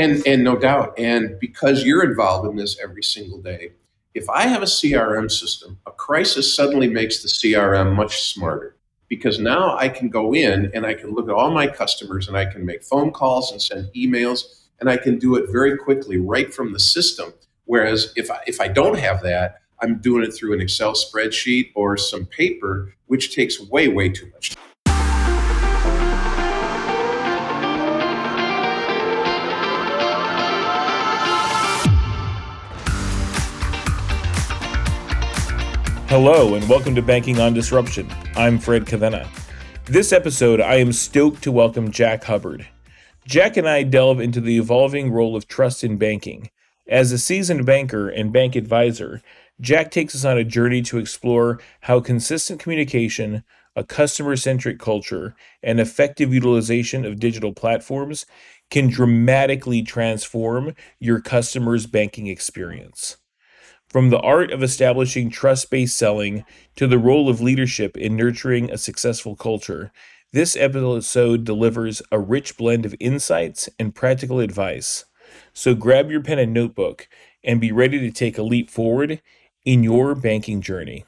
And 0.00 0.26
and 0.26 0.42
no 0.42 0.56
doubt, 0.56 0.98
and 0.98 1.38
because 1.38 1.84
you're 1.84 2.08
involved 2.08 2.48
in 2.48 2.56
this 2.56 2.78
every 2.82 3.02
single 3.02 3.36
day, 3.42 3.72
if 4.14 4.30
I 4.30 4.46
have 4.46 4.62
a 4.62 4.66
CRM 4.66 5.30
system, 5.30 5.78
a 5.86 5.90
crisis 5.90 6.56
suddenly 6.56 6.88
makes 6.88 7.22
the 7.22 7.28
CRM 7.28 7.94
much 7.94 8.22
smarter 8.32 8.76
because 9.08 9.38
now 9.38 9.76
I 9.76 9.90
can 9.90 10.08
go 10.08 10.32
in 10.32 10.70
and 10.72 10.86
I 10.86 10.94
can 10.94 11.10
look 11.10 11.28
at 11.28 11.34
all 11.34 11.50
my 11.50 11.66
customers 11.66 12.28
and 12.28 12.36
I 12.36 12.46
can 12.46 12.64
make 12.64 12.82
phone 12.82 13.10
calls 13.10 13.52
and 13.52 13.60
send 13.60 13.92
emails 13.92 14.68
and 14.80 14.88
I 14.88 14.96
can 14.96 15.18
do 15.18 15.36
it 15.36 15.50
very 15.52 15.76
quickly 15.76 16.16
right 16.16 16.52
from 16.52 16.72
the 16.72 16.80
system. 16.80 17.34
Whereas 17.66 18.14
if 18.16 18.30
I, 18.30 18.40
if 18.46 18.58
I 18.58 18.68
don't 18.68 18.98
have 18.98 19.22
that, 19.24 19.56
I'm 19.82 19.98
doing 19.98 20.24
it 20.24 20.30
through 20.30 20.54
an 20.54 20.62
Excel 20.62 20.94
spreadsheet 20.94 21.72
or 21.74 21.98
some 21.98 22.24
paper, 22.24 22.94
which 23.04 23.34
takes 23.34 23.60
way, 23.60 23.88
way 23.88 24.08
too 24.08 24.30
much 24.32 24.54
time. 24.54 24.64
Hello, 36.10 36.56
and 36.56 36.68
welcome 36.68 36.96
to 36.96 37.02
Banking 37.02 37.38
on 37.38 37.54
Disruption. 37.54 38.10
I'm 38.34 38.58
Fred 38.58 38.84
Cavenna. 38.84 39.30
This 39.84 40.12
episode, 40.12 40.60
I 40.60 40.74
am 40.74 40.92
stoked 40.92 41.40
to 41.44 41.52
welcome 41.52 41.92
Jack 41.92 42.24
Hubbard. 42.24 42.66
Jack 43.28 43.56
and 43.56 43.68
I 43.68 43.84
delve 43.84 44.18
into 44.18 44.40
the 44.40 44.58
evolving 44.58 45.12
role 45.12 45.36
of 45.36 45.46
trust 45.46 45.84
in 45.84 45.98
banking. 45.98 46.50
As 46.88 47.12
a 47.12 47.16
seasoned 47.16 47.64
banker 47.64 48.08
and 48.08 48.32
bank 48.32 48.56
advisor, 48.56 49.22
Jack 49.60 49.92
takes 49.92 50.16
us 50.16 50.24
on 50.24 50.36
a 50.36 50.42
journey 50.42 50.82
to 50.82 50.98
explore 50.98 51.60
how 51.82 52.00
consistent 52.00 52.58
communication, 52.58 53.44
a 53.76 53.84
customer 53.84 54.34
centric 54.34 54.80
culture, 54.80 55.36
and 55.62 55.78
effective 55.78 56.34
utilization 56.34 57.04
of 57.04 57.20
digital 57.20 57.52
platforms 57.52 58.26
can 58.68 58.88
dramatically 58.88 59.80
transform 59.80 60.74
your 60.98 61.20
customer's 61.20 61.86
banking 61.86 62.26
experience. 62.26 63.16
From 63.90 64.10
the 64.10 64.20
art 64.20 64.52
of 64.52 64.62
establishing 64.62 65.30
trust 65.30 65.68
based 65.68 65.98
selling 65.98 66.44
to 66.76 66.86
the 66.86 66.98
role 66.98 67.28
of 67.28 67.40
leadership 67.40 67.96
in 67.96 68.14
nurturing 68.14 68.70
a 68.70 68.78
successful 68.78 69.34
culture, 69.34 69.90
this 70.32 70.54
episode 70.54 71.42
delivers 71.42 72.00
a 72.12 72.20
rich 72.20 72.56
blend 72.56 72.86
of 72.86 72.94
insights 73.00 73.68
and 73.80 73.92
practical 73.92 74.38
advice. 74.38 75.06
So 75.52 75.74
grab 75.74 76.08
your 76.08 76.22
pen 76.22 76.38
and 76.38 76.54
notebook 76.54 77.08
and 77.42 77.60
be 77.60 77.72
ready 77.72 77.98
to 77.98 78.12
take 78.12 78.38
a 78.38 78.44
leap 78.44 78.70
forward 78.70 79.20
in 79.64 79.82
your 79.82 80.14
banking 80.14 80.60
journey. 80.60 81.04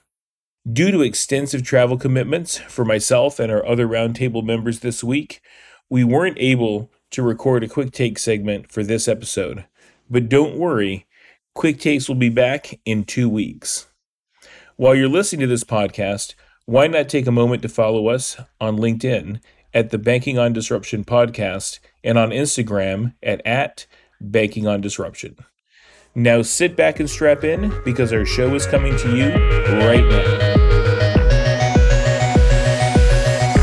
Due 0.70 0.90
to 0.90 1.02
extensive 1.02 1.62
travel 1.62 1.96
commitments 1.96 2.58
for 2.58 2.84
myself 2.84 3.38
and 3.38 3.52
our 3.52 3.64
other 3.64 3.86
roundtable 3.86 4.44
members 4.44 4.80
this 4.80 5.04
week, 5.04 5.40
we 5.88 6.02
weren't 6.02 6.38
able 6.40 6.90
to 7.12 7.22
record 7.22 7.62
a 7.62 7.68
quick 7.68 7.92
take 7.92 8.18
segment 8.18 8.72
for 8.72 8.82
this 8.82 9.06
episode. 9.06 9.66
But 10.10 10.28
don't 10.28 10.58
worry, 10.58 11.06
Quick 11.54 11.78
Takes 11.78 12.08
will 12.08 12.16
be 12.16 12.30
back 12.30 12.80
in 12.86 13.04
two 13.04 13.28
weeks. 13.28 13.86
While 14.76 14.94
you're 14.94 15.06
listening 15.06 15.40
to 15.40 15.46
this 15.46 15.64
podcast, 15.64 16.34
why 16.64 16.86
not 16.86 17.10
take 17.10 17.26
a 17.26 17.32
moment 17.32 17.60
to 17.60 17.68
follow 17.68 18.08
us 18.08 18.40
on 18.58 18.78
LinkedIn 18.78 19.38
at 19.74 19.90
the 19.90 19.98
Banking 19.98 20.38
on 20.38 20.54
Disruption 20.54 21.04
podcast 21.04 21.78
and 22.02 22.16
on 22.16 22.30
Instagram 22.30 23.14
at, 23.22 23.46
at 23.46 23.86
Banking 24.18 24.66
on 24.66 24.80
Disruption. 24.80 25.36
Now 26.14 26.40
sit 26.40 26.74
back 26.74 27.00
and 27.00 27.08
strap 27.08 27.44
in 27.44 27.70
because 27.84 28.14
our 28.14 28.24
show 28.24 28.54
is 28.54 28.66
coming 28.66 28.96
to 28.96 29.14
you 29.14 29.28
right 29.78 30.04
now. 30.08 30.24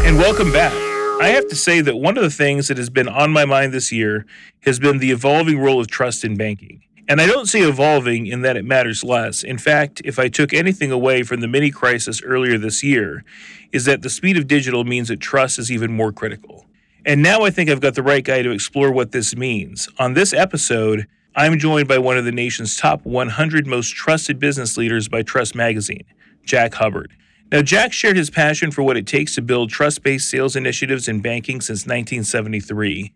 And 0.06 0.18
welcome 0.20 0.52
back. 0.54 0.74
I 1.22 1.30
have 1.30 1.48
to 1.50 1.56
say 1.56 1.82
that 1.82 1.98
one 1.98 2.18
of 2.18 2.24
the 2.24 2.30
things 2.30 2.68
that 2.68 2.78
has 2.78 2.90
been 2.92 3.10
on 3.10 3.32
my 3.32 3.46
mind 3.46 3.74
this 3.74 3.92
year 3.92 4.28
has 4.62 4.78
been 4.78 5.00
the 5.00 5.12
evolving 5.12 5.60
role 5.60 5.82
of 5.82 5.88
trust 5.88 6.24
in 6.24 6.38
banking. 6.38 6.84
And 7.10 7.20
I 7.20 7.26
don't 7.26 7.48
see 7.48 7.62
evolving 7.62 8.28
in 8.28 8.44
that 8.44 8.56
it 8.56 8.64
matters 8.64 9.04
less. 9.04 9.42
In 9.42 9.58
fact, 9.58 10.00
if 10.06 10.20
I 10.20 10.30
took 10.30 10.54
anything 10.54 10.92
away 10.92 11.24
from 11.24 11.42
the 11.42 11.48
mini 11.48 11.72
crisis 11.72 12.22
earlier 12.22 12.60
this 12.60 12.84
year, 12.84 13.24
is 13.72 13.86
that 13.86 14.04
the 14.04 14.12
speed 14.12 14.38
of 14.38 14.46
digital 14.46 14.84
means 14.84 15.08
that 15.08 15.20
trust 15.20 15.58
is 15.58 15.72
even 15.72 15.92
more 15.92 16.12
critical. 16.12 16.68
And 17.08 17.24
now 17.24 17.42
I 17.42 17.50
think 17.50 17.68
I've 17.68 17.82
got 17.82 17.96
the 17.96 18.04
right 18.04 18.24
guy 18.24 18.44
to 18.44 18.52
explore 18.52 18.92
what 18.92 19.12
this 19.12 19.36
means. 19.36 19.90
On 19.98 20.14
this 20.14 20.34
episode, 20.34 21.08
I'm 21.36 21.58
joined 21.58 21.88
by 21.88 21.98
one 21.98 22.16
of 22.16 22.26
the 22.26 22.32
nation's 22.32 22.78
top 22.78 23.04
100 23.04 23.66
most 23.66 23.90
trusted 23.96 24.38
business 24.38 24.78
leaders 24.78 25.08
by 25.08 25.24
Trust 25.24 25.56
Magazine, 25.56 26.06
Jack 26.44 26.76
Hubbard. 26.76 27.12
Now, 27.52 27.64
Jack 27.64 27.92
shared 27.92 28.18
his 28.18 28.30
passion 28.30 28.70
for 28.70 28.84
what 28.84 28.98
it 28.98 29.08
takes 29.08 29.34
to 29.34 29.42
build 29.42 29.72
trust 29.72 30.04
based 30.04 30.30
sales 30.30 30.56
initiatives 30.56 31.08
in 31.08 31.22
banking 31.22 31.60
since 31.62 31.88
1973. 31.88 33.14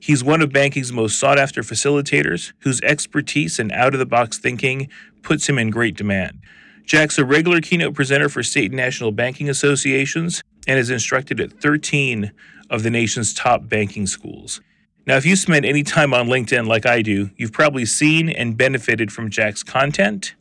He's 0.00 0.24
one 0.24 0.42
of 0.42 0.52
banking's 0.52 0.92
most 0.92 1.18
sought 1.18 1.38
after 1.38 1.62
facilitators, 1.62 2.52
whose 2.60 2.80
expertise 2.82 3.58
and 3.58 3.72
out 3.72 3.94
of 3.94 3.98
the 3.98 4.06
box 4.06 4.38
thinking 4.38 4.88
puts 5.22 5.48
him 5.48 5.58
in 5.58 5.70
great 5.70 5.96
demand. 5.96 6.40
Jack's 6.84 7.18
a 7.18 7.24
regular 7.24 7.60
keynote 7.60 7.94
presenter 7.94 8.28
for 8.28 8.42
state 8.42 8.70
and 8.70 8.76
national 8.76 9.12
banking 9.12 9.50
associations 9.50 10.42
and 10.66 10.78
is 10.78 10.88
instructed 10.88 11.40
at 11.40 11.60
13 11.60 12.32
of 12.70 12.82
the 12.82 12.90
nation's 12.90 13.34
top 13.34 13.68
banking 13.68 14.06
schools. 14.06 14.60
Now, 15.06 15.16
if 15.16 15.24
you 15.24 15.36
spend 15.36 15.64
any 15.64 15.82
time 15.82 16.12
on 16.12 16.28
LinkedIn 16.28 16.66
like 16.66 16.86
I 16.86 17.02
do, 17.02 17.30
you've 17.36 17.52
probably 17.52 17.86
seen 17.86 18.28
and 18.28 18.56
benefited 18.56 19.10
from 19.10 19.30
Jack's 19.30 19.62
content, 19.62 20.34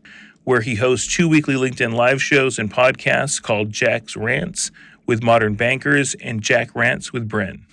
where 0.44 0.62
he 0.62 0.75
hosts 0.75 1.13
two 1.13 1.28
weekly 1.28 1.56
LinkedIn 1.56 1.94
live 1.94 2.22
shows 2.22 2.59
and 2.59 2.72
podcasts 2.72 3.41
called 3.41 3.72
Jack's 3.72 4.16
Rants 4.16 4.72
with 5.06 5.23
Modern 5.23 5.56
Bankers 5.56 6.16
and 6.16 6.41
Jack 6.41 6.75
Rants 6.75 7.13
with 7.13 7.29
Bren. 7.29 7.66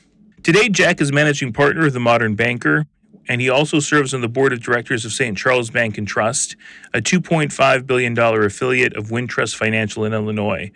Today, 0.45 0.69
Jack 0.69 1.01
is 1.01 1.11
managing 1.11 1.55
partner 1.55 1.87
of 1.87 1.95
the 1.95 2.01
Modern 2.01 2.35
Banker, 2.35 2.85
and 3.31 3.41
he 3.41 3.49
also 3.49 3.81
serves 3.81 4.13
on 4.13 4.21
the 4.21 4.29
board 4.29 4.53
of 4.53 4.61
directors 4.61 5.07
of 5.07 5.13
St. 5.15 5.39
Charles 5.39 5.71
Bank 5.71 5.97
and 5.97 6.07
Trust, 6.07 6.55
a 6.93 7.01
$2.5 7.01 7.87
billion 7.87 8.19
affiliate 8.19 8.95
of 8.95 9.07
Wintrust 9.07 9.57
Financial 9.57 10.05
in 10.05 10.13
Illinois. 10.13 10.71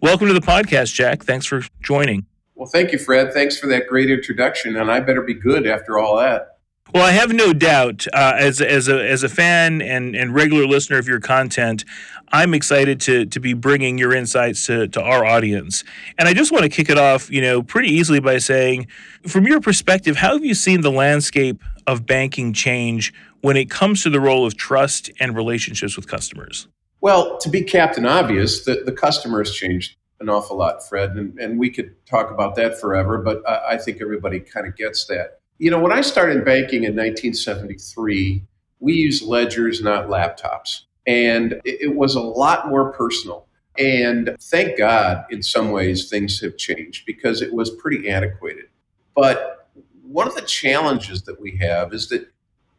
Welcome 0.00 0.28
to 0.28 0.32
the 0.32 0.40
podcast, 0.40 0.94
Jack. 0.94 1.22
Thanks 1.22 1.44
for 1.44 1.60
joining. 1.82 2.24
Well, 2.54 2.70
thank 2.72 2.92
you, 2.92 2.98
Fred. 2.98 3.34
Thanks 3.34 3.58
for 3.58 3.66
that 3.66 3.88
great 3.88 4.10
introduction, 4.10 4.76
and 4.76 4.90
I 4.90 5.00
better 5.00 5.20
be 5.20 5.34
good 5.34 5.66
after 5.66 5.98
all 5.98 6.16
that. 6.16 6.49
Well, 6.92 7.04
I 7.04 7.12
have 7.12 7.32
no 7.32 7.52
doubt, 7.52 8.06
uh, 8.12 8.32
as 8.36 8.60
as 8.60 8.88
a 8.88 9.08
as 9.08 9.22
a 9.22 9.28
fan 9.28 9.80
and 9.80 10.16
and 10.16 10.34
regular 10.34 10.66
listener 10.66 10.98
of 10.98 11.06
your 11.06 11.20
content, 11.20 11.84
I'm 12.32 12.52
excited 12.52 13.00
to 13.02 13.26
to 13.26 13.40
be 13.40 13.54
bringing 13.54 13.96
your 13.96 14.12
insights 14.12 14.66
to 14.66 14.88
to 14.88 15.00
our 15.00 15.24
audience. 15.24 15.84
And 16.18 16.28
I 16.28 16.34
just 16.34 16.50
want 16.50 16.64
to 16.64 16.68
kick 16.68 16.90
it 16.90 16.98
off, 16.98 17.30
you 17.30 17.40
know, 17.40 17.62
pretty 17.62 17.88
easily 17.88 18.18
by 18.18 18.38
saying, 18.38 18.88
from 19.26 19.46
your 19.46 19.60
perspective, 19.60 20.16
how 20.16 20.32
have 20.32 20.44
you 20.44 20.54
seen 20.54 20.80
the 20.80 20.90
landscape 20.90 21.62
of 21.86 22.06
banking 22.06 22.52
change 22.52 23.12
when 23.40 23.56
it 23.56 23.70
comes 23.70 24.02
to 24.02 24.10
the 24.10 24.20
role 24.20 24.44
of 24.44 24.56
trust 24.56 25.10
and 25.20 25.36
relationships 25.36 25.96
with 25.96 26.08
customers? 26.08 26.66
Well, 27.00 27.38
to 27.38 27.48
be 27.48 27.62
captain 27.62 28.04
obvious, 28.04 28.64
the, 28.64 28.82
the 28.84 28.92
customer 28.92 29.38
has 29.38 29.52
changed 29.52 29.96
an 30.20 30.28
awful 30.28 30.56
lot, 30.58 30.86
Fred, 30.86 31.12
and, 31.12 31.38
and 31.38 31.58
we 31.58 31.70
could 31.70 31.94
talk 32.04 32.30
about 32.30 32.54
that 32.56 32.78
forever, 32.78 33.18
but 33.18 33.42
I, 33.48 33.74
I 33.74 33.76
think 33.78 34.02
everybody 34.02 34.40
kind 34.40 34.66
of 34.66 34.76
gets 34.76 35.06
that. 35.06 35.39
You 35.60 35.70
know, 35.70 35.78
when 35.78 35.92
I 35.92 36.00
started 36.00 36.42
banking 36.42 36.84
in 36.84 36.96
1973, 36.96 38.42
we 38.78 38.94
used 38.94 39.22
ledgers, 39.22 39.82
not 39.82 40.06
laptops. 40.06 40.84
And 41.06 41.60
it, 41.66 41.94
was 41.94 42.14
a 42.14 42.20
lot 42.20 42.70
more 42.70 42.92
personal. 42.92 43.46
And 43.76 44.34
thank 44.40 44.78
God, 44.78 45.26
in 45.30 45.42
some 45.42 45.70
ways, 45.70 46.08
things 46.08 46.40
have 46.40 46.56
changed 46.56 47.04
because 47.04 47.42
it 47.42 47.52
was 47.52 47.68
pretty 47.68 48.08
antiquated. 48.08 48.68
But 49.14 49.68
one 50.02 50.26
of 50.26 50.34
the 50.34 50.42
challenges 50.42 51.24
that 51.24 51.38
we 51.38 51.58
have 51.58 51.92
is 51.92 52.08
that 52.08 52.26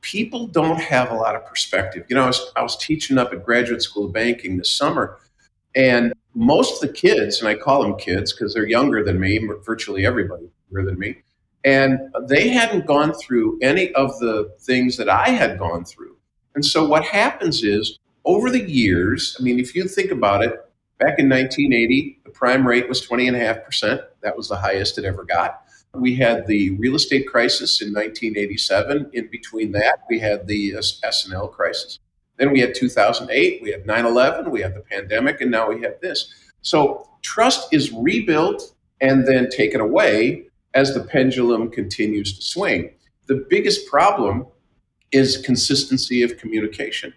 people 0.01 0.47
don't 0.47 0.81
have 0.81 1.11
a 1.11 1.15
lot 1.15 1.35
of 1.35 1.45
perspective. 1.45 2.05
You 2.09 2.15
know, 2.15 2.23
I 2.23 2.27
was, 2.27 2.51
I 2.55 2.63
was 2.63 2.75
teaching 2.75 3.19
up 3.19 3.31
at 3.31 3.45
Graduate 3.45 3.83
School 3.83 4.05
of 4.07 4.13
Banking 4.13 4.57
this 4.57 4.71
summer, 4.71 5.19
and 5.75 6.13
most 6.33 6.81
of 6.81 6.89
the 6.89 6.93
kids, 6.95 7.39
and 7.41 7.47
I 7.47 7.53
call 7.53 7.83
them 7.83 7.95
kids 7.95 8.33
because 8.33 8.55
they're 8.55 8.67
younger 8.67 9.03
than 9.03 9.19
me, 9.19 9.39
virtually 9.63 10.03
everybody 10.03 10.49
younger 10.71 10.89
than 10.89 10.97
me, 10.97 11.17
and 11.63 11.99
they 12.27 12.49
hadn't 12.49 12.87
gone 12.87 13.13
through 13.13 13.59
any 13.61 13.93
of 13.93 14.17
the 14.19 14.51
things 14.59 14.97
that 14.97 15.09
I 15.09 15.29
had 15.29 15.59
gone 15.59 15.85
through. 15.85 16.17
And 16.55 16.65
so 16.65 16.85
what 16.85 17.03
happens 17.03 17.63
is 17.63 17.99
over 18.25 18.49
the 18.49 18.69
years, 18.69 19.35
I 19.39 19.43
mean, 19.43 19.59
if 19.59 19.75
you 19.75 19.87
think 19.87 20.11
about 20.11 20.43
it, 20.43 20.53
back 20.99 21.17
in 21.17 21.29
1980, 21.29 22.21
the 22.23 22.29
prime 22.29 22.67
rate 22.67 22.87
was 22.87 23.05
20.5%. 23.05 24.03
That 24.21 24.37
was 24.37 24.49
the 24.49 24.57
highest 24.57 24.97
it 24.97 25.05
ever 25.05 25.23
got. 25.23 25.63
We 25.93 26.15
had 26.15 26.47
the 26.47 26.71
real 26.71 26.95
estate 26.95 27.27
crisis 27.27 27.81
in 27.81 27.89
1987. 27.89 29.11
In 29.13 29.27
between 29.29 29.71
that, 29.73 29.99
we 30.09 30.19
had 30.19 30.47
the 30.47 30.75
uh, 30.75 30.77
S&L 31.03 31.47
crisis. 31.49 31.99
Then 32.37 32.51
we 32.51 32.59
had 32.59 32.73
2008, 32.73 33.61
we 33.61 33.71
had 33.71 33.85
9 33.85 34.05
11, 34.05 34.49
we 34.49 34.61
had 34.61 34.73
the 34.73 34.79
pandemic, 34.79 35.41
and 35.41 35.51
now 35.51 35.69
we 35.69 35.81
have 35.81 35.99
this. 36.01 36.33
So 36.61 37.07
trust 37.21 37.73
is 37.73 37.91
rebuilt 37.91 38.73
and 38.99 39.27
then 39.27 39.49
taken 39.49 39.81
away 39.81 40.47
as 40.73 40.93
the 40.93 41.03
pendulum 41.03 41.69
continues 41.69 42.37
to 42.37 42.41
swing. 42.43 42.91
The 43.27 43.45
biggest 43.49 43.87
problem 43.87 44.47
is 45.11 45.37
consistency 45.37 46.23
of 46.23 46.37
communication. 46.37 47.13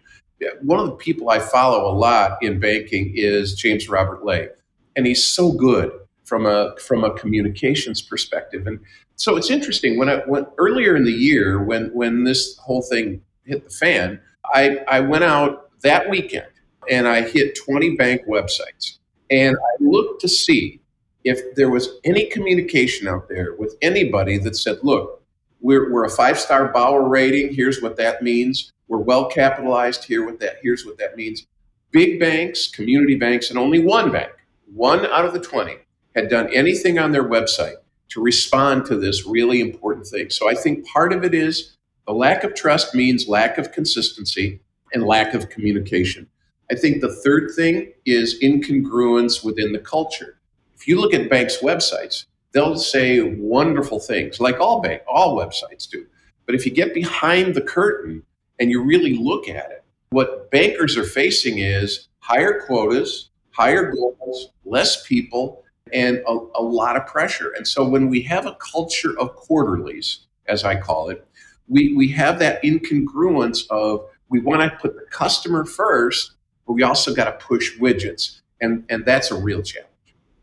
One 0.62 0.80
of 0.80 0.86
the 0.86 0.96
people 0.96 1.30
I 1.30 1.38
follow 1.38 1.90
a 1.90 1.94
lot 1.94 2.38
in 2.42 2.60
banking 2.60 3.12
is 3.14 3.54
James 3.54 3.88
Robert 3.88 4.24
Lay, 4.24 4.48
and 4.96 5.06
he's 5.06 5.24
so 5.24 5.52
good 5.52 5.92
from 6.24 6.46
a 6.46 6.74
from 6.78 7.04
a 7.04 7.14
communications 7.14 8.02
perspective. 8.02 8.66
And 8.66 8.80
so 9.16 9.36
it's 9.36 9.50
interesting 9.50 9.98
when 9.98 10.08
I 10.08 10.22
went 10.26 10.48
earlier 10.58 10.96
in 10.96 11.04
the 11.04 11.12
year 11.12 11.62
when 11.62 11.90
when 11.94 12.24
this 12.24 12.58
whole 12.58 12.82
thing 12.82 13.22
hit 13.44 13.64
the 13.64 13.70
fan, 13.70 14.20
I, 14.52 14.78
I 14.88 15.00
went 15.00 15.24
out 15.24 15.70
that 15.82 16.08
weekend 16.10 16.46
and 16.90 17.06
I 17.06 17.22
hit 17.22 17.56
20 17.56 17.96
bank 17.96 18.22
websites 18.28 18.98
and 19.30 19.56
I 19.56 19.82
looked 19.82 20.20
to 20.22 20.28
see 20.28 20.80
if 21.24 21.54
there 21.54 21.70
was 21.70 21.88
any 22.04 22.26
communication 22.26 23.08
out 23.08 23.28
there 23.28 23.54
with 23.54 23.76
anybody 23.82 24.38
that 24.38 24.56
said, 24.56 24.78
look, 24.82 25.22
we're, 25.60 25.90
we're 25.90 26.04
a 26.04 26.10
five 26.10 26.38
star 26.38 26.68
Bauer 26.68 27.08
rating. 27.08 27.54
Here's 27.54 27.80
what 27.80 27.96
that 27.96 28.22
means. 28.22 28.70
We're 28.88 28.98
well 28.98 29.26
capitalized. 29.26 30.04
Here 30.04 30.24
what 30.24 30.38
that. 30.40 30.56
Here's 30.62 30.84
what 30.84 30.98
that 30.98 31.16
means. 31.16 31.46
Big 31.90 32.20
banks, 32.20 32.68
community 32.68 33.14
banks, 33.14 33.48
and 33.48 33.58
only 33.58 33.82
one 33.82 34.12
bank, 34.12 34.32
one 34.74 35.06
out 35.06 35.24
of 35.24 35.32
the 35.32 35.40
20, 35.40 35.76
had 36.14 36.28
done 36.28 36.52
anything 36.52 36.98
on 36.98 37.12
their 37.12 37.24
website 37.24 37.76
to 38.10 38.20
respond 38.20 38.84
to 38.86 38.96
this 38.96 39.26
really 39.26 39.60
important 39.60 40.06
thing. 40.06 40.28
So 40.28 40.48
I 40.48 40.54
think 40.54 40.86
part 40.86 41.12
of 41.12 41.24
it 41.24 41.34
is 41.34 41.76
the 42.06 42.12
lack 42.12 42.44
of 42.44 42.54
trust 42.54 42.94
means 42.94 43.26
lack 43.26 43.56
of 43.56 43.72
consistency 43.72 44.60
and 44.92 45.04
lack 45.04 45.32
of 45.32 45.48
communication. 45.48 46.28
I 46.70 46.74
think 46.74 47.00
the 47.00 47.14
third 47.14 47.52
thing 47.56 47.92
is 48.04 48.38
incongruence 48.42 49.44
within 49.44 49.72
the 49.72 49.78
culture. 49.78 50.38
If 50.84 50.88
you 50.88 51.00
look 51.00 51.14
at 51.14 51.30
banks' 51.30 51.62
websites, 51.62 52.26
they'll 52.52 52.76
say 52.76 53.22
wonderful 53.22 53.98
things, 53.98 54.38
like 54.38 54.60
all 54.60 54.82
bank, 54.82 55.00
all 55.08 55.34
websites 55.34 55.88
do. 55.88 56.04
But 56.44 56.54
if 56.54 56.66
you 56.66 56.72
get 56.72 56.92
behind 56.92 57.54
the 57.54 57.62
curtain 57.62 58.22
and 58.60 58.70
you 58.70 58.84
really 58.84 59.16
look 59.16 59.48
at 59.48 59.70
it, 59.70 59.82
what 60.10 60.50
bankers 60.50 60.98
are 60.98 61.04
facing 61.04 61.56
is 61.56 62.08
higher 62.18 62.60
quotas, 62.60 63.30
higher 63.52 63.92
goals, 63.92 64.50
less 64.66 65.06
people, 65.06 65.64
and 65.90 66.18
a, 66.28 66.38
a 66.56 66.62
lot 66.62 66.96
of 66.96 67.06
pressure. 67.06 67.54
And 67.56 67.66
so 67.66 67.88
when 67.88 68.10
we 68.10 68.20
have 68.24 68.44
a 68.44 68.54
culture 68.56 69.18
of 69.18 69.34
quarterlies, 69.36 70.26
as 70.48 70.64
I 70.64 70.76
call 70.76 71.08
it, 71.08 71.26
we, 71.66 71.94
we 71.96 72.08
have 72.08 72.38
that 72.40 72.62
incongruence 72.62 73.66
of 73.70 74.04
we 74.28 74.38
want 74.38 74.60
to 74.60 74.76
put 74.76 74.96
the 74.96 75.06
customer 75.10 75.64
first, 75.64 76.32
but 76.66 76.74
we 76.74 76.82
also 76.82 77.14
got 77.14 77.24
to 77.24 77.42
push 77.42 77.74
widgets. 77.78 78.42
And, 78.60 78.84
and 78.90 79.06
that's 79.06 79.30
a 79.30 79.34
real 79.34 79.62
challenge. 79.62 79.88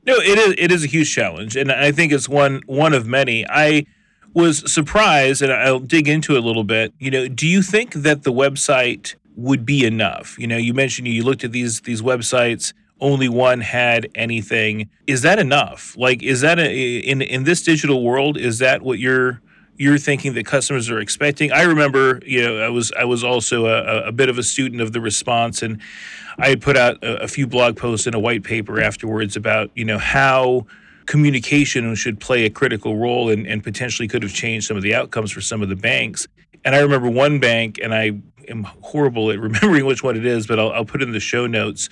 No, 0.05 0.15
it 0.15 0.37
is 0.37 0.55
it 0.57 0.71
is 0.71 0.83
a 0.83 0.87
huge 0.87 1.13
challenge, 1.13 1.55
and 1.55 1.71
I 1.71 1.91
think 1.91 2.11
it's 2.11 2.27
one 2.27 2.61
one 2.65 2.93
of 2.93 3.05
many. 3.05 3.45
I 3.47 3.85
was 4.33 4.71
surprised, 4.71 5.41
and 5.41 5.51
I'll 5.51 5.79
dig 5.79 6.07
into 6.07 6.35
it 6.35 6.39
a 6.39 6.45
little 6.45 6.63
bit. 6.63 6.93
You 6.99 7.11
know, 7.11 7.27
do 7.27 7.47
you 7.47 7.61
think 7.61 7.93
that 7.93 8.23
the 8.23 8.31
website 8.31 9.15
would 9.35 9.65
be 9.65 9.85
enough? 9.85 10.37
You 10.39 10.47
know, 10.47 10.57
you 10.57 10.73
mentioned 10.73 11.07
you 11.07 11.23
looked 11.23 11.43
at 11.43 11.51
these 11.51 11.81
these 11.81 12.01
websites. 12.01 12.73
Only 12.99 13.29
one 13.29 13.61
had 13.61 14.09
anything. 14.13 14.87
Is 15.07 15.23
that 15.23 15.39
enough? 15.39 15.97
Like, 15.97 16.21
is 16.21 16.41
that 16.41 16.59
a, 16.59 16.97
in 16.99 17.21
in 17.21 17.43
this 17.43 17.63
digital 17.63 18.03
world? 18.03 18.37
Is 18.37 18.59
that 18.59 18.83
what 18.83 18.99
you're 18.99 19.41
you're 19.77 19.97
thinking 19.97 20.33
that 20.35 20.45
customers 20.45 20.89
are 20.89 20.99
expecting? 20.99 21.51
I 21.51 21.63
remember, 21.63 22.21
you 22.25 22.43
know, 22.43 22.59
I 22.59 22.69
was 22.69 22.91
I 22.91 23.05
was 23.05 23.23
also 23.23 23.65
a, 23.65 24.07
a 24.07 24.11
bit 24.11 24.29
of 24.29 24.37
a 24.37 24.43
student 24.43 24.81
of 24.81 24.93
the 24.93 25.01
response, 25.01 25.63
and 25.63 25.81
I 26.37 26.49
had 26.49 26.61
put 26.61 26.77
out 26.77 27.03
a, 27.03 27.23
a 27.23 27.27
few 27.27 27.47
blog 27.47 27.77
posts 27.77 28.05
and 28.05 28.15
a 28.15 28.19
white 28.19 28.43
paper 28.43 28.81
afterwards 28.81 29.35
about 29.35 29.71
you 29.75 29.85
know 29.85 29.97
how 29.97 30.65
communication 31.05 31.93
should 31.95 32.19
play 32.19 32.45
a 32.45 32.49
critical 32.49 32.97
role 32.97 33.29
and, 33.29 33.45
and 33.47 33.63
potentially 33.63 34.07
could 34.07 34.23
have 34.23 34.33
changed 34.33 34.67
some 34.67 34.77
of 34.77 34.83
the 34.83 34.95
outcomes 34.95 35.31
for 35.31 35.41
some 35.41 35.61
of 35.61 35.69
the 35.69 35.75
banks. 35.75 36.27
And 36.63 36.75
I 36.75 36.79
remember 36.79 37.09
one 37.09 37.39
bank, 37.39 37.79
and 37.81 37.93
I 37.93 38.13
am 38.47 38.63
horrible 38.63 39.31
at 39.31 39.39
remembering 39.47 39.85
which 39.85 40.03
one 40.03 40.15
it 40.15 40.25
is, 40.25 40.47
but 40.47 40.59
I'll, 40.59 40.71
I'll 40.71 40.85
put 40.85 41.01
in 41.01 41.11
the 41.11 41.19
show 41.19 41.47
notes. 41.47 41.89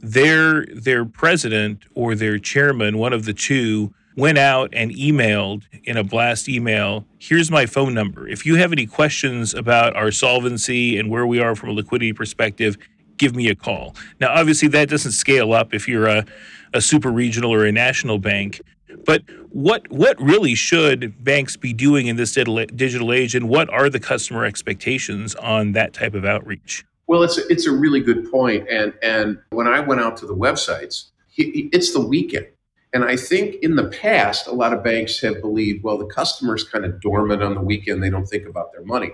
Their 0.00 0.66
their 0.66 1.04
president 1.04 1.84
or 1.94 2.14
their 2.14 2.38
chairman, 2.38 2.98
one 2.98 3.12
of 3.12 3.24
the 3.24 3.32
two, 3.32 3.92
went 4.16 4.36
out 4.36 4.68
and 4.72 4.90
emailed 4.90 5.62
in 5.84 5.96
a 5.96 6.02
blast 6.02 6.48
email 6.48 7.04
here's 7.20 7.52
my 7.52 7.66
phone 7.66 7.94
number 7.94 8.26
if 8.26 8.44
you 8.44 8.56
have 8.56 8.72
any 8.72 8.84
questions 8.84 9.54
about 9.54 9.94
our 9.94 10.10
solvency 10.10 10.98
and 10.98 11.08
where 11.08 11.24
we 11.24 11.38
are 11.38 11.54
from 11.54 11.68
a 11.68 11.72
liquidity 11.72 12.12
perspective 12.12 12.76
give 13.18 13.34
me 13.36 13.48
a 13.48 13.54
call. 13.54 13.94
Now, 14.20 14.32
obviously, 14.32 14.68
that 14.68 14.88
doesn't 14.88 15.12
scale 15.12 15.52
up 15.52 15.74
if 15.74 15.86
you're 15.86 16.06
a, 16.06 16.24
a 16.72 16.80
super 16.80 17.10
regional 17.10 17.52
or 17.52 17.64
a 17.64 17.72
national 17.72 18.18
bank. 18.18 18.60
But 19.04 19.22
what 19.50 19.90
what 19.90 20.20
really 20.20 20.54
should 20.54 21.22
banks 21.22 21.56
be 21.56 21.72
doing 21.72 22.06
in 22.06 22.16
this 22.16 22.32
digital 22.32 23.12
age, 23.12 23.34
and 23.34 23.48
what 23.48 23.68
are 23.70 23.90
the 23.90 24.00
customer 24.00 24.44
expectations 24.44 25.34
on 25.36 25.72
that 25.72 25.92
type 25.92 26.14
of 26.14 26.24
outreach? 26.24 26.84
Well, 27.06 27.22
it's 27.22 27.38
a, 27.38 27.46
it's 27.48 27.66
a 27.66 27.72
really 27.72 28.00
good 28.00 28.30
point, 28.30 28.68
and 28.68 28.92
and 29.02 29.38
when 29.50 29.66
I 29.66 29.80
went 29.80 30.00
out 30.00 30.16
to 30.18 30.26
the 30.26 30.34
websites, 30.34 31.10
it's 31.36 31.92
the 31.92 32.00
weekend, 32.00 32.46
and 32.92 33.04
I 33.04 33.16
think 33.16 33.56
in 33.62 33.76
the 33.76 33.88
past, 33.88 34.46
a 34.46 34.52
lot 34.52 34.72
of 34.72 34.82
banks 34.82 35.20
have 35.20 35.40
believed, 35.40 35.84
well, 35.84 35.98
the 35.98 36.06
customer's 36.06 36.64
kind 36.64 36.84
of 36.84 37.00
dormant 37.00 37.42
on 37.42 37.54
the 37.54 37.62
weekend; 37.62 38.02
they 38.02 38.10
don't 38.10 38.26
think 38.26 38.46
about 38.46 38.72
their 38.72 38.84
money. 38.84 39.10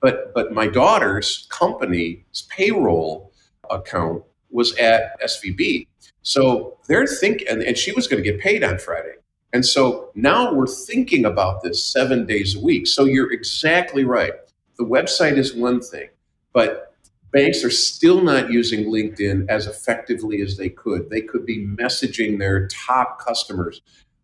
But 0.00 0.34
but 0.34 0.52
my 0.52 0.66
daughter's 0.66 1.46
company's 1.50 2.46
payroll 2.48 3.25
account 3.70 4.22
was 4.50 4.76
at 4.76 5.20
SVB. 5.20 5.86
So 6.22 6.78
they're 6.88 7.06
thinking, 7.06 7.46
and, 7.48 7.62
and 7.62 7.76
she 7.76 7.92
was 7.92 8.08
going 8.08 8.22
to 8.22 8.30
get 8.30 8.40
paid 8.40 8.64
on 8.64 8.78
Friday. 8.78 9.14
And 9.52 9.64
so 9.64 10.10
now 10.14 10.52
we're 10.52 10.66
thinking 10.66 11.24
about 11.24 11.62
this 11.62 11.84
seven 11.84 12.26
days 12.26 12.56
a 12.56 12.60
week. 12.60 12.86
So 12.86 13.04
you're 13.04 13.32
exactly 13.32 14.04
right. 14.04 14.32
The 14.76 14.84
website 14.84 15.38
is 15.38 15.54
one 15.54 15.80
thing, 15.80 16.08
but 16.52 16.94
banks 17.32 17.64
are 17.64 17.70
still 17.70 18.22
not 18.22 18.50
using 18.50 18.86
LinkedIn 18.86 19.48
as 19.48 19.66
effectively 19.66 20.42
as 20.42 20.56
they 20.56 20.68
could. 20.68 21.08
They 21.10 21.22
could 21.22 21.46
be 21.46 21.66
messaging 21.66 22.38
their 22.38 22.66
top 22.68 23.18
customers. 23.18 23.80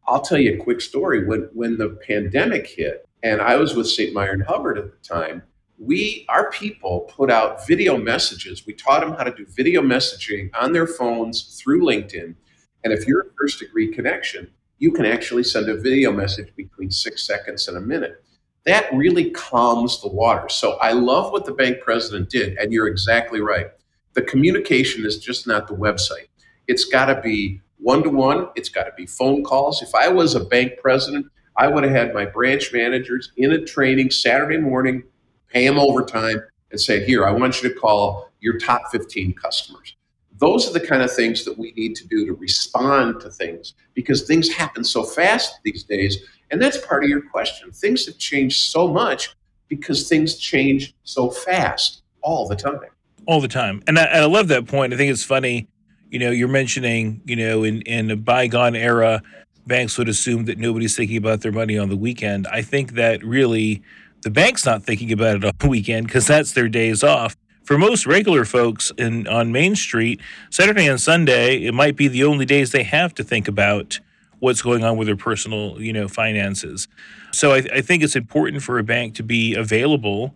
I'll 0.06 0.20
tell 0.20 0.38
you 0.38 0.54
a 0.54 0.64
quick 0.64 0.80
story. 0.80 1.24
When 1.24 1.48
when 1.52 1.78
the 1.78 1.98
pandemic 2.06 2.66
hit, 2.66 3.06
and 3.22 3.40
I 3.40 3.56
was 3.56 3.74
with 3.74 3.88
St. 3.88 4.12
Meyer 4.12 4.32
and 4.32 4.42
Hubbard 4.42 4.78
at 4.78 4.90
the 4.90 5.08
time, 5.08 5.42
we 5.82 6.24
our 6.28 6.50
people 6.50 7.00
put 7.14 7.30
out 7.30 7.66
video 7.66 7.96
messages. 7.96 8.66
We 8.66 8.74
taught 8.74 9.00
them 9.00 9.14
how 9.14 9.24
to 9.24 9.34
do 9.34 9.46
video 9.46 9.82
messaging 9.82 10.50
on 10.54 10.72
their 10.72 10.86
phones 10.86 11.60
through 11.60 11.82
linkedin. 11.82 12.36
And 12.84 12.92
if 12.92 13.06
you're 13.06 13.22
a 13.22 13.32
first 13.38 13.58
degree 13.58 13.92
connection 13.92 14.50
you 14.82 14.90
can 14.90 15.06
actually 15.06 15.44
send 15.44 15.68
a 15.68 15.76
video 15.76 16.10
message 16.10 16.52
between 16.56 16.90
six 16.90 17.24
seconds 17.24 17.68
and 17.68 17.76
a 17.76 17.80
minute. 17.80 18.24
That 18.66 18.92
really 18.92 19.30
calms 19.30 20.02
the 20.02 20.08
water. 20.08 20.48
So 20.48 20.72
i 20.80 20.90
love 20.92 21.30
what 21.30 21.44
the 21.44 21.52
bank 21.52 21.80
president 21.80 22.30
did 22.30 22.56
and 22.58 22.72
you're 22.72 22.88
exactly 22.88 23.40
right. 23.40 23.68
The 24.14 24.22
communication 24.22 25.06
is 25.06 25.18
just 25.18 25.46
not 25.46 25.68
the 25.68 25.74
website. 25.74 26.26
It's 26.66 26.84
got 26.84 27.06
to 27.06 27.20
be 27.20 27.60
one-to-one. 27.78 28.48
It's 28.56 28.68
got 28.68 28.84
to 28.84 28.92
be 28.96 29.06
phone 29.06 29.44
calls. 29.44 29.82
If 29.82 29.94
i 29.94 30.08
was 30.08 30.34
a 30.34 30.44
bank 30.44 30.72
president 30.80 31.26
i 31.56 31.68
would 31.68 31.84
have 31.84 31.92
had 31.92 32.14
my 32.14 32.24
branch 32.24 32.72
managers 32.72 33.30
in 33.36 33.52
a 33.52 33.64
training 33.64 34.10
saturday 34.10 34.58
morning 34.58 35.04
pay 35.52 35.66
them 35.66 35.78
overtime, 35.78 36.42
and 36.72 36.80
say, 36.80 37.04
here, 37.04 37.26
I 37.26 37.30
want 37.30 37.62
you 37.62 37.68
to 37.68 37.74
call 37.74 38.30
your 38.40 38.58
top 38.58 38.90
15 38.90 39.34
customers. 39.34 39.94
Those 40.38 40.68
are 40.68 40.72
the 40.72 40.84
kind 40.84 41.02
of 41.02 41.12
things 41.12 41.44
that 41.44 41.56
we 41.56 41.72
need 41.72 41.94
to 41.96 42.08
do 42.08 42.26
to 42.26 42.32
respond 42.32 43.20
to 43.20 43.30
things 43.30 43.74
because 43.94 44.22
things 44.22 44.48
happen 44.48 44.82
so 44.82 45.04
fast 45.04 45.60
these 45.62 45.84
days. 45.84 46.18
And 46.50 46.60
that's 46.60 46.78
part 46.78 47.04
of 47.04 47.10
your 47.10 47.22
question. 47.22 47.70
Things 47.70 48.06
have 48.06 48.18
changed 48.18 48.70
so 48.70 48.88
much 48.88 49.36
because 49.68 50.08
things 50.08 50.36
change 50.36 50.94
so 51.04 51.30
fast 51.30 52.02
all 52.22 52.48
the 52.48 52.56
time. 52.56 52.80
All 53.26 53.40
the 53.40 53.48
time. 53.48 53.82
And 53.86 53.98
I, 53.98 54.04
I 54.04 54.24
love 54.24 54.48
that 54.48 54.66
point. 54.66 54.92
I 54.92 54.96
think 54.96 55.12
it's 55.12 55.24
funny. 55.24 55.68
You 56.10 56.18
know, 56.18 56.30
you're 56.30 56.48
mentioning, 56.48 57.20
you 57.24 57.36
know, 57.36 57.62
in, 57.62 57.82
in 57.82 58.10
a 58.10 58.16
bygone 58.16 58.74
era, 58.74 59.22
banks 59.66 59.96
would 59.96 60.08
assume 60.08 60.46
that 60.46 60.58
nobody's 60.58 60.96
thinking 60.96 61.16
about 61.16 61.42
their 61.42 61.52
money 61.52 61.78
on 61.78 61.88
the 61.88 61.96
weekend. 61.96 62.48
I 62.48 62.62
think 62.62 62.92
that 62.92 63.22
really 63.24 63.82
the 64.22 64.30
bank's 64.30 64.64
not 64.64 64.82
thinking 64.82 65.12
about 65.12 65.36
it 65.36 65.44
on 65.44 65.52
the 65.58 65.68
weekend 65.68 66.06
because 66.06 66.26
that's 66.26 66.52
their 66.52 66.68
days 66.68 67.02
off. 67.02 67.36
For 67.64 67.78
most 67.78 68.06
regular 68.06 68.44
folks 68.44 68.90
in 68.98 69.28
on 69.28 69.52
Main 69.52 69.76
Street, 69.76 70.20
Saturday 70.50 70.86
and 70.86 71.00
Sunday, 71.00 71.64
it 71.64 71.72
might 71.72 71.96
be 71.96 72.08
the 72.08 72.24
only 72.24 72.44
days 72.44 72.72
they 72.72 72.82
have 72.82 73.14
to 73.14 73.24
think 73.24 73.46
about 73.46 74.00
what's 74.40 74.62
going 74.62 74.82
on 74.82 74.96
with 74.96 75.06
their 75.06 75.16
personal, 75.16 75.80
you 75.80 75.92
know, 75.92 76.08
finances. 76.08 76.88
So 77.32 77.52
I, 77.52 77.58
I 77.72 77.80
think 77.80 78.02
it's 78.02 78.16
important 78.16 78.62
for 78.62 78.78
a 78.78 78.82
bank 78.82 79.14
to 79.16 79.22
be 79.22 79.54
available 79.54 80.34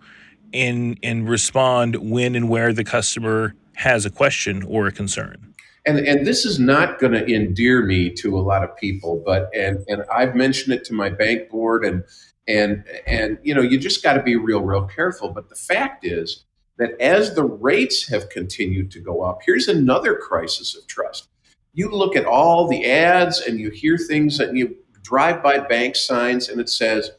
and 0.55 0.99
and 1.03 1.29
respond 1.29 1.97
when 1.97 2.37
and 2.37 2.49
where 2.49 2.73
the 2.73 2.85
customer 2.85 3.55
has 3.75 4.07
a 4.07 4.11
question 4.11 4.63
or 4.63 4.87
a 4.87 4.93
concern. 4.93 5.55
And, 5.85 5.99
and 5.99 6.27
this 6.27 6.45
is 6.45 6.59
not 6.59 6.99
going 6.99 7.13
to 7.13 7.33
endear 7.33 7.85
me 7.85 8.11
to 8.15 8.37
a 8.37 8.41
lot 8.41 8.65
of 8.65 8.77
people, 8.77 9.23
but 9.25 9.51
and 9.55 9.85
and 9.89 10.05
I've 10.13 10.35
mentioned 10.37 10.75
it 10.75 10.85
to 10.85 10.95
my 10.95 11.11
bank 11.11 11.51
board 11.51 11.85
and 11.85 12.05
and 12.49 12.85
and 13.07 13.39
you 13.43 13.55
know 13.55 13.63
you 13.63 13.79
just 13.79 14.03
got 14.03 14.15
to 14.15 14.23
be 14.23 14.37
real 14.37 14.63
real 14.63 14.87
careful. 14.87 15.31
But 15.31 15.49
the 15.49 15.55
fact 15.55 16.05
is 16.05 16.45
that 16.79 17.01
as 17.01 17.35
the 17.35 17.45
rates 17.45 18.09
have 18.09 18.29
continued 18.29 18.91
to 18.93 19.01
go 19.01 19.23
up 19.23 19.41
here's 19.45 19.69
another 19.69 20.15
crisis 20.17 20.77
of 20.77 20.87
trust. 20.87 21.29
You 21.73 21.91
look 21.91 22.17
at 22.17 22.25
all 22.25 22.69
the 22.69 22.87
ads 22.91 23.41
and 23.41 23.59
you 23.59 23.71
hear 23.71 23.99
things 23.99 24.41
and 24.41 24.57
you 24.57 24.77
drive 25.03 25.43
by 25.43 25.59
bank 25.59 25.95
signs 25.95 26.49
and 26.49 26.61
it 26.61 26.71
says 26.71 27.11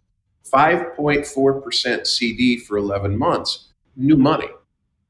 5.4% 0.51 2.07
CD 2.07 2.57
for 2.57 2.77
11 2.77 3.17
months 3.17 3.73
new 3.95 4.17
money. 4.17 4.49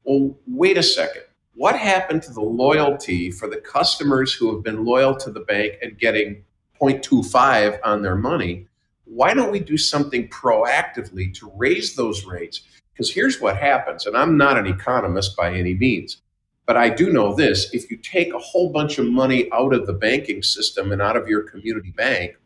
Well 0.04 0.36
wait 0.46 0.78
a 0.78 0.82
second. 0.82 1.22
What 1.54 1.76
happened 1.76 2.22
to 2.24 2.32
the 2.32 2.40
loyalty 2.40 3.30
for 3.30 3.48
the 3.48 3.56
customers 3.56 4.32
who 4.32 4.54
have 4.54 4.62
been 4.62 4.84
loyal 4.84 5.16
to 5.16 5.30
the 5.30 5.40
bank 5.40 5.74
and 5.82 5.98
getting 5.98 6.44
0.25 6.80 7.80
on 7.84 8.02
their 8.02 8.16
money. 8.16 8.67
Why 9.10 9.34
don't 9.34 9.50
we 9.50 9.60
do 9.60 9.78
something 9.78 10.28
proactively 10.28 11.32
to 11.38 11.52
raise 11.56 11.94
those 11.94 12.24
rates? 12.24 12.60
Because 12.92 13.12
here's 13.12 13.40
what 13.40 13.56
happens, 13.56 14.06
and 14.06 14.16
I'm 14.16 14.36
not 14.36 14.58
an 14.58 14.66
economist 14.66 15.36
by 15.36 15.54
any 15.54 15.74
means, 15.74 16.20
but 16.66 16.76
I 16.76 16.90
do 16.90 17.10
know 17.12 17.34
this 17.34 17.72
if 17.72 17.90
you 17.90 17.96
take 17.96 18.34
a 18.34 18.38
whole 18.38 18.70
bunch 18.70 18.98
of 18.98 19.06
money 19.06 19.48
out 19.52 19.72
of 19.72 19.86
the 19.86 19.92
banking 19.92 20.42
system 20.42 20.92
and 20.92 21.00
out 21.00 21.16
of 21.16 21.28
your 21.28 21.42
community 21.42 21.92
bank, 21.92 22.36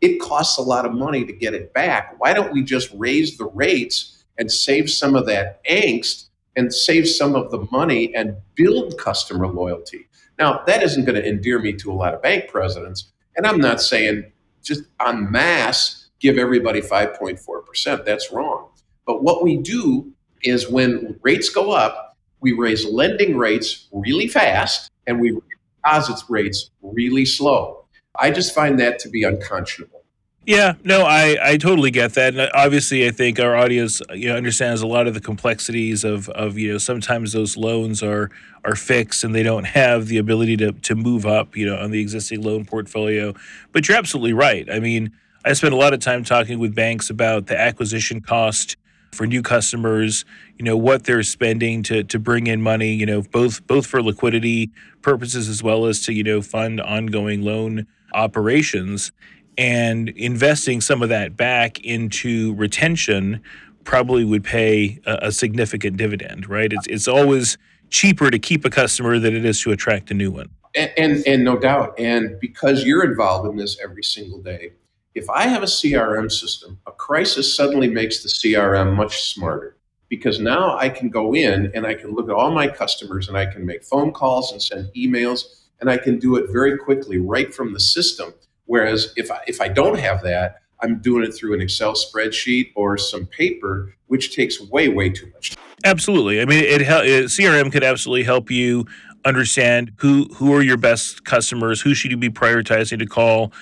it 0.00 0.20
costs 0.20 0.58
a 0.58 0.62
lot 0.62 0.84
of 0.84 0.92
money 0.92 1.24
to 1.24 1.32
get 1.32 1.54
it 1.54 1.72
back. 1.72 2.14
Why 2.18 2.32
don't 2.32 2.52
we 2.52 2.62
just 2.62 2.90
raise 2.94 3.38
the 3.38 3.46
rates 3.46 4.24
and 4.38 4.50
save 4.50 4.90
some 4.90 5.14
of 5.14 5.26
that 5.26 5.64
angst 5.64 6.28
and 6.56 6.72
save 6.72 7.08
some 7.08 7.34
of 7.34 7.50
the 7.50 7.66
money 7.70 8.14
and 8.14 8.36
build 8.54 8.98
customer 8.98 9.46
loyalty? 9.46 10.06
Now, 10.38 10.62
that 10.66 10.82
isn't 10.82 11.04
going 11.04 11.20
to 11.20 11.26
endear 11.26 11.58
me 11.58 11.74
to 11.74 11.92
a 11.92 11.94
lot 11.94 12.14
of 12.14 12.22
bank 12.22 12.48
presidents. 12.48 13.12
And 13.36 13.46
I'm 13.46 13.58
not 13.58 13.80
saying 13.80 14.32
just 14.62 14.84
en 15.06 15.30
masse 15.30 15.99
give 16.20 16.38
everybody 16.38 16.80
5.4%. 16.80 18.04
That's 18.04 18.30
wrong. 18.30 18.68
But 19.06 19.22
what 19.22 19.42
we 19.42 19.56
do 19.56 20.12
is 20.42 20.68
when 20.68 21.18
rates 21.22 21.48
go 21.50 21.72
up, 21.72 22.16
we 22.40 22.52
raise 22.52 22.86
lending 22.86 23.36
rates 23.36 23.88
really 23.92 24.28
fast 24.28 24.90
and 25.06 25.20
we 25.20 25.38
deposits 25.82 26.24
rates 26.28 26.70
really 26.82 27.24
slow. 27.24 27.84
I 28.18 28.30
just 28.30 28.54
find 28.54 28.78
that 28.80 28.98
to 29.00 29.08
be 29.08 29.22
unconscionable. 29.22 30.02
Yeah, 30.46 30.74
no, 30.84 31.02
I, 31.02 31.36
I 31.42 31.56
totally 31.58 31.90
get 31.90 32.14
that. 32.14 32.34
And 32.34 32.50
obviously, 32.54 33.06
I 33.06 33.10
think 33.10 33.38
our 33.38 33.54
audience 33.54 34.00
you 34.14 34.28
know 34.28 34.36
understands 34.36 34.80
a 34.80 34.86
lot 34.86 35.06
of 35.06 35.14
the 35.14 35.20
complexities 35.20 36.02
of, 36.02 36.28
of 36.30 36.58
you 36.58 36.72
know 36.72 36.78
sometimes 36.78 37.32
those 37.32 37.56
loans 37.56 38.02
are 38.02 38.30
are 38.64 38.74
fixed 38.74 39.22
and 39.22 39.34
they 39.34 39.42
don't 39.42 39.64
have 39.64 40.08
the 40.08 40.18
ability 40.18 40.56
to 40.58 40.72
to 40.72 40.94
move 40.94 41.26
up 41.26 41.56
you 41.56 41.66
know 41.66 41.76
on 41.76 41.90
the 41.90 42.00
existing 42.00 42.42
loan 42.42 42.64
portfolio. 42.64 43.34
But 43.72 43.86
you're 43.86 43.98
absolutely 43.98 44.32
right. 44.32 44.68
I 44.72 44.80
mean, 44.80 45.12
I 45.44 45.54
spent 45.54 45.72
a 45.72 45.76
lot 45.76 45.94
of 45.94 46.00
time 46.00 46.24
talking 46.24 46.58
with 46.58 46.74
banks 46.74 47.08
about 47.10 47.46
the 47.46 47.58
acquisition 47.58 48.20
cost 48.20 48.76
for 49.12 49.26
new 49.26 49.42
customers, 49.42 50.24
you 50.58 50.64
know, 50.64 50.76
what 50.76 51.04
they're 51.04 51.22
spending 51.22 51.82
to 51.84 52.04
to 52.04 52.18
bring 52.18 52.46
in 52.46 52.62
money, 52.62 52.92
you 52.92 53.06
know, 53.06 53.22
both 53.22 53.66
both 53.66 53.86
for 53.86 54.02
liquidity 54.02 54.70
purposes 55.02 55.48
as 55.48 55.62
well 55.62 55.86
as 55.86 56.02
to, 56.02 56.12
you 56.12 56.22
know, 56.22 56.42
fund 56.42 56.80
ongoing 56.80 57.42
loan 57.42 57.86
operations 58.14 59.12
and 59.58 60.10
investing 60.10 60.80
some 60.80 61.02
of 61.02 61.08
that 61.08 61.36
back 61.36 61.80
into 61.80 62.54
retention 62.54 63.40
probably 63.84 64.24
would 64.24 64.44
pay 64.44 65.00
a, 65.06 65.18
a, 65.22 65.32
significant 65.32 65.96
dividend, 65.96 66.48
right? 66.48 66.72
It's 66.72 66.86
it's 66.86 67.08
always 67.08 67.58
cheaper 67.88 68.30
to 68.30 68.38
keep 68.38 68.64
a 68.64 68.70
customer 68.70 69.18
than 69.18 69.34
it 69.34 69.44
is 69.44 69.60
to 69.62 69.72
attract 69.72 70.10
a 70.10 70.14
new 70.14 70.30
one. 70.30 70.50
And, 70.76 70.92
and, 70.96 71.26
and 71.26 71.44
no 71.44 71.58
doubt, 71.58 71.98
and 71.98 72.38
because 72.38 72.84
you're 72.84 73.04
involved 73.04 73.48
in 73.48 73.56
this 73.56 73.76
every 73.82 74.04
single 74.04 74.40
day, 74.40 74.70
if 75.14 75.28
I 75.28 75.46
have 75.46 75.62
a 75.62 75.66
CRM 75.66 76.30
system, 76.30 76.78
a 76.86 76.92
crisis 76.92 77.54
suddenly 77.54 77.88
makes 77.88 78.22
the 78.22 78.28
CRM 78.28 78.94
much 78.94 79.20
smarter 79.32 79.76
because 80.08 80.40
now 80.40 80.76
I 80.76 80.88
can 80.88 81.08
go 81.08 81.34
in 81.34 81.70
and 81.74 81.86
I 81.86 81.94
can 81.94 82.12
look 82.12 82.28
at 82.28 82.34
all 82.34 82.50
my 82.50 82.68
customers 82.68 83.28
and 83.28 83.36
I 83.36 83.46
can 83.46 83.64
make 83.64 83.84
phone 83.84 84.12
calls 84.12 84.52
and 84.52 84.60
send 84.60 84.92
emails 84.94 85.44
and 85.80 85.88
I 85.88 85.96
can 85.96 86.18
do 86.18 86.36
it 86.36 86.50
very 86.50 86.76
quickly 86.78 87.18
right 87.18 87.54
from 87.54 87.72
the 87.72 87.80
system 87.80 88.34
Whereas 88.70 89.12
if 89.16 89.32
I, 89.32 89.40
if 89.48 89.60
I 89.60 89.66
don't 89.66 89.98
have 89.98 90.22
that, 90.22 90.60
I'm 90.80 91.00
doing 91.00 91.24
it 91.24 91.32
through 91.32 91.54
an 91.54 91.60
Excel 91.60 91.94
spreadsheet 91.94 92.70
or 92.76 92.96
some 92.96 93.26
paper, 93.26 93.96
which 94.06 94.36
takes 94.36 94.60
way, 94.60 94.88
way 94.88 95.10
too 95.10 95.28
much. 95.34 95.56
Absolutely. 95.84 96.40
I 96.40 96.44
mean, 96.44 96.62
it, 96.62 96.82
it 96.82 97.24
CRM 97.24 97.72
could 97.72 97.82
absolutely 97.82 98.22
help 98.22 98.48
you 98.48 98.86
understand 99.24 99.90
who 99.96 100.26
who 100.34 100.54
are 100.54 100.62
your 100.62 100.76
best 100.76 101.24
customers, 101.24 101.80
who 101.80 101.94
should 101.94 102.12
you 102.12 102.16
be 102.16 102.30
prioritizing 102.30 103.00
to 103.00 103.06
call. 103.06 103.52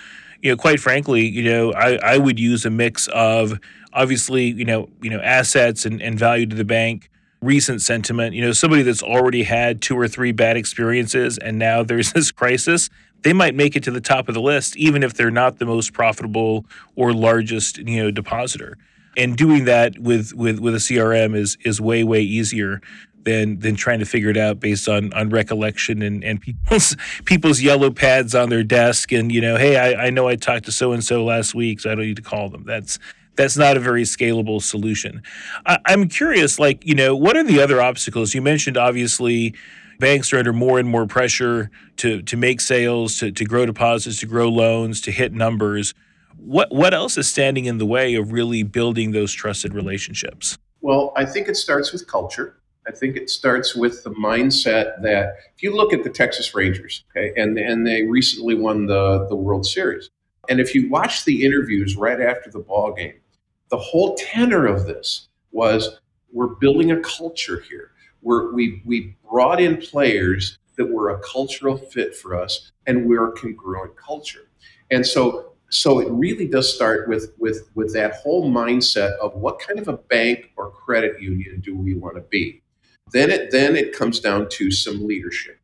You 0.42 0.52
know, 0.52 0.57
quite 0.57 0.80
frankly, 0.80 1.26
you 1.26 1.42
know, 1.42 1.73
I, 1.73 1.97
I 1.97 2.18
would 2.18 2.38
use 2.38 2.64
a 2.64 2.71
mix 2.71 3.09
of 3.09 3.59
obviously, 3.92 4.45
you 4.45 4.64
know, 4.64 4.88
you 5.02 5.11
know, 5.11 5.21
assets 5.21 5.85
and, 5.85 6.00
and 6.00 6.18
value 6.18 6.47
to 6.47 6.54
the 6.54 6.64
bank, 6.64 7.11
recent 7.42 7.83
sentiment, 7.83 8.35
you 8.35 8.42
know, 8.42 8.52
somebody 8.52 8.83
that's 8.83 9.02
already 9.02 9.42
had 9.42 9.83
two 9.83 9.99
or 9.99 10.07
three 10.07 10.33
bad 10.33 10.57
experiences 10.57 11.38
and 11.38 11.59
now 11.59 11.83
there's 11.83 12.12
this 12.14 12.30
crisis 12.30 12.88
they 13.23 13.33
might 13.33 13.54
make 13.54 13.76
it 13.76 13.83
to 13.85 13.90
the 13.90 14.00
top 14.00 14.28
of 14.28 14.35
the 14.35 14.40
list 14.40 14.76
even 14.76 15.02
if 15.02 15.14
they're 15.14 15.30
not 15.30 15.59
the 15.59 15.66
most 15.66 15.92
profitable 15.92 16.64
or 16.97 17.12
largest 17.12 17.78
you 17.78 18.02
know 18.02 18.11
depositor. 18.11 18.76
And 19.16 19.37
doing 19.37 19.64
that 19.64 19.99
with 19.99 20.33
with 20.35 20.61
with 20.61 20.75
a 20.75 20.78
crm 20.78 21.37
is 21.37 21.59
is 21.64 21.80
way 21.80 22.04
way 22.04 22.23
easier 22.23 22.80
than 23.25 23.58
than 23.58 23.75
trying 23.75 23.98
to 23.98 24.04
figure 24.04 24.30
it 24.30 24.37
out 24.37 24.60
based 24.60 24.88
on 24.88 25.12
on 25.12 25.28
recollection 25.30 26.02
and 26.02 26.25
and 26.25 26.40
people's 26.40 26.96
people's 27.25 27.60
yellow 27.60 27.90
pads 27.90 28.34
on 28.34 28.48
their 28.48 28.62
desk 28.62 29.12
and 29.12 29.32
you 29.32 29.40
know 29.40 29.56
hey 29.56 29.76
i, 29.76 30.06
I 30.06 30.10
know 30.10 30.28
i 30.28 30.37
talked 30.37 30.64
to 30.66 30.72
so 30.72 30.92
and 30.92 31.02
so 31.04 31.25
last 31.25 31.54
week 31.54 31.80
so 31.80 31.90
i 31.90 31.94
don't 31.94 32.06
need 32.06 32.16
to 32.16 32.22
call 32.22 32.48
them 32.48 32.64
that's 32.64 32.98
that's 33.37 33.56
not 33.56 33.76
a 33.76 33.80
very 33.80 34.04
scalable 34.04 34.62
solution 34.62 35.22
I, 35.66 35.78
i'm 35.87 36.08
curious 36.08 36.58
like 36.58 36.87
you 36.87 36.94
know 36.94 37.14
what 37.14 37.37
are 37.37 37.44
the 37.44 37.60
other 37.60 37.82
obstacles 37.82 38.34
you 38.34 38.40
mentioned 38.40 38.76
obviously 38.76 39.54
banks 39.98 40.32
are 40.32 40.38
under 40.38 40.52
more 40.52 40.78
and 40.78 40.88
more 40.88 41.06
pressure 41.06 41.70
to 41.96 42.22
to 42.22 42.37
make 42.37 42.60
sales, 42.60 43.18
to, 43.18 43.30
to 43.32 43.44
grow 43.44 43.66
deposits, 43.66 44.20
to 44.20 44.26
grow 44.26 44.48
loans, 44.48 45.00
to 45.02 45.10
hit 45.10 45.32
numbers. 45.32 45.94
What 46.37 46.72
what 46.72 46.94
else 46.94 47.18
is 47.18 47.28
standing 47.28 47.66
in 47.66 47.78
the 47.78 47.87
way 47.87 48.14
of 48.14 48.32
really 48.32 48.62
building 48.62 49.12
those 49.12 49.32
trusted 49.32 49.75
relationships? 49.75 50.58
Well, 50.80 51.12
I 51.16 51.25
think 51.25 51.48
it 51.48 51.56
starts 51.56 51.92
with 51.92 52.06
culture. 52.06 52.56
I 52.88 52.92
think 52.92 53.16
it 53.16 53.28
starts 53.28 53.75
with 53.75 54.02
the 54.02 54.11
mindset 54.12 55.02
that 55.02 55.37
if 55.54 55.62
you 55.62 55.76
look 55.76 55.92
at 55.92 56.04
the 56.04 56.11
Texas 56.11 56.54
Rangers, 56.54 57.04
okay, 57.11 57.33
and 57.37 57.59
and 57.59 57.87
they 57.87 58.04
recently 58.04 58.54
won 58.54 58.87
the 58.87 59.26
the 59.28 59.37
World 59.37 59.66
Series, 59.66 60.11
and 60.49 60.59
if 60.61 60.75
you 60.75 60.88
watch 60.88 61.25
the 61.25 61.45
interviews 61.45 61.97
right 61.97 62.21
after 62.21 62.50
the 62.50 62.61
ball 62.61 62.92
game, 62.92 63.21
the 63.68 63.78
whole 63.78 64.16
tenor 64.16 64.66
of 64.66 64.87
this 64.87 65.28
was 65.52 66.00
we're 66.33 66.54
building 66.57 66.90
a 66.90 67.00
culture 67.00 67.62
here 67.68 67.92
we're, 68.23 68.52
we 68.52 68.83
we 68.85 69.16
brought 69.28 69.61
in 69.61 69.76
players 69.76 70.59
that 70.76 70.87
were 70.87 71.11
a 71.11 71.21
cultural 71.21 71.76
fit 71.76 72.14
for 72.14 72.35
us, 72.35 72.71
and 72.87 73.07
we're 73.07 73.28
a 73.28 73.33
congruent 73.33 73.97
culture. 73.97 74.49
And 74.90 75.07
so 75.07 75.52
so 75.71 75.99
it 75.99 76.11
really 76.11 76.49
does 76.49 76.73
start 76.75 77.09
with 77.09 77.33
with 77.38 77.68
with 77.75 77.92
that 77.95 78.14
whole 78.14 78.50
mindset 78.50 79.16
of 79.18 79.35
what 79.35 79.59
kind 79.61 79.78
of 79.78 79.88
a 79.88 79.97
bank 79.97 80.52
or 80.57 80.71
credit 80.71 81.21
union 81.21 81.61
do 81.61 81.76
we 81.76 81.95
want 81.95 82.16
to 82.16 82.23
be. 82.23 82.62
Then 83.12 83.30
it 83.30 83.50
then 83.50 83.76
it 83.76 83.96
comes 83.96 84.20
down 84.20 84.48
to 84.50 84.70
some 84.70 85.06
leadership. 85.06 85.60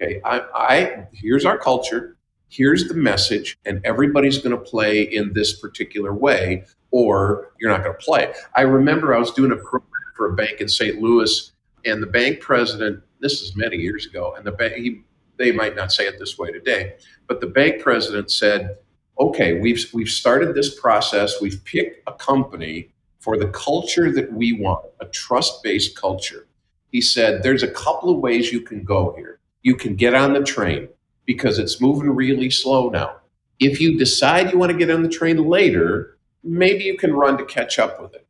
Okay, 0.00 0.20
I, 0.24 0.42
I 0.54 1.06
here's 1.12 1.44
our 1.44 1.58
culture, 1.58 2.16
here's 2.48 2.88
the 2.88 2.94
message, 2.94 3.58
and 3.64 3.80
everybody's 3.84 4.38
going 4.38 4.56
to 4.56 4.62
play 4.62 5.02
in 5.02 5.32
this 5.32 5.58
particular 5.58 6.14
way, 6.14 6.64
or 6.90 7.52
you're 7.60 7.70
not 7.70 7.82
going 7.82 7.96
to 7.96 8.04
play. 8.04 8.32
I 8.54 8.62
remember 8.62 9.14
I 9.14 9.18
was 9.18 9.32
doing 9.32 9.52
a 9.52 9.56
program 9.56 9.92
for 10.16 10.32
a 10.32 10.34
bank 10.34 10.60
in 10.60 10.68
St. 10.68 11.00
Louis 11.00 11.52
and 11.84 12.02
the 12.02 12.06
bank 12.06 12.40
president, 12.40 13.02
this 13.20 13.40
is 13.40 13.56
many 13.56 13.76
years 13.76 14.06
ago, 14.06 14.34
and 14.36 14.46
the 14.46 14.52
bank, 14.52 14.74
he, 14.74 15.02
they 15.36 15.52
might 15.52 15.76
not 15.76 15.92
say 15.92 16.04
it 16.06 16.18
this 16.18 16.36
way 16.38 16.50
today, 16.50 16.96
but 17.26 17.40
the 17.40 17.46
bank 17.46 17.82
president 17.82 18.30
said, 18.30 18.76
okay, 19.18 19.58
we've, 19.58 19.88
we've 19.92 20.08
started 20.08 20.54
this 20.54 20.78
process. 20.78 21.40
We've 21.40 21.62
picked 21.64 22.08
a 22.08 22.12
company 22.12 22.90
for 23.20 23.36
the 23.36 23.48
culture 23.48 24.12
that 24.12 24.32
we 24.32 24.52
want, 24.52 24.84
a 25.00 25.06
trust 25.06 25.62
based 25.62 25.96
culture. 25.96 26.46
He 26.90 27.00
said, 27.00 27.42
there's 27.42 27.62
a 27.62 27.70
couple 27.70 28.10
of 28.10 28.20
ways 28.20 28.52
you 28.52 28.60
can 28.60 28.82
go 28.84 29.14
here. 29.16 29.38
You 29.62 29.76
can 29.76 29.96
get 29.96 30.14
on 30.14 30.32
the 30.32 30.42
train 30.42 30.88
because 31.26 31.58
it's 31.58 31.80
moving 31.80 32.10
really 32.10 32.50
slow 32.50 32.88
now. 32.88 33.16
If 33.58 33.80
you 33.80 33.98
decide 33.98 34.52
you 34.52 34.58
want 34.58 34.72
to 34.72 34.78
get 34.78 34.90
on 34.90 35.02
the 35.02 35.08
train 35.08 35.36
later, 35.36 36.16
maybe 36.42 36.84
you 36.84 36.96
can 36.96 37.12
run 37.12 37.36
to 37.38 37.44
catch 37.44 37.78
up 37.78 38.00
with 38.00 38.14
it. 38.14 38.26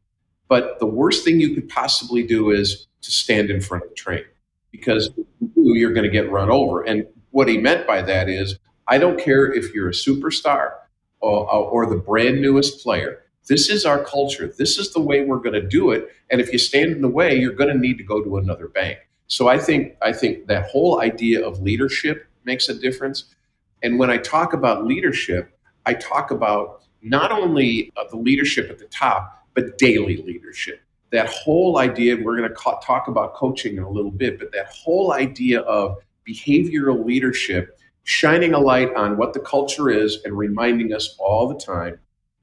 But 0.48 0.78
the 0.78 0.86
worst 0.86 1.24
thing 1.24 1.40
you 1.40 1.54
could 1.54 1.68
possibly 1.68 2.26
do 2.26 2.50
is 2.50 2.86
to 3.02 3.10
stand 3.10 3.50
in 3.50 3.60
front 3.60 3.84
of 3.84 3.90
the 3.90 3.94
train 3.94 4.24
because 4.72 5.10
you're 5.54 5.92
going 5.92 6.04
to 6.04 6.10
get 6.10 6.30
run 6.30 6.50
over. 6.50 6.82
And 6.82 7.06
what 7.30 7.48
he 7.48 7.58
meant 7.58 7.86
by 7.86 8.02
that 8.02 8.28
is 8.28 8.58
I 8.88 8.98
don't 8.98 9.20
care 9.20 9.52
if 9.52 9.74
you're 9.74 9.88
a 9.88 9.92
superstar 9.92 10.72
or, 11.20 11.46
or 11.46 11.86
the 11.86 11.96
brand 11.96 12.40
newest 12.40 12.82
player. 12.82 13.22
This 13.48 13.68
is 13.68 13.84
our 13.84 14.04
culture. 14.04 14.52
This 14.56 14.78
is 14.78 14.92
the 14.92 15.00
way 15.00 15.24
we're 15.24 15.38
going 15.38 15.60
to 15.60 15.66
do 15.66 15.90
it. 15.90 16.08
And 16.30 16.40
if 16.40 16.52
you 16.52 16.58
stand 16.58 16.92
in 16.92 17.02
the 17.02 17.08
way, 17.08 17.34
you're 17.38 17.52
going 17.52 17.72
to 17.72 17.78
need 17.78 17.98
to 17.98 18.04
go 18.04 18.22
to 18.22 18.36
another 18.36 18.68
bank. 18.68 18.98
So 19.26 19.48
I 19.48 19.58
think 19.58 19.96
I 20.02 20.12
think 20.12 20.46
that 20.46 20.66
whole 20.66 21.00
idea 21.00 21.46
of 21.46 21.60
leadership 21.60 22.26
makes 22.44 22.68
a 22.68 22.74
difference. 22.74 23.34
And 23.82 23.98
when 23.98 24.10
I 24.10 24.16
talk 24.18 24.52
about 24.52 24.86
leadership, 24.86 25.50
I 25.86 25.94
talk 25.94 26.30
about 26.30 26.82
not 27.02 27.30
only 27.30 27.92
uh, 27.96 28.04
the 28.10 28.16
leadership 28.16 28.70
at 28.70 28.78
the 28.78 28.86
top, 28.86 29.44
but 29.54 29.78
daily 29.78 30.16
leadership 30.18 30.80
that 31.10 31.28
whole 31.28 31.78
idea, 31.78 32.16
we're 32.16 32.36
going 32.36 32.48
to 32.48 32.54
talk 32.54 33.08
about 33.08 33.34
coaching 33.34 33.76
in 33.76 33.82
a 33.82 33.90
little 33.90 34.10
bit, 34.10 34.38
but 34.38 34.52
that 34.52 34.66
whole 34.66 35.12
idea 35.12 35.60
of 35.60 35.96
behavioral 36.28 37.04
leadership, 37.04 37.78
shining 38.04 38.52
a 38.52 38.58
light 38.58 38.94
on 38.94 39.16
what 39.16 39.32
the 39.32 39.40
culture 39.40 39.90
is 39.90 40.18
and 40.24 40.36
reminding 40.36 40.92
us 40.92 41.16
all 41.18 41.48
the 41.48 41.58
time. 41.58 41.98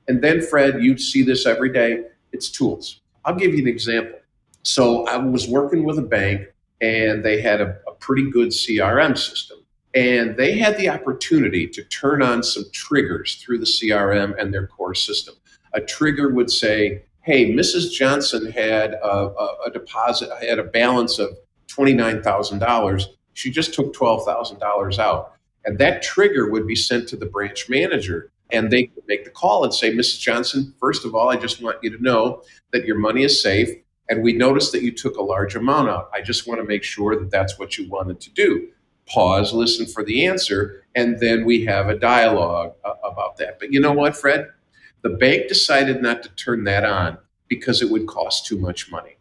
And 0.08 0.22
then, 0.22 0.42
Fred, 0.42 0.84
you'd 0.84 1.02
see 1.02 1.24
this 1.24 1.46
every 1.46 1.72
day 1.72 2.04
it's 2.32 2.50
tools. 2.50 3.02
I'll 3.24 3.36
give 3.36 3.54
you 3.54 3.62
an 3.62 3.68
example. 3.68 4.20
So 4.64 5.06
I 5.08 5.18
was 5.18 5.48
working 5.48 5.84
with 5.84 5.98
a 5.98 6.04
bank 6.04 6.48
and 6.82 7.24
they 7.24 7.42
had 7.42 7.62
a, 7.62 7.78
a 7.88 7.94
pretty 8.00 8.30
good 8.30 8.50
CRM 8.50 9.18
system. 9.18 9.60
And 9.94 10.36
they 10.36 10.58
had 10.58 10.78
the 10.78 10.90
opportunity 10.90 11.68
to 11.68 11.84
turn 11.86 12.22
on 12.22 12.44
some 12.44 12.66
triggers 12.74 13.36
through 13.36 13.60
the 13.60 13.66
CRM 13.66 14.40
and 14.40 14.54
their 14.54 14.68
core 14.68 14.94
system. 14.94 15.36
A 15.74 15.80
trigger 15.80 16.30
would 16.34 16.52
say, 16.52 17.04
hey, 17.22 17.52
Mrs. 17.52 17.92
Johnson 17.92 18.52
had 18.52 18.94
a, 18.96 19.08
a, 19.08 19.58
a 19.68 19.72
deposit, 19.72 20.30
had 20.42 20.60
a 20.60 20.64
balance 20.64 21.18
of 21.18 21.30
$29,000. 21.70 23.06
She 23.34 23.50
just 23.50 23.74
took 23.74 23.96
$12,000 23.96 25.00
out. 25.00 25.34
And 25.64 25.80
that 25.80 26.04
trigger 26.04 26.50
would 26.52 26.68
be 26.68 26.76
sent 26.76 27.08
to 27.10 27.16
the 27.16 27.26
branch 27.26 27.70
manager. 27.70 28.32
And 28.52 28.72
they 28.72 28.84
could 28.84 29.04
make 29.08 29.26
the 29.26 29.32
call 29.32 29.64
and 29.64 29.74
say, 29.74 29.92
Mrs. 29.92 30.20
Johnson, 30.20 30.74
first 30.80 31.06
of 31.06 31.16
all, 31.16 31.30
I 31.30 31.36
just 31.36 31.62
want 31.62 31.78
you 31.82 31.96
to 31.96 32.04
know 32.04 32.44
that 32.72 32.86
your 32.86 32.98
money 32.98 33.24
is 33.24 33.42
safe. 33.42 33.70
And 34.08 34.22
we 34.22 34.34
noticed 34.34 34.72
that 34.72 34.84
you 34.84 34.92
took 34.92 35.18
a 35.18 35.24
large 35.24 35.56
amount 35.56 35.90
out. 35.90 36.10
I 36.14 36.22
just 36.22 36.48
want 36.48 36.60
to 36.62 36.68
make 36.68 36.84
sure 36.84 37.20
that 37.20 37.32
that's 37.32 37.58
what 37.58 37.78
you 37.78 37.90
wanted 37.90 38.22
to 38.22 38.30
do. 38.32 38.70
Pause, 39.08 39.54
listen 39.54 39.86
for 39.86 40.04
the 40.04 40.26
answer, 40.26 40.84
and 40.96 41.20
then 41.20 41.46
we 41.46 41.64
have 41.66 41.90
a 41.90 41.98
dialogue 41.98 42.74
uh, 42.84 42.94
about 43.04 43.38
that. 43.38 43.60
But 43.60 43.72
you 43.72 43.80
know 43.80 43.92
what, 43.92 44.18
Fred? 44.18 44.48
The 45.04 45.10
bank 45.10 45.48
decided 45.48 46.02
not 46.02 46.24
to 46.24 46.30
turn 46.30 46.64
that 46.64 46.84
on 46.84 47.20
because 47.48 47.84
it 47.84 47.92
would 47.92 48.08
cost 48.08 48.48
too 48.48 48.58
much 48.58 48.90
money. 48.92 49.18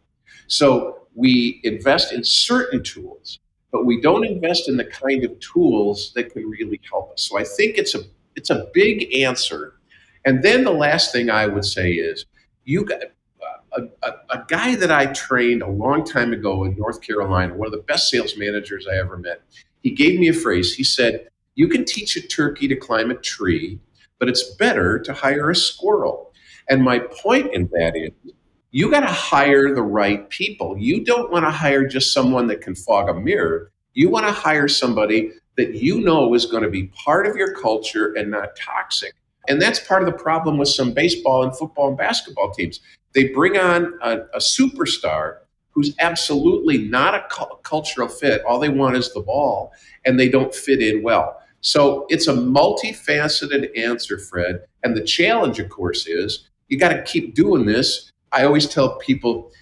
So 0.46 1.06
we 1.14 1.60
invest 1.64 2.12
in 2.12 2.24
certain 2.24 2.82
tools, 2.82 3.38
but 3.72 3.84
we 3.84 4.00
don't 4.00 4.24
invest 4.24 4.68
in 4.68 4.78
the 4.78 4.84
kind 4.84 5.24
of 5.24 5.38
tools 5.40 6.12
that 6.14 6.32
can 6.32 6.48
really 6.48 6.80
help 6.90 7.12
us. 7.12 7.22
So 7.22 7.38
I 7.38 7.44
think 7.44 7.76
it's 7.76 7.94
a 7.94 8.00
it's 8.36 8.50
a 8.50 8.66
big 8.72 9.14
answer. 9.14 9.74
And 10.24 10.42
then 10.42 10.64
the 10.64 10.72
last 10.72 11.12
thing 11.12 11.30
I 11.30 11.46
would 11.46 11.64
say 11.64 11.92
is 11.92 12.24
you 12.64 12.84
got 12.84 13.00
a, 13.76 13.82
a, 14.02 14.12
a, 14.30 14.44
guy 14.48 14.76
that 14.76 14.90
I 14.90 15.06
trained 15.06 15.62
a 15.62 15.68
long 15.68 16.04
time 16.04 16.32
ago 16.32 16.64
in 16.64 16.76
North 16.76 17.00
Carolina, 17.02 17.54
one 17.54 17.66
of 17.66 17.72
the 17.72 17.84
best 17.86 18.08
sales 18.08 18.36
managers 18.36 18.86
I 18.90 18.96
ever 18.96 19.18
met. 19.18 19.42
He 19.82 19.90
gave 19.90 20.18
me 20.18 20.28
a 20.28 20.32
phrase. 20.32 20.74
He 20.74 20.84
said, 20.84 21.28
You 21.54 21.68
can 21.68 21.84
teach 21.84 22.16
a 22.16 22.26
turkey 22.26 22.68
to 22.68 22.76
climb 22.76 23.10
a 23.10 23.16
tree, 23.16 23.80
but 24.18 24.28
it's 24.28 24.54
better 24.54 24.98
to 25.00 25.12
hire 25.12 25.50
a 25.50 25.56
squirrel. 25.56 26.32
And 26.68 26.82
my 26.82 27.00
point 27.00 27.52
in 27.52 27.68
that 27.72 27.94
is 27.96 28.10
you 28.70 28.90
got 28.90 29.00
to 29.00 29.06
hire 29.06 29.74
the 29.74 29.82
right 29.82 30.28
people. 30.30 30.76
You 30.78 31.04
don't 31.04 31.30
want 31.30 31.44
to 31.44 31.50
hire 31.50 31.86
just 31.86 32.12
someone 32.12 32.46
that 32.48 32.60
can 32.60 32.74
fog 32.74 33.08
a 33.08 33.14
mirror. 33.14 33.70
You 33.92 34.08
want 34.08 34.26
to 34.26 34.32
hire 34.32 34.66
somebody 34.66 35.30
that 35.56 35.74
you 35.74 36.00
know 36.00 36.34
is 36.34 36.46
going 36.46 36.62
to 36.62 36.70
be 36.70 36.84
part 36.88 37.26
of 37.26 37.36
your 37.36 37.54
culture 37.54 38.12
and 38.14 38.30
not 38.30 38.56
toxic. 38.56 39.14
And 39.48 39.60
that's 39.60 39.78
part 39.80 40.02
of 40.02 40.06
the 40.06 40.18
problem 40.18 40.58
with 40.58 40.68
some 40.68 40.92
baseball 40.92 41.44
and 41.44 41.56
football 41.56 41.88
and 41.88 41.98
basketball 41.98 42.52
teams. 42.52 42.80
They 43.14 43.28
bring 43.28 43.56
on 43.56 43.98
a, 44.02 44.20
a 44.34 44.38
superstar 44.38 45.38
who's 45.70 45.94
absolutely 45.98 46.78
not 46.78 47.14
a 47.14 47.26
cu- 47.30 47.56
cultural 47.62 48.08
fit. 48.08 48.42
All 48.44 48.58
they 48.58 48.68
want 48.68 48.96
is 48.96 49.12
the 49.12 49.20
ball, 49.20 49.72
and 50.04 50.18
they 50.18 50.28
don't 50.28 50.54
fit 50.54 50.80
in 50.80 51.02
well. 51.02 51.40
So 51.60 52.06
it's 52.08 52.26
a 52.26 52.32
multifaceted 52.32 53.76
answer, 53.78 54.18
Fred. 54.18 54.64
And 54.82 54.96
the 54.96 55.02
challenge, 55.02 55.58
of 55.58 55.68
course, 55.68 56.06
is 56.06 56.48
you 56.68 56.78
got 56.78 56.90
to 56.90 57.02
keep 57.02 57.34
doing 57.34 57.66
this 57.66 58.12
I 58.34 58.44
always 58.44 58.66
tell 58.66 58.96
people 58.98 59.52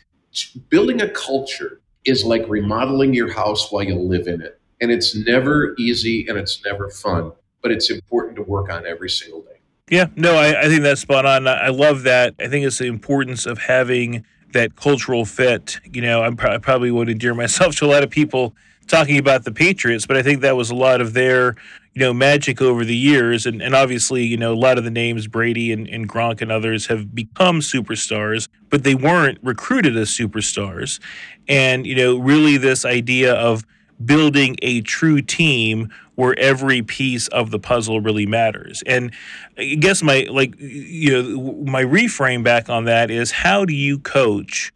building 0.71 1.03
a 1.03 1.11
culture 1.11 1.83
is 2.07 2.25
like 2.25 2.43
remodeling 2.49 3.13
your 3.13 3.31
house 3.31 3.71
while 3.71 3.83
you 3.83 3.97
live 3.97 4.27
in 4.27 4.41
it. 4.41 4.59
And 4.83 4.91
it's 4.91 5.15
never 5.15 5.75
easy 5.79 6.27
and 6.29 6.37
it's 6.37 6.63
never 6.67 6.91
fun, 6.91 7.33
but 7.63 7.73
it's 7.73 7.91
important 7.91 8.37
to 8.37 8.43
work 8.43 8.71
on 8.71 8.85
every 8.85 9.09
single 9.09 9.41
day. 9.41 9.61
Yeah, 9.89 10.07
no, 10.17 10.35
I, 10.35 10.63
I 10.63 10.65
think 10.69 10.83
that's 10.83 11.01
spot 11.01 11.25
on. 11.25 11.47
I 11.47 11.69
love 11.69 12.03
that. 12.03 12.35
I 12.39 12.49
think 12.49 12.67
it's 12.67 12.79
the 12.79 12.87
importance 12.87 13.47
of 13.47 13.59
having 13.59 14.25
that 14.53 14.77
cultural 14.77 15.25
fit. 15.25 15.79
You 15.85 16.03
know, 16.03 16.23
I'm, 16.23 16.39
I 16.41 16.59
probably 16.59 16.91
would 16.91 17.09
endear 17.09 17.35
myself 17.45 17.77
to 17.77 17.87
a 17.87 17.89
lot 17.89 18.03
of 18.03 18.11
people 18.11 18.55
talking 18.87 19.19
about 19.19 19.45
the 19.45 19.53
Patriots, 19.53 20.07
but 20.07 20.17
I 20.17 20.23
think 20.23 20.41
that 20.41 20.57
was 20.57 20.71
a 20.71 20.75
lot 20.75 21.01
of 21.01 21.13
their, 21.13 21.55
you 21.95 22.01
know, 22.01 22.13
magic 22.13 22.61
over 22.61 22.85
the 22.85 22.97
years. 22.97 23.47
And, 23.47 23.63
and 23.63 23.75
obviously, 23.75 24.25
you 24.25 24.37
know, 24.37 24.53
a 24.53 24.57
lot 24.57 24.79
of 24.79 24.85
the 24.85 24.91
names, 24.91 25.27
Brady 25.27 25.73
and, 25.73 25.89
and 25.89 26.09
Gronk 26.09 26.41
and 26.41 26.51
others, 26.51 26.87
have 26.87 27.15
become 27.15 27.61
superstars, 27.61 28.49
but 28.71 28.85
they 28.85 28.95
weren't 28.95 29.39
recruited 29.43 29.97
as 29.97 30.11
superstars. 30.11 31.01
And, 31.49 31.87
you 31.87 31.95
know, 31.95 32.19
really 32.19 32.57
this 32.57 32.85
idea 32.85 33.35
of 33.35 33.65
building 34.05 34.57
a 34.63 34.81
true 34.83 35.23
team 35.23 35.93
where 36.15 36.39
every 36.39 36.83
piece 36.83 37.29
of 37.29 37.51
the 37.51 37.59
puzzle 37.59 38.01
really 38.01 38.27
matters. 38.27 38.83
And 38.87 39.13
I 39.57 39.77
guess 39.77 40.03
my, 40.03 40.27
like, 40.31 40.55
you 40.59 41.11
know, 41.11 41.53
my 41.65 41.83
reframe 41.83 42.45
back 42.45 42.69
on 42.69 42.85
that 42.85 43.11
is 43.11 43.31
how 43.31 43.65
do 43.65 43.75
you 43.75 43.99
coach? 43.99 44.73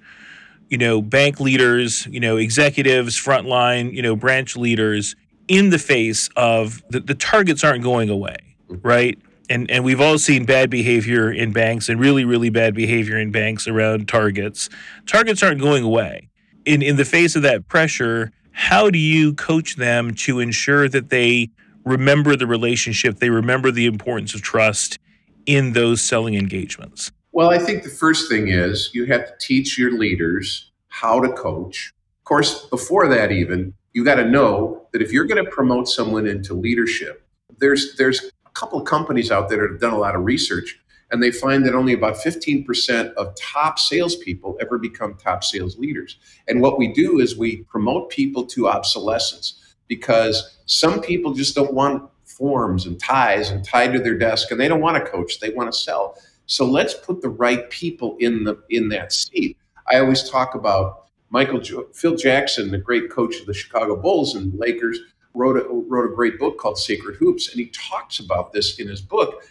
you 0.68 0.78
know, 0.78 1.00
bank 1.00 1.40
leaders, 1.40 2.06
you 2.06 2.20
know, 2.20 2.36
executives, 2.36 3.16
frontline, 3.16 3.92
you 3.92 4.02
know, 4.02 4.16
branch 4.16 4.56
leaders 4.56 5.14
in 5.48 5.70
the 5.70 5.78
face 5.78 6.28
of 6.36 6.82
the, 6.90 7.00
the 7.00 7.14
targets 7.14 7.62
aren't 7.62 7.82
going 7.84 8.08
away, 8.08 8.36
mm-hmm. 8.68 8.86
right? 8.86 9.18
And 9.48 9.70
and 9.70 9.84
we've 9.84 10.00
all 10.00 10.18
seen 10.18 10.44
bad 10.44 10.70
behavior 10.70 11.30
in 11.30 11.52
banks 11.52 11.88
and 11.88 12.00
really, 12.00 12.24
really 12.24 12.50
bad 12.50 12.74
behavior 12.74 13.16
in 13.16 13.30
banks 13.30 13.68
around 13.68 14.08
targets. 14.08 14.68
Targets 15.06 15.42
aren't 15.42 15.60
going 15.60 15.84
away. 15.84 16.28
In 16.64 16.82
in 16.82 16.96
the 16.96 17.04
face 17.04 17.36
of 17.36 17.42
that 17.42 17.68
pressure, 17.68 18.32
how 18.56 18.88
do 18.88 18.98
you 18.98 19.34
coach 19.34 19.76
them 19.76 20.14
to 20.14 20.40
ensure 20.40 20.88
that 20.88 21.10
they 21.10 21.50
remember 21.84 22.36
the 22.36 22.46
relationship, 22.46 23.18
they 23.18 23.28
remember 23.28 23.70
the 23.70 23.84
importance 23.84 24.34
of 24.34 24.40
trust 24.40 24.98
in 25.44 25.74
those 25.74 26.00
selling 26.00 26.34
engagements? 26.34 27.12
Well, 27.32 27.50
I 27.50 27.58
think 27.58 27.82
the 27.82 27.90
first 27.90 28.30
thing 28.30 28.48
is 28.48 28.90
you 28.94 29.04
have 29.06 29.26
to 29.26 29.32
teach 29.38 29.78
your 29.78 29.92
leaders 29.92 30.70
how 30.88 31.20
to 31.20 31.30
coach. 31.34 31.92
Of 32.20 32.24
course, 32.24 32.64
before 32.68 33.06
that, 33.08 33.30
even, 33.30 33.74
you 33.92 34.02
got 34.06 34.14
to 34.14 34.24
know 34.24 34.86
that 34.92 35.02
if 35.02 35.12
you're 35.12 35.26
going 35.26 35.44
to 35.44 35.50
promote 35.50 35.86
someone 35.86 36.26
into 36.26 36.54
leadership, 36.54 37.28
there's 37.58 37.94
there's 37.96 38.24
a 38.46 38.50
couple 38.54 38.78
of 38.80 38.86
companies 38.86 39.30
out 39.30 39.50
there 39.50 39.60
that 39.60 39.70
have 39.70 39.80
done 39.80 39.92
a 39.92 39.98
lot 39.98 40.16
of 40.16 40.24
research, 40.24 40.80
and 41.10 41.22
they 41.22 41.30
find 41.30 41.64
that 41.64 41.74
only 41.74 41.92
about 41.92 42.16
15% 42.16 43.14
of 43.14 43.34
top 43.36 43.78
salespeople 43.78 44.56
ever 44.60 44.78
become 44.78 45.14
top 45.14 45.44
sales 45.44 45.78
leaders. 45.78 46.18
And 46.48 46.60
what 46.60 46.78
we 46.78 46.92
do 46.92 47.20
is 47.20 47.36
we 47.36 47.58
promote 47.64 48.10
people 48.10 48.44
to 48.46 48.68
obsolescence 48.68 49.76
because 49.88 50.58
some 50.66 51.00
people 51.00 51.32
just 51.32 51.54
don't 51.54 51.74
want 51.74 52.10
forms 52.24 52.86
and 52.86 53.00
ties 53.00 53.50
and 53.50 53.64
tied 53.64 53.92
to 53.92 53.98
their 53.98 54.18
desk, 54.18 54.50
and 54.50 54.60
they 54.60 54.68
don't 54.68 54.80
want 54.80 55.02
to 55.02 55.10
coach; 55.10 55.40
they 55.40 55.50
want 55.50 55.72
to 55.72 55.78
sell. 55.78 56.16
So 56.46 56.64
let's 56.64 56.94
put 56.94 57.22
the 57.22 57.28
right 57.28 57.68
people 57.70 58.16
in 58.20 58.44
the 58.44 58.60
in 58.70 58.88
that 58.90 59.12
seat. 59.12 59.56
I 59.90 59.98
always 59.98 60.28
talk 60.28 60.54
about 60.54 61.06
Michael 61.30 61.60
Phil 61.92 62.16
Jackson, 62.16 62.70
the 62.70 62.78
great 62.78 63.10
coach 63.10 63.40
of 63.40 63.46
the 63.46 63.54
Chicago 63.54 63.96
Bulls 63.96 64.34
and 64.34 64.52
Lakers, 64.58 64.98
wrote 65.34 65.56
a, 65.56 65.68
wrote 65.68 66.10
a 66.10 66.14
great 66.14 66.38
book 66.38 66.58
called 66.58 66.78
Sacred 66.78 67.16
Hoops, 67.16 67.50
and 67.50 67.60
he 67.60 67.66
talks 67.66 68.18
about 68.18 68.52
this 68.52 68.78
in 68.78 68.88
his 68.88 69.00
book, 69.00 69.44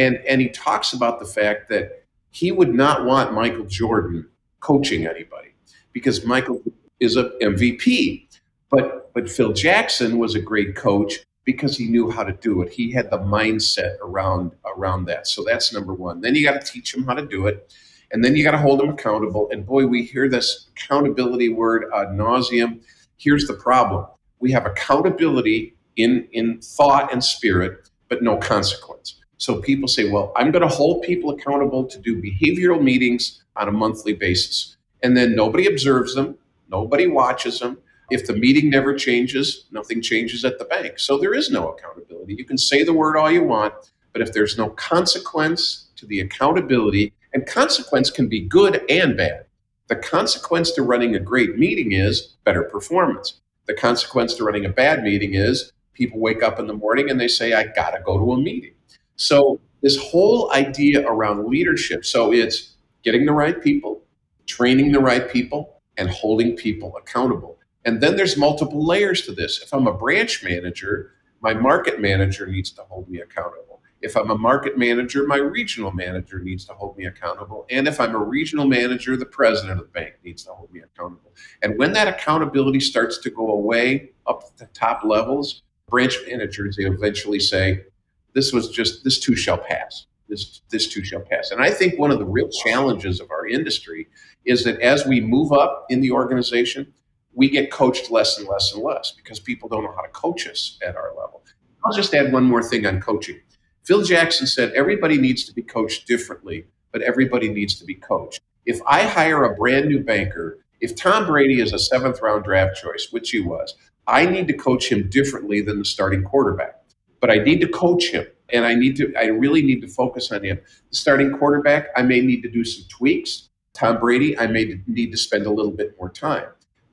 and 0.00 0.16
and 0.26 0.40
he 0.40 0.48
talks 0.48 0.92
about 0.92 1.20
the 1.20 1.26
fact 1.26 1.68
that 1.68 2.04
he 2.30 2.52
would 2.52 2.74
not 2.74 3.04
want 3.04 3.34
Michael 3.34 3.66
Jordan 3.66 4.26
coaching 4.60 5.06
anybody 5.06 5.50
because 5.92 6.24
Michael 6.24 6.62
is 7.00 7.16
a 7.16 7.30
MVP, 7.42 8.26
but 8.70 9.12
but 9.12 9.30
Phil 9.30 9.52
Jackson 9.52 10.18
was 10.18 10.34
a 10.34 10.40
great 10.40 10.74
coach 10.74 11.18
because 11.44 11.76
he 11.76 11.86
knew 11.86 12.10
how 12.10 12.22
to 12.22 12.32
do 12.32 12.62
it. 12.62 12.72
He 12.72 12.92
had 12.92 13.10
the 13.10 13.18
mindset 13.18 13.98
around 14.00 14.52
around 14.64 15.04
that. 15.06 15.26
So 15.26 15.44
that's 15.44 15.72
number 15.72 15.92
one. 15.92 16.20
Then 16.20 16.34
you 16.34 16.44
got 16.44 16.60
to 16.60 16.72
teach 16.72 16.94
him 16.94 17.04
how 17.04 17.14
to 17.14 17.26
do 17.26 17.46
it, 17.46 17.74
and 18.10 18.24
then 18.24 18.34
you 18.34 18.42
got 18.42 18.52
to 18.52 18.58
hold 18.58 18.80
him 18.80 18.90
accountable. 18.90 19.48
And 19.50 19.66
boy, 19.66 19.86
we 19.86 20.04
hear 20.04 20.28
this 20.28 20.68
accountability 20.70 21.50
word 21.50 21.84
ad 21.94 22.08
nauseum. 22.08 22.80
Here's 23.18 23.46
the 23.46 23.54
problem: 23.54 24.06
we 24.38 24.50
have 24.52 24.64
accountability 24.64 25.76
in 25.96 26.26
in 26.32 26.60
thought 26.62 27.12
and 27.12 27.22
spirit, 27.22 27.90
but 28.08 28.22
no 28.22 28.38
consequence. 28.38 29.19
So 29.40 29.58
people 29.62 29.88
say, 29.88 30.10
"Well, 30.10 30.32
I'm 30.36 30.50
going 30.50 30.68
to 30.68 30.68
hold 30.68 31.02
people 31.02 31.30
accountable 31.30 31.86
to 31.86 31.98
do 31.98 32.20
behavioral 32.20 32.82
meetings 32.82 33.42
on 33.56 33.68
a 33.68 33.72
monthly 33.72 34.12
basis," 34.12 34.76
and 35.02 35.16
then 35.16 35.34
nobody 35.34 35.66
observes 35.66 36.14
them, 36.14 36.36
nobody 36.68 37.06
watches 37.06 37.58
them 37.58 37.78
if 38.10 38.26
the 38.26 38.34
meeting 38.34 38.68
never 38.68 38.94
changes, 38.94 39.64
nothing 39.70 40.02
changes 40.02 40.44
at 40.44 40.58
the 40.58 40.66
bank. 40.66 40.98
So 40.98 41.16
there 41.16 41.32
is 41.32 41.50
no 41.50 41.70
accountability. 41.70 42.34
You 42.34 42.44
can 42.44 42.58
say 42.58 42.82
the 42.82 42.92
word 42.92 43.16
all 43.16 43.30
you 43.30 43.42
want, 43.42 43.72
but 44.12 44.20
if 44.20 44.34
there's 44.34 44.58
no 44.58 44.68
consequence 44.70 45.88
to 45.96 46.04
the 46.04 46.20
accountability, 46.20 47.14
and 47.32 47.46
consequence 47.46 48.10
can 48.10 48.28
be 48.28 48.40
good 48.40 48.82
and 48.90 49.16
bad. 49.16 49.46
The 49.86 49.96
consequence 49.96 50.70
to 50.72 50.82
running 50.82 51.14
a 51.14 51.20
great 51.20 51.56
meeting 51.56 51.92
is 51.92 52.36
better 52.44 52.64
performance. 52.64 53.40
The 53.66 53.74
consequence 53.74 54.34
to 54.34 54.44
running 54.44 54.66
a 54.66 54.68
bad 54.68 55.02
meeting 55.02 55.32
is 55.32 55.72
people 55.94 56.20
wake 56.20 56.42
up 56.42 56.58
in 56.58 56.66
the 56.66 56.74
morning 56.74 57.08
and 57.08 57.18
they 57.18 57.28
say, 57.28 57.54
I 57.54 57.64
got 57.64 57.92
to 57.92 58.02
go 58.04 58.18
to 58.18 58.32
a 58.32 58.36
meeting. 58.36 58.74
So, 59.20 59.60
this 59.82 59.98
whole 59.98 60.50
idea 60.52 61.06
around 61.06 61.46
leadership 61.46 62.06
so 62.06 62.32
it's 62.32 62.76
getting 63.02 63.26
the 63.26 63.34
right 63.34 63.62
people, 63.62 64.02
training 64.46 64.92
the 64.92 64.98
right 64.98 65.30
people, 65.30 65.82
and 65.98 66.08
holding 66.08 66.56
people 66.56 66.96
accountable. 66.96 67.58
And 67.84 68.00
then 68.00 68.16
there's 68.16 68.38
multiple 68.38 68.84
layers 68.84 69.26
to 69.26 69.32
this. 69.32 69.60
If 69.62 69.74
I'm 69.74 69.86
a 69.86 69.92
branch 69.92 70.42
manager, 70.42 71.12
my 71.42 71.52
market 71.52 72.00
manager 72.00 72.46
needs 72.46 72.70
to 72.72 72.82
hold 72.82 73.10
me 73.10 73.20
accountable. 73.20 73.82
If 74.00 74.16
I'm 74.16 74.30
a 74.30 74.38
market 74.38 74.78
manager, 74.78 75.26
my 75.26 75.36
regional 75.36 75.92
manager 75.92 76.38
needs 76.38 76.64
to 76.66 76.72
hold 76.72 76.96
me 76.96 77.04
accountable. 77.04 77.66
And 77.68 77.86
if 77.86 78.00
I'm 78.00 78.14
a 78.14 78.24
regional 78.24 78.66
manager, 78.66 79.18
the 79.18 79.26
president 79.26 79.72
of 79.72 79.86
the 79.86 79.92
bank 79.92 80.14
needs 80.24 80.44
to 80.44 80.52
hold 80.52 80.72
me 80.72 80.80
accountable. 80.80 81.34
And 81.62 81.78
when 81.78 81.92
that 81.92 82.08
accountability 82.08 82.80
starts 82.80 83.18
to 83.18 83.30
go 83.30 83.50
away 83.50 84.12
up 84.26 84.56
the 84.56 84.66
top 84.72 85.04
levels, 85.04 85.62
branch 85.90 86.16
managers, 86.26 86.76
they 86.76 86.84
eventually 86.84 87.40
say, 87.40 87.84
this 88.34 88.52
was 88.52 88.70
just, 88.70 89.04
this 89.04 89.18
too 89.18 89.36
shall 89.36 89.58
pass. 89.58 90.06
This, 90.28 90.60
this 90.70 90.86
too 90.86 91.02
shall 91.02 91.20
pass. 91.20 91.50
And 91.50 91.60
I 91.60 91.70
think 91.70 91.98
one 91.98 92.10
of 92.10 92.18
the 92.18 92.24
real 92.24 92.48
challenges 92.48 93.20
of 93.20 93.30
our 93.30 93.46
industry 93.46 94.06
is 94.44 94.64
that 94.64 94.80
as 94.80 95.04
we 95.04 95.20
move 95.20 95.52
up 95.52 95.86
in 95.90 96.00
the 96.00 96.12
organization, 96.12 96.92
we 97.32 97.48
get 97.48 97.70
coached 97.70 98.10
less 98.10 98.38
and 98.38 98.48
less 98.48 98.72
and 98.72 98.82
less 98.82 99.12
because 99.12 99.40
people 99.40 99.68
don't 99.68 99.84
know 99.84 99.92
how 99.94 100.02
to 100.02 100.08
coach 100.08 100.46
us 100.46 100.78
at 100.86 100.96
our 100.96 101.10
level. 101.16 101.42
I'll 101.84 101.92
just 101.92 102.14
add 102.14 102.32
one 102.32 102.44
more 102.44 102.62
thing 102.62 102.86
on 102.86 103.00
coaching. 103.00 103.40
Phil 103.84 104.02
Jackson 104.02 104.46
said 104.46 104.72
everybody 104.72 105.18
needs 105.18 105.44
to 105.44 105.54
be 105.54 105.62
coached 105.62 106.06
differently, 106.06 106.66
but 106.92 107.02
everybody 107.02 107.48
needs 107.48 107.74
to 107.76 107.84
be 107.84 107.94
coached. 107.94 108.40
If 108.66 108.80
I 108.86 109.04
hire 109.04 109.44
a 109.44 109.54
brand 109.54 109.88
new 109.88 110.00
banker, 110.00 110.58
if 110.80 110.94
Tom 110.94 111.26
Brady 111.26 111.60
is 111.60 111.72
a 111.72 111.78
seventh 111.78 112.20
round 112.20 112.44
draft 112.44 112.76
choice, 112.76 113.08
which 113.10 113.30
he 113.30 113.40
was, 113.40 113.74
I 114.06 114.26
need 114.26 114.48
to 114.48 114.54
coach 114.54 114.90
him 114.90 115.08
differently 115.08 115.60
than 115.60 115.78
the 115.78 115.84
starting 115.84 116.24
quarterback. 116.24 116.79
But 117.20 117.30
I 117.30 117.36
need 117.36 117.60
to 117.60 117.68
coach 117.68 118.10
him 118.10 118.26
and 118.52 118.64
I 118.64 118.74
need 118.74 118.96
to 118.96 119.12
I 119.16 119.26
really 119.26 119.62
need 119.62 119.80
to 119.82 119.88
focus 119.88 120.32
on 120.32 120.44
him. 120.44 120.58
The 120.90 120.96
starting 120.96 121.32
quarterback, 121.32 121.88
I 121.96 122.02
may 122.02 122.20
need 122.20 122.42
to 122.42 122.50
do 122.50 122.64
some 122.64 122.86
tweaks. 122.88 123.48
Tom 123.74 124.00
Brady, 124.00 124.38
I 124.38 124.46
may 124.46 124.80
need 124.86 125.12
to 125.12 125.18
spend 125.18 125.46
a 125.46 125.50
little 125.50 125.72
bit 125.72 125.96
more 125.98 126.10
time. 126.10 126.46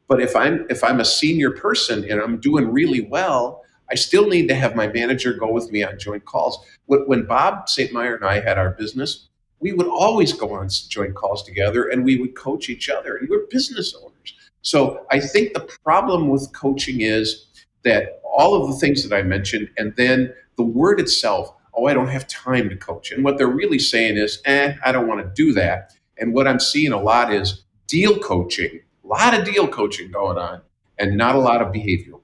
But 0.08 0.22
if 0.22 0.36
I'm 0.36 0.66
if 0.70 0.84
I'm 0.84 1.00
a 1.00 1.06
senior 1.06 1.52
person 1.52 2.10
and 2.10 2.22
I'm 2.22 2.40
doing 2.40 2.72
really 2.72 3.02
well, 3.02 3.64
I 3.90 3.96
still 3.96 4.28
need 4.28 4.48
to 4.50 4.56
have 4.56 4.76
my 4.76 4.88
manager 4.88 5.34
go 5.34 5.52
with 5.52 5.72
me 5.72 5.84
on 5.84 5.98
joint 5.98 6.26
calls. 6.26 6.66
When 6.86 7.26
Bob 7.26 7.70
St. 7.70 7.92
Meyer 7.92 8.16
and 8.16 8.26
I 8.26 8.40
had 8.40 8.58
our 8.58 8.72
business, 8.72 9.30
we 9.60 9.74
would 9.74 9.88
always 9.88 10.34
go 10.34 10.54
on 10.54 10.70
joint 10.90 11.16
calls 11.16 11.44
together 11.44 11.90
and 11.90 12.04
we 12.04 12.20
would 12.20 12.36
coach 12.36 12.70
each 12.70 12.90
other. 12.90 13.18
And 13.18 13.30
we're 13.30 13.48
business 13.50 13.96
owners. 13.96 14.34
So 14.62 15.06
I 15.12 15.20
think 15.20 15.54
the 15.54 15.68
problem 15.84 16.28
with 16.28 16.52
coaching 16.54 17.02
is 17.02 17.47
that 17.88 18.22
all 18.24 18.56
of 18.56 18.70
the 18.70 18.76
things 18.78 19.08
that 19.08 19.16
I 19.16 19.24
mentioned, 19.24 19.70
and 19.78 19.96
then 19.96 20.34
the 20.56 20.64
word 20.64 21.00
itself, 21.00 21.54
oh, 21.74 21.86
I 21.86 21.94
don't 21.94 22.08
have 22.08 22.28
time 22.28 22.70
to 22.70 22.76
coach. 22.76 23.12
And 23.12 23.24
what 23.24 23.38
they're 23.38 23.48
really 23.48 23.80
saying 23.80 24.18
is, 24.18 24.42
eh, 24.46 24.76
I 24.84 24.92
don't 24.92 25.08
want 25.08 25.22
to 25.22 25.32
do 25.34 25.54
that. 25.54 25.94
And 26.18 26.34
what 26.34 26.48
I'm 26.48 26.60
seeing 26.60 26.92
a 26.92 27.02
lot 27.02 27.34
is 27.34 27.64
deal 27.88 28.20
coaching, 28.20 28.82
a 29.04 29.08
lot 29.08 29.38
of 29.38 29.46
deal 29.46 29.68
coaching 29.68 30.12
going 30.12 30.38
on, 30.38 30.62
and 31.00 31.18
not 31.18 31.36
a 31.36 31.40
lot 31.40 31.62
of 31.62 31.74
behavioral 31.74 32.18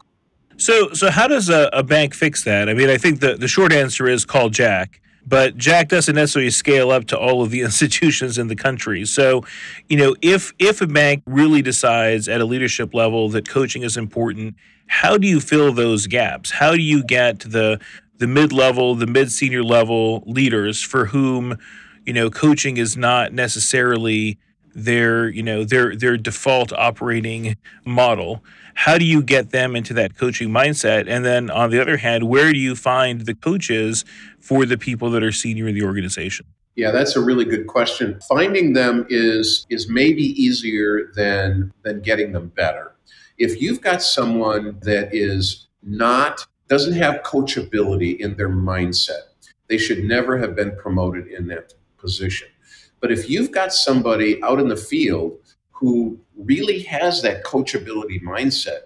so, 0.58 0.94
so 0.94 1.10
how 1.10 1.28
does 1.28 1.50
a, 1.50 1.70
a, 1.74 1.84
bank 1.84 2.14
fix 2.14 2.44
that? 2.44 2.70
I 2.70 2.74
mean, 2.74 2.90
I 2.90 2.98
think 2.98 3.20
the, 3.20 3.36
the 3.36 3.48
short 3.48 3.74
answer 3.74 4.08
is 4.08 4.26
call 4.26 4.50
Jack, 4.50 5.02
but 5.26 5.58
Jack 5.58 5.90
doesn't 5.90 6.16
necessarily 6.16 6.52
scale 6.52 6.92
up 6.92 7.06
to 7.06 7.18
all 7.18 7.42
of 7.42 7.50
the 7.50 7.62
institutions 7.68 8.38
in 8.38 8.48
the 8.48 8.56
country. 8.56 9.06
So, 9.06 9.44
you 9.90 9.98
know, 9.98 10.16
if 10.22 10.54
if 10.60 10.82
a 10.82 10.88
bank 10.88 11.24
really 11.26 11.62
decides 11.62 12.28
at 12.28 12.42
a 12.42 12.46
leadership 12.46 12.94
level 12.94 13.30
that 13.30 13.48
coaching 13.48 13.84
is 13.84 13.98
important, 13.98 14.56
how 14.88 15.18
do 15.18 15.28
you 15.28 15.40
fill 15.40 15.74
those 15.74 16.08
gaps? 16.08 16.52
How 16.52 16.72
do 16.74 16.82
you 16.82 17.04
get 17.04 17.40
the 17.40 17.80
the 18.18 18.28
mid 18.28 18.52
level, 18.54 18.96
the 18.96 19.08
mid 19.08 19.32
senior 19.32 19.64
level 19.64 20.24
leaders 20.26 20.82
for 20.82 21.08
whom, 21.08 21.58
you 22.06 22.14
know, 22.14 22.30
coaching 22.30 22.78
is 22.78 22.96
not 22.96 23.34
necessarily 23.34 24.38
their 24.76 25.30
you 25.30 25.44
know 25.44 25.64
their 25.64 25.96
their 25.96 26.18
default 26.18 26.74
operating 26.74 27.56
model 27.86 28.44
how 28.76 28.98
do 28.98 29.06
you 29.06 29.22
get 29.22 29.52
them 29.52 29.76
into 29.76 29.94
that 29.96 30.18
coaching 30.18 30.50
mindset? 30.50 31.08
And 31.08 31.24
then 31.24 31.50
on 31.50 31.70
the 31.70 31.82
other 31.82 31.98
hand 31.98 32.28
where 32.28 32.52
do 32.52 32.60
you 32.60 32.76
find 32.76 33.22
the 33.22 33.36
coaches 33.36 34.06
for 34.40 34.66
the 34.66 34.78
people 34.78 35.10
that 35.12 35.24
are 35.24 35.32
senior 35.32 35.68
in 35.68 35.76
the 35.76 35.84
organization? 35.84 36.46
Yeah 36.76 36.92
that's 36.92 37.16
a 37.16 37.22
really 37.22 37.46
good 37.46 37.68
question. 37.68 38.20
Finding 38.28 38.74
them 38.74 39.06
is 39.10 39.66
is 39.70 39.90
maybe 39.90 40.24
easier 40.42 41.12
than 41.16 41.74
than 41.84 42.02
getting 42.02 42.32
them 42.32 42.48
better. 42.50 42.96
If 43.38 43.62
you've 43.62 43.82
got 43.82 44.02
someone 44.02 44.78
that 44.82 45.14
is 45.14 45.68
not 45.82 46.46
doesn't 46.68 46.94
have 46.94 47.22
coachability 47.24 48.18
in 48.18 48.36
their 48.38 48.50
mindset 48.50 49.34
they 49.68 49.78
should 49.78 50.04
never 50.04 50.38
have 50.38 50.56
been 50.56 50.76
promoted 50.76 51.28
in 51.28 51.48
that 51.48 51.74
position. 51.98 52.48
But 53.00 53.12
if 53.12 53.30
you've 53.30 53.52
got 53.52 53.74
somebody 53.74 54.42
out 54.44 54.60
in 54.60 54.68
the 54.68 54.78
field 54.78 55.40
who 55.72 56.20
really 56.38 56.82
has 56.84 57.22
that 57.22 57.44
coachability 57.44 58.22
mindset, 58.22 58.84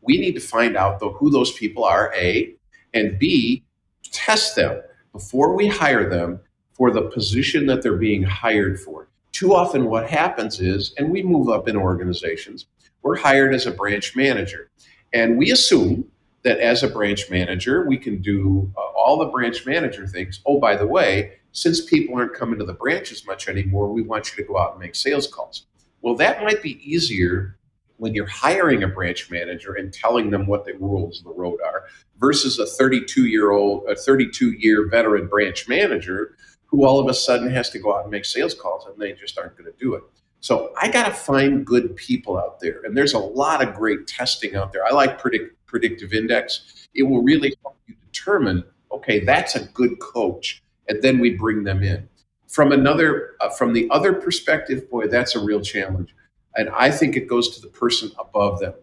we 0.00 0.18
need 0.18 0.34
to 0.34 0.40
find 0.40 0.76
out 0.76 1.00
though 1.00 1.12
who 1.12 1.30
those 1.30 1.52
people 1.52 1.84
are, 1.84 2.12
A, 2.14 2.54
and 2.94 3.18
B, 3.18 3.64
test 4.10 4.56
them 4.56 4.82
before 5.12 5.54
we 5.54 5.68
hire 5.68 6.08
them 6.08 6.40
for 6.72 6.90
the 6.90 7.02
position 7.02 7.66
that 7.66 7.82
they're 7.82 7.96
being 7.96 8.22
hired 8.22 8.80
for. 8.80 9.08
Too 9.32 9.54
often 9.54 9.86
what 9.86 10.08
happens 10.08 10.60
is, 10.60 10.94
and 10.98 11.10
we 11.10 11.22
move 11.22 11.48
up 11.48 11.68
in 11.68 11.76
organizations, 11.76 12.66
we're 13.02 13.16
hired 13.16 13.54
as 13.54 13.66
a 13.66 13.70
branch 13.70 14.14
manager. 14.14 14.70
And 15.12 15.36
we 15.38 15.50
assume 15.50 16.10
that 16.42 16.58
as 16.58 16.82
a 16.82 16.88
branch 16.88 17.30
manager, 17.30 17.86
we 17.86 17.96
can 17.96 18.20
do 18.20 18.70
uh, 18.76 18.80
all 18.80 19.18
the 19.18 19.26
branch 19.26 19.64
manager 19.66 20.06
things. 20.06 20.40
Oh, 20.46 20.58
by 20.58 20.76
the 20.76 20.86
way, 20.86 21.34
since 21.52 21.84
people 21.84 22.16
aren't 22.16 22.34
coming 22.34 22.58
to 22.58 22.64
the 22.64 22.72
branch 22.72 23.12
as 23.12 23.26
much 23.26 23.48
anymore, 23.48 23.92
we 23.92 24.02
want 24.02 24.30
you 24.30 24.42
to 24.42 24.48
go 24.48 24.58
out 24.58 24.72
and 24.72 24.80
make 24.80 24.94
sales 24.94 25.26
calls. 25.26 25.66
Well, 26.02 26.16
that 26.16 26.42
might 26.42 26.62
be 26.62 26.78
easier 26.82 27.56
when 27.96 28.14
you're 28.14 28.26
hiring 28.26 28.82
a 28.82 28.88
branch 28.88 29.30
manager 29.30 29.74
and 29.74 29.92
telling 29.92 30.30
them 30.30 30.46
what 30.46 30.64
the 30.64 30.74
rules 30.74 31.20
of 31.20 31.24
the 31.24 31.32
road 31.32 31.60
are 31.64 31.84
versus 32.18 32.58
a 32.58 32.66
32 32.66 33.26
year 33.26 33.52
old, 33.52 33.88
a 33.88 33.94
32 33.94 34.52
year 34.52 34.88
veteran 34.88 35.28
branch 35.28 35.68
manager 35.68 36.36
who 36.66 36.84
all 36.84 36.98
of 36.98 37.08
a 37.08 37.14
sudden 37.14 37.48
has 37.48 37.70
to 37.70 37.78
go 37.78 37.96
out 37.96 38.02
and 38.02 38.10
make 38.10 38.24
sales 38.24 38.54
calls 38.54 38.86
and 38.86 38.98
they 38.98 39.12
just 39.12 39.38
aren't 39.38 39.56
going 39.56 39.70
to 39.70 39.78
do 39.78 39.94
it. 39.94 40.02
So 40.40 40.72
I 40.80 40.90
got 40.90 41.06
to 41.06 41.12
find 41.12 41.64
good 41.64 41.94
people 41.94 42.36
out 42.36 42.58
there. 42.58 42.82
And 42.84 42.96
there's 42.96 43.12
a 43.12 43.18
lot 43.18 43.62
of 43.62 43.74
great 43.74 44.08
testing 44.08 44.56
out 44.56 44.72
there. 44.72 44.84
I 44.84 44.90
like 44.90 45.20
predict, 45.20 45.64
predictive 45.66 46.12
index. 46.12 46.88
It 46.94 47.04
will 47.04 47.22
really 47.22 47.54
help 47.62 47.78
you 47.86 47.94
determine 48.10 48.64
okay, 48.90 49.20
that's 49.20 49.54
a 49.54 49.64
good 49.68 49.98
coach 50.00 50.62
and 50.88 51.00
then 51.02 51.18
we 51.18 51.30
bring 51.30 51.64
them 51.64 51.82
in. 51.82 52.08
From 52.52 52.70
another, 52.70 53.30
uh, 53.40 53.48
from 53.48 53.72
the 53.72 53.88
other 53.90 54.12
perspective, 54.12 54.90
boy, 54.90 55.06
that's 55.06 55.34
a 55.34 55.42
real 55.42 55.62
challenge, 55.62 56.14
and 56.54 56.68
I 56.68 56.90
think 56.90 57.16
it 57.16 57.26
goes 57.26 57.56
to 57.56 57.62
the 57.62 57.68
person 57.68 58.10
above 58.18 58.60
them. 58.60 58.74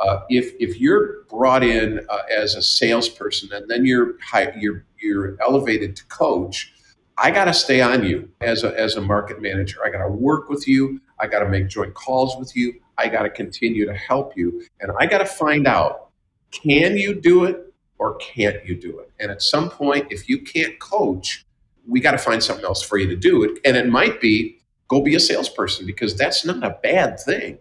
Uh, 0.00 0.20
if 0.30 0.54
if 0.58 0.80
you're 0.80 1.24
brought 1.24 1.62
in 1.62 2.00
uh, 2.08 2.22
as 2.34 2.54
a 2.54 2.62
salesperson 2.62 3.52
and 3.52 3.68
then 3.68 3.84
you're 3.84 4.18
high, 4.22 4.54
you're 4.58 4.86
you're 4.98 5.36
elevated 5.42 5.94
to 5.96 6.06
coach, 6.06 6.72
I 7.18 7.30
got 7.30 7.44
to 7.44 7.52
stay 7.52 7.82
on 7.82 8.02
you 8.02 8.30
as 8.40 8.64
a 8.64 8.74
as 8.80 8.96
a 8.96 9.02
market 9.02 9.42
manager. 9.42 9.84
I 9.84 9.90
got 9.90 10.04
to 10.04 10.08
work 10.10 10.48
with 10.48 10.66
you. 10.66 10.98
I 11.20 11.26
got 11.26 11.40
to 11.40 11.48
make 11.50 11.68
joint 11.68 11.92
calls 11.92 12.34
with 12.38 12.56
you. 12.56 12.80
I 12.96 13.08
got 13.08 13.24
to 13.24 13.30
continue 13.30 13.84
to 13.84 13.94
help 13.94 14.38
you, 14.38 14.64
and 14.80 14.90
I 14.98 15.04
got 15.04 15.18
to 15.18 15.26
find 15.26 15.66
out 15.66 16.08
can 16.50 16.96
you 16.96 17.14
do 17.14 17.44
it 17.44 17.74
or 17.98 18.14
can't 18.16 18.64
you 18.64 18.74
do 18.74 19.00
it? 19.00 19.10
And 19.20 19.30
at 19.30 19.42
some 19.42 19.68
point, 19.68 20.06
if 20.10 20.30
you 20.30 20.40
can't 20.40 20.78
coach, 20.78 21.44
we 21.88 22.00
got 22.00 22.12
to 22.12 22.18
find 22.18 22.42
something 22.42 22.64
else 22.64 22.82
for 22.82 22.98
you 22.98 23.08
to 23.08 23.16
do. 23.16 23.56
And 23.64 23.76
it 23.76 23.88
might 23.88 24.20
be 24.20 24.60
go 24.88 25.00
be 25.02 25.14
a 25.14 25.20
salesperson 25.20 25.86
because 25.86 26.16
that's 26.16 26.44
not 26.44 26.62
a 26.62 26.78
bad 26.82 27.18
thing. 27.18 27.58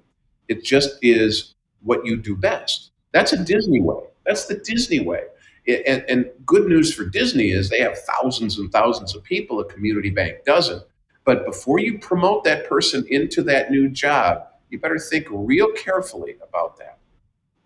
It 0.48 0.64
just 0.64 0.98
is 1.02 1.56
what 1.82 2.06
you 2.06 2.18
do 2.18 2.36
best. 2.36 2.92
That's 3.14 3.34
a 3.34 3.44
Disney 3.44 3.82
way. 3.82 4.04
That's 4.26 4.46
the 4.46 4.56
Disney 4.56 5.00
way. 5.00 5.24
and, 5.68 6.04
and 6.08 6.30
good 6.46 6.68
news 6.68 6.94
for 6.94 7.06
Disney 7.06 7.52
is 7.52 7.70
they 7.70 7.80
have 7.80 7.98
thousands 8.00 8.60
and 8.60 8.72
thousands 8.72 9.16
of 9.16 9.24
people. 9.24 9.60
A 9.60 9.66
community 9.66 10.10
bank 10.10 10.44
doesn't. 10.46 10.84
But 11.26 11.46
before 11.46 11.80
you 11.80 12.00
promote 12.00 12.44
that 12.46 12.70
person 12.70 13.06
into 13.10 13.42
that 13.44 13.70
new 13.72 13.90
job, 13.90 14.44
you 14.70 14.80
better 14.80 15.00
think 15.00 15.28
real 15.30 15.72
carefully 15.74 16.36
about 16.42 16.78
that. 16.78 17.00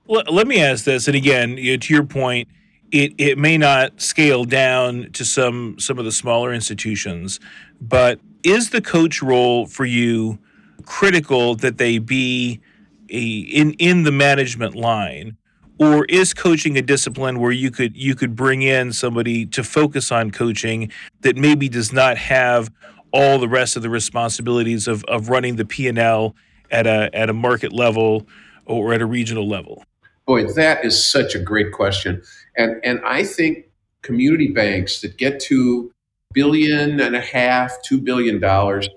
Let 0.08 0.47
me 0.47 0.62
ask 0.62 0.84
this, 0.84 1.08
and 1.08 1.15
again, 1.15 1.56
to 1.56 1.93
your 1.93 2.04
point, 2.04 2.47
it, 2.91 3.13
it 3.17 3.38
may 3.38 3.58
not 3.58 4.01
scale 4.01 4.43
down 4.43 5.12
to 5.13 5.23
some 5.23 5.80
some 5.80 5.97
of 5.97 6.06
the 6.06 6.12
smaller 6.12 6.54
institutions, 6.54 7.39
but 7.80 8.19
is 8.43 8.71
the 8.71 8.82
coach 8.82 9.21
role 9.21 9.65
for 9.65 9.86
you 9.86 10.39
critical 10.86 11.56
that 11.56 11.77
they 11.77 11.99
be 11.99 12.60
a, 13.10 13.21
in 13.21 13.73
in 13.73 14.04
the 14.04 14.12
management 14.12 14.75
line? 14.75 15.38
Or 15.80 16.06
is 16.06 16.36
coaching 16.36 16.77
a 16.77 16.82
discipline 16.82 17.39
where 17.39 17.51
you 17.51 17.71
could 17.71 17.97
you 17.97 18.13
could 18.13 18.36
bring 18.36 18.62
in 18.62 18.93
somebody 18.93 19.45
to 19.47 19.63
focus 19.63 20.12
on 20.12 20.30
coaching 20.30 20.91
that 21.21 21.38
maybe 21.38 21.69
does 21.69 21.91
not 21.91 22.17
have 22.17 22.71
all 23.12 23.39
the 23.39 23.47
rest 23.47 23.75
of 23.75 23.82
the 23.82 23.89
responsibilities 23.89 24.88
of, 24.88 25.04
of 25.06 25.30
running 25.30 25.56
the 25.56 25.65
P 25.65 25.88
and 25.88 25.97
L 25.97 26.36
at 26.69 26.86
a 26.86 27.10
at 27.13 27.30
a 27.30 27.34
market 27.34 27.73
level 27.73 28.27
or 28.65 28.93
at 28.93 29.01
a 29.01 29.06
regional 29.06 29.47
level? 29.47 29.84
Boy, 30.31 30.45
that 30.53 30.85
is 30.85 31.11
such 31.11 31.35
a 31.35 31.39
great 31.39 31.73
question. 31.73 32.23
And, 32.55 32.79
and 32.85 33.01
I 33.03 33.25
think 33.25 33.65
community 34.01 34.47
banks 34.47 35.01
that 35.01 35.17
get 35.17 35.41
to 35.41 35.91
billion 36.33 37.01
and 37.01 37.17
a 37.17 37.19
half, 37.19 37.73
two 37.83 37.99
billion 37.99 38.39
dollars, 38.39 38.87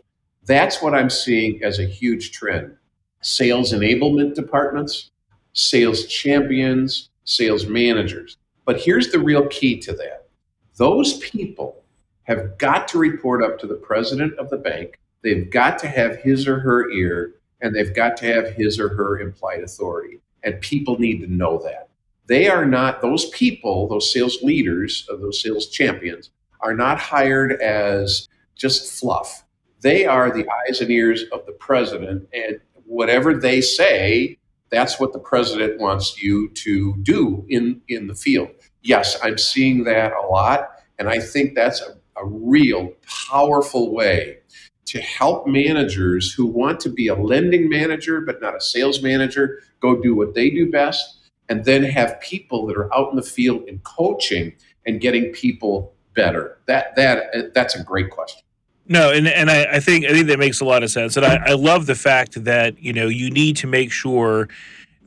that's 0.45 0.81
what 0.81 0.95
I'm 0.95 1.11
seeing 1.11 1.61
as 1.65 1.81
a 1.81 1.87
huge 1.87 2.31
trend. 2.31 2.77
Sales 3.21 3.73
enablement 3.73 4.37
departments, 4.37 5.11
sales 5.55 6.07
champions, 6.07 7.09
sales 7.25 7.67
managers. 7.67 8.37
But 8.65 8.81
here's 8.81 9.11
the 9.11 9.19
real 9.19 9.49
key 9.49 9.81
to 9.81 9.93
that 9.95 10.29
those 10.77 11.19
people 11.19 11.83
have 12.23 12.57
got 12.59 12.87
to 12.87 12.99
report 12.99 13.43
up 13.43 13.59
to 13.59 13.67
the 13.67 13.75
president 13.75 14.39
of 14.39 14.51
the 14.51 14.59
bank. 14.59 15.01
They've 15.23 15.51
got 15.51 15.81
to 15.81 15.89
have 15.89 16.19
his 16.19 16.47
or 16.47 16.61
her 16.61 16.89
ear, 16.91 17.35
and 17.61 17.75
they've 17.75 17.93
got 17.93 18.17
to 18.19 18.27
have 18.27 18.55
his 18.55 18.79
or 18.79 18.91
her 18.91 19.19
implied 19.19 19.65
authority. 19.65 20.21
And 20.45 20.61
people 20.61 20.99
need 20.99 21.21
to 21.21 21.27
know 21.27 21.59
that. 21.65 21.89
They 22.27 22.49
are 22.49 22.65
not, 22.67 23.03
those 23.03 23.29
people, 23.31 23.89
those 23.89 24.13
sales 24.13 24.43
leaders, 24.43 25.07
uh, 25.11 25.17
those 25.17 25.43
sales 25.43 25.69
champions, 25.69 26.31
are 26.61 26.75
not 26.75 26.99
hired 26.99 27.61
as 27.61 28.29
just 28.55 28.99
fluff. 28.99 29.45
They 29.81 30.07
are 30.07 30.31
the 30.31 30.47
eyes 30.67 30.81
and 30.81 30.91
ears 30.91 31.25
of 31.33 31.45
the 31.45 31.53
president, 31.53 32.29
and 32.33 32.61
whatever 32.87 33.35
they 33.35 33.61
say, 33.61 34.39
that's 34.71 34.99
what 34.99 35.13
the 35.13 35.19
president 35.19 35.81
wants 35.81 36.23
you 36.23 36.49
to 36.49 36.97
do 37.03 37.45
in, 37.49 37.83
in 37.89 38.07
the 38.07 38.15
field. 38.15 38.49
Yes, 38.83 39.19
I'm 39.23 39.39
seeing 39.39 39.85
that 39.85 40.13
a 40.13 40.27
lot, 40.27 40.71
and 40.99 41.09
I 41.09 41.21
think 41.21 41.55
that's 41.55 41.83
a, 41.83 41.97
a 42.17 42.25
real 42.25 42.93
powerful 43.29 43.95
way 43.95 44.39
to 44.87 45.01
help 45.01 45.47
managers 45.47 46.33
who 46.33 46.47
want 46.47 46.79
to 46.81 46.91
be 46.91 47.09
a 47.09 47.15
lending 47.15 47.69
manager 47.69 48.21
but 48.21 48.41
not 48.41 48.55
a 48.55 48.61
sales 48.61 49.03
manager 49.03 49.61
go 49.81 50.01
do 50.01 50.15
what 50.15 50.35
they 50.35 50.51
do 50.51 50.71
best 50.71 51.25
and 51.49 51.65
then 51.65 51.83
have 51.83 52.21
people 52.21 52.67
that 52.67 52.77
are 52.77 52.93
out 52.95 53.11
in 53.11 53.17
the 53.17 53.23
field 53.23 53.65
and 53.69 53.83
coaching 53.85 54.55
and 54.87 55.01
getting 55.01 55.33
people 55.33 55.95
better. 56.15 56.59
That 56.67 56.97
that 56.97 57.55
that's 57.55 57.75
a 57.75 57.83
great 57.83 58.11
question. 58.11 58.41
No, 58.87 59.11
and 59.11 59.27
and 59.27 59.51
I, 59.51 59.77
I 59.77 59.81
think 59.81 60.05
I 60.05 60.13
think 60.13 60.27
that 60.29 60.39
makes 60.39 60.61
a 60.61 60.65
lot 60.65 60.83
of 60.83 60.91
sense, 60.91 61.17
and 61.17 61.25
I, 61.25 61.37
I 61.47 61.53
love 61.53 61.87
the 61.87 61.95
fact 61.95 62.45
that 62.45 62.83
you 62.83 62.93
know 62.93 63.09
you 63.09 63.31
need 63.31 63.57
to 63.59 63.67
make 63.67 63.93
sure 63.93 64.49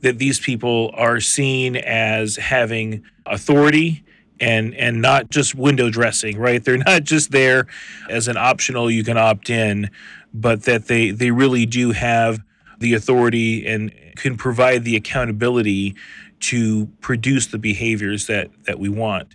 that 0.00 0.18
these 0.18 0.38
people 0.38 0.90
are 0.94 1.20
seen 1.20 1.76
as 1.76 2.36
having 2.36 3.02
authority 3.26 4.04
and 4.40 4.74
and 4.74 5.00
not 5.02 5.30
just 5.30 5.54
window 5.54 5.90
dressing, 5.90 6.38
right? 6.38 6.64
They're 6.64 6.78
not 6.78 7.04
just 7.04 7.30
there 7.30 7.66
as 8.08 8.28
an 8.28 8.36
optional 8.36 8.90
you 8.90 9.04
can 9.04 9.18
opt 9.18 9.50
in, 9.50 9.90
but 10.32 10.62
that 10.64 10.86
they 10.86 11.10
they 11.10 11.30
really 11.30 11.66
do 11.66 11.92
have 11.92 12.40
the 12.78 12.94
authority 12.94 13.66
and 13.66 13.92
can 14.16 14.36
provide 14.36 14.84
the 14.84 14.96
accountability 14.96 15.94
to 16.40 16.86
produce 17.00 17.46
the 17.48 17.58
behaviors 17.58 18.26
that 18.26 18.50
that 18.64 18.78
we 18.78 18.88
want. 18.88 19.34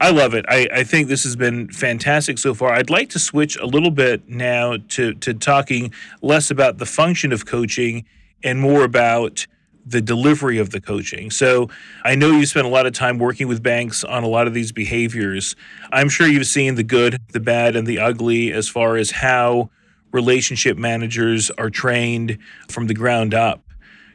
I 0.00 0.10
love 0.10 0.34
it. 0.34 0.44
I, 0.48 0.68
I 0.72 0.84
think 0.84 1.08
this 1.08 1.22
has 1.24 1.36
been 1.36 1.68
fantastic 1.68 2.38
so 2.38 2.52
far. 2.52 2.72
I'd 2.72 2.90
like 2.90 3.10
to 3.10 3.18
switch 3.18 3.56
a 3.56 3.64
little 3.64 3.90
bit 3.90 4.28
now 4.28 4.76
to, 4.88 5.14
to 5.14 5.32
talking 5.32 5.92
less 6.20 6.50
about 6.50 6.78
the 6.78 6.86
function 6.86 7.32
of 7.32 7.46
coaching 7.46 8.04
and 8.42 8.60
more 8.60 8.84
about 8.84 9.46
the 9.86 10.00
delivery 10.00 10.58
of 10.58 10.70
the 10.70 10.80
coaching. 10.80 11.30
So 11.30 11.68
I 12.04 12.14
know 12.14 12.30
you 12.30 12.46
spent 12.46 12.66
a 12.66 12.70
lot 12.70 12.86
of 12.86 12.92
time 12.92 13.18
working 13.18 13.48
with 13.48 13.62
banks 13.62 14.02
on 14.02 14.24
a 14.24 14.28
lot 14.28 14.46
of 14.46 14.54
these 14.54 14.72
behaviors. 14.72 15.56
I'm 15.92 16.08
sure 16.08 16.26
you've 16.26 16.46
seen 16.46 16.76
the 16.76 16.82
good, 16.82 17.20
the 17.32 17.40
bad, 17.40 17.76
and 17.76 17.86
the 17.86 17.98
ugly 17.98 18.52
as 18.52 18.68
far 18.68 18.96
as 18.96 19.10
how 19.10 19.70
relationship 20.12 20.78
managers 20.78 21.50
are 21.52 21.70
trained 21.70 22.38
from 22.68 22.86
the 22.86 22.94
ground 22.94 23.34
up 23.34 23.64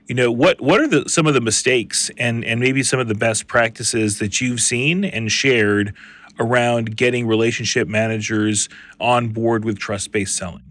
you 0.10 0.16
know 0.16 0.32
what 0.32 0.60
what 0.60 0.82
are 0.82 0.88
the 0.88 1.08
some 1.08 1.28
of 1.28 1.34
the 1.34 1.42
mistakes 1.42 2.10
and 2.18 2.44
and 2.44 2.60
maybe 2.60 2.84
some 2.84 3.00
of 3.00 3.08
the 3.08 3.16
best 3.16 3.48
practices 3.48 4.20
that 4.20 4.42
you've 4.42 4.60
seen 4.60 5.06
and 5.06 5.32
shared 5.32 5.94
around 6.40 6.98
getting 6.98 7.28
relationship 7.28 7.88
managers 7.88 8.68
on 9.00 9.30
board 9.30 9.64
with 9.64 9.78
trust-based 9.78 10.36
selling 10.36 10.64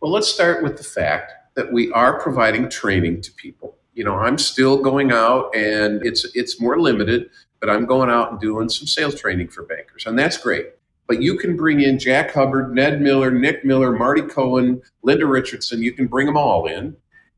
well 0.00 0.10
let's 0.10 0.28
start 0.28 0.62
with 0.62 0.76
the 0.76 0.84
fact 0.84 1.32
that 1.54 1.72
we 1.72 1.90
are 1.92 2.18
providing 2.18 2.68
training 2.68 3.20
to 3.20 3.32
people 3.32 3.76
you 3.94 4.04
know 4.04 4.16
i'm 4.16 4.38
still 4.38 4.78
going 4.78 5.12
out 5.12 5.54
and 5.54 6.04
it's 6.04 6.26
it's 6.34 6.60
more 6.60 6.78
limited 6.78 7.30
but 7.60 7.70
i'm 7.70 7.86
going 7.86 8.10
out 8.10 8.30
and 8.30 8.40
doing 8.40 8.68
some 8.68 8.86
sales 8.86 9.18
training 9.20 9.48
for 9.48 9.64
bankers 9.64 10.06
and 10.06 10.18
that's 10.18 10.36
great 10.36 10.70
but 11.06 11.20
you 11.20 11.36
can 11.36 11.56
bring 11.56 11.80
in 11.80 11.98
jack 11.98 12.32
hubbard 12.32 12.74
ned 12.74 13.00
miller 13.00 13.30
nick 13.30 13.64
miller 13.64 13.92
marty 13.92 14.22
cohen 14.22 14.80
linda 15.02 15.26
richardson 15.26 15.82
you 15.82 15.92
can 15.92 16.06
bring 16.06 16.26
them 16.26 16.36
all 16.36 16.66
in 16.66 16.96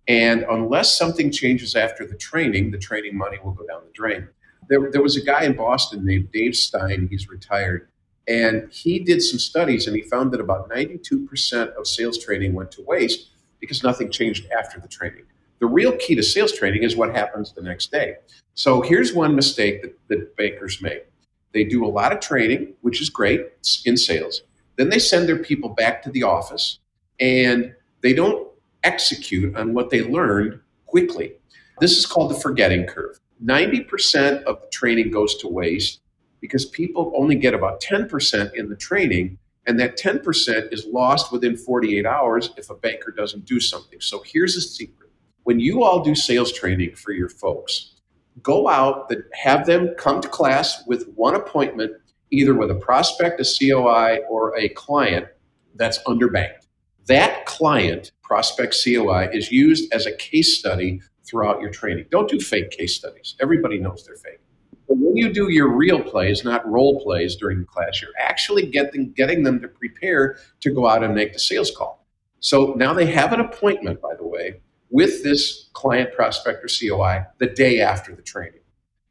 and 0.08 0.44
unless 0.50 0.96
something 0.96 1.30
changes 1.30 1.76
after 1.76 2.06
the 2.06 2.16
training, 2.16 2.70
the 2.70 2.78
training 2.78 3.16
money 3.16 3.38
will 3.42 3.52
go 3.52 3.66
down 3.66 3.82
the 3.84 3.92
drain. 3.92 4.28
There, 4.68 4.90
there 4.90 5.02
was 5.02 5.16
a 5.16 5.24
guy 5.24 5.44
in 5.44 5.54
Boston 5.54 6.04
named 6.04 6.32
Dave 6.32 6.56
Stein, 6.56 7.08
he's 7.10 7.28
retired, 7.28 7.88
and 8.26 8.70
he 8.72 8.98
did 8.98 9.22
some 9.22 9.38
studies 9.38 9.86
and 9.86 9.96
he 9.96 10.02
found 10.02 10.32
that 10.32 10.40
about 10.40 10.70
92% 10.70 11.74
of 11.74 11.86
sales 11.86 12.18
training 12.18 12.52
went 12.52 12.70
to 12.72 12.82
waste 12.82 13.30
because 13.60 13.82
nothing 13.82 14.10
changed 14.10 14.46
after 14.56 14.80
the 14.80 14.88
training. 14.88 15.24
The 15.62 15.68
real 15.68 15.92
key 15.96 16.16
to 16.16 16.24
sales 16.24 16.50
training 16.50 16.82
is 16.82 16.96
what 16.96 17.14
happens 17.14 17.52
the 17.52 17.62
next 17.62 17.92
day. 17.92 18.16
So 18.54 18.80
here's 18.80 19.14
one 19.14 19.36
mistake 19.36 19.80
that, 19.82 19.96
that 20.08 20.36
bankers 20.36 20.82
make 20.82 21.04
they 21.52 21.62
do 21.62 21.84
a 21.84 21.86
lot 21.86 22.12
of 22.12 22.18
training, 22.18 22.74
which 22.80 23.00
is 23.00 23.08
great 23.08 23.46
in 23.84 23.96
sales. 23.96 24.42
Then 24.76 24.88
they 24.88 24.98
send 24.98 25.28
their 25.28 25.38
people 25.38 25.68
back 25.68 26.02
to 26.02 26.10
the 26.10 26.24
office 26.24 26.80
and 27.20 27.76
they 28.00 28.12
don't 28.12 28.48
execute 28.82 29.54
on 29.54 29.72
what 29.72 29.90
they 29.90 30.02
learned 30.02 30.58
quickly. 30.86 31.34
This 31.78 31.96
is 31.96 32.06
called 32.06 32.32
the 32.32 32.40
forgetting 32.40 32.86
curve. 32.86 33.20
90% 33.44 34.42
of 34.42 34.60
the 34.62 34.68
training 34.72 35.12
goes 35.12 35.36
to 35.36 35.46
waste 35.46 36.00
because 36.40 36.64
people 36.66 37.12
only 37.16 37.36
get 37.36 37.54
about 37.54 37.80
10% 37.80 38.52
in 38.54 38.68
the 38.68 38.74
training, 38.74 39.38
and 39.68 39.78
that 39.78 39.96
10% 39.96 40.72
is 40.72 40.86
lost 40.86 41.30
within 41.30 41.56
48 41.56 42.04
hours 42.04 42.50
if 42.56 42.68
a 42.68 42.74
banker 42.74 43.12
doesn't 43.12 43.44
do 43.44 43.60
something. 43.60 44.00
So 44.00 44.24
here's 44.26 44.56
a 44.56 44.60
secret 44.60 45.01
when 45.44 45.60
you 45.60 45.82
all 45.82 46.02
do 46.02 46.14
sales 46.14 46.52
training 46.52 46.94
for 46.94 47.12
your 47.12 47.28
folks, 47.28 47.94
go 48.42 48.68
out, 48.68 49.10
and 49.10 49.24
have 49.34 49.66
them 49.66 49.94
come 49.98 50.20
to 50.20 50.28
class 50.28 50.82
with 50.86 51.12
one 51.14 51.34
appointment, 51.34 51.92
either 52.30 52.54
with 52.54 52.70
a 52.70 52.74
prospect, 52.74 53.40
a 53.40 53.44
COI, 53.44 54.18
or 54.28 54.56
a 54.56 54.68
client 54.70 55.26
that's 55.74 55.98
underbanked. 56.04 56.66
That 57.06 57.46
client 57.46 58.12
prospect 58.22 58.76
COI 58.82 59.28
is 59.32 59.50
used 59.50 59.92
as 59.92 60.06
a 60.06 60.16
case 60.16 60.58
study 60.58 61.00
throughout 61.24 61.60
your 61.60 61.70
training. 61.70 62.06
Don't 62.10 62.30
do 62.30 62.38
fake 62.38 62.70
case 62.70 62.94
studies. 62.94 63.34
Everybody 63.40 63.78
knows 63.78 64.04
they're 64.06 64.16
fake. 64.16 64.40
But 64.88 64.98
when 64.98 65.16
you 65.16 65.32
do 65.32 65.50
your 65.50 65.68
real 65.68 66.00
plays, 66.02 66.44
not 66.44 66.68
role 66.68 67.00
plays 67.02 67.36
during 67.36 67.60
the 67.60 67.66
class, 67.66 68.00
you're 68.00 68.10
actually 68.20 68.66
getting, 68.66 69.12
getting 69.12 69.42
them 69.42 69.60
to 69.60 69.68
prepare 69.68 70.36
to 70.60 70.70
go 70.70 70.88
out 70.88 71.02
and 71.02 71.14
make 71.14 71.32
the 71.32 71.38
sales 71.38 71.70
call. 71.76 72.06
So 72.40 72.74
now 72.76 72.92
they 72.92 73.06
have 73.06 73.32
an 73.32 73.40
appointment, 73.40 74.00
by 74.00 74.14
the 74.16 74.26
way, 74.26 74.60
with 74.92 75.24
this 75.24 75.70
client 75.72 76.14
prospect 76.14 76.62
or 76.62 76.68
COI 76.68 77.26
the 77.38 77.46
day 77.46 77.80
after 77.80 78.14
the 78.14 78.22
training. 78.22 78.60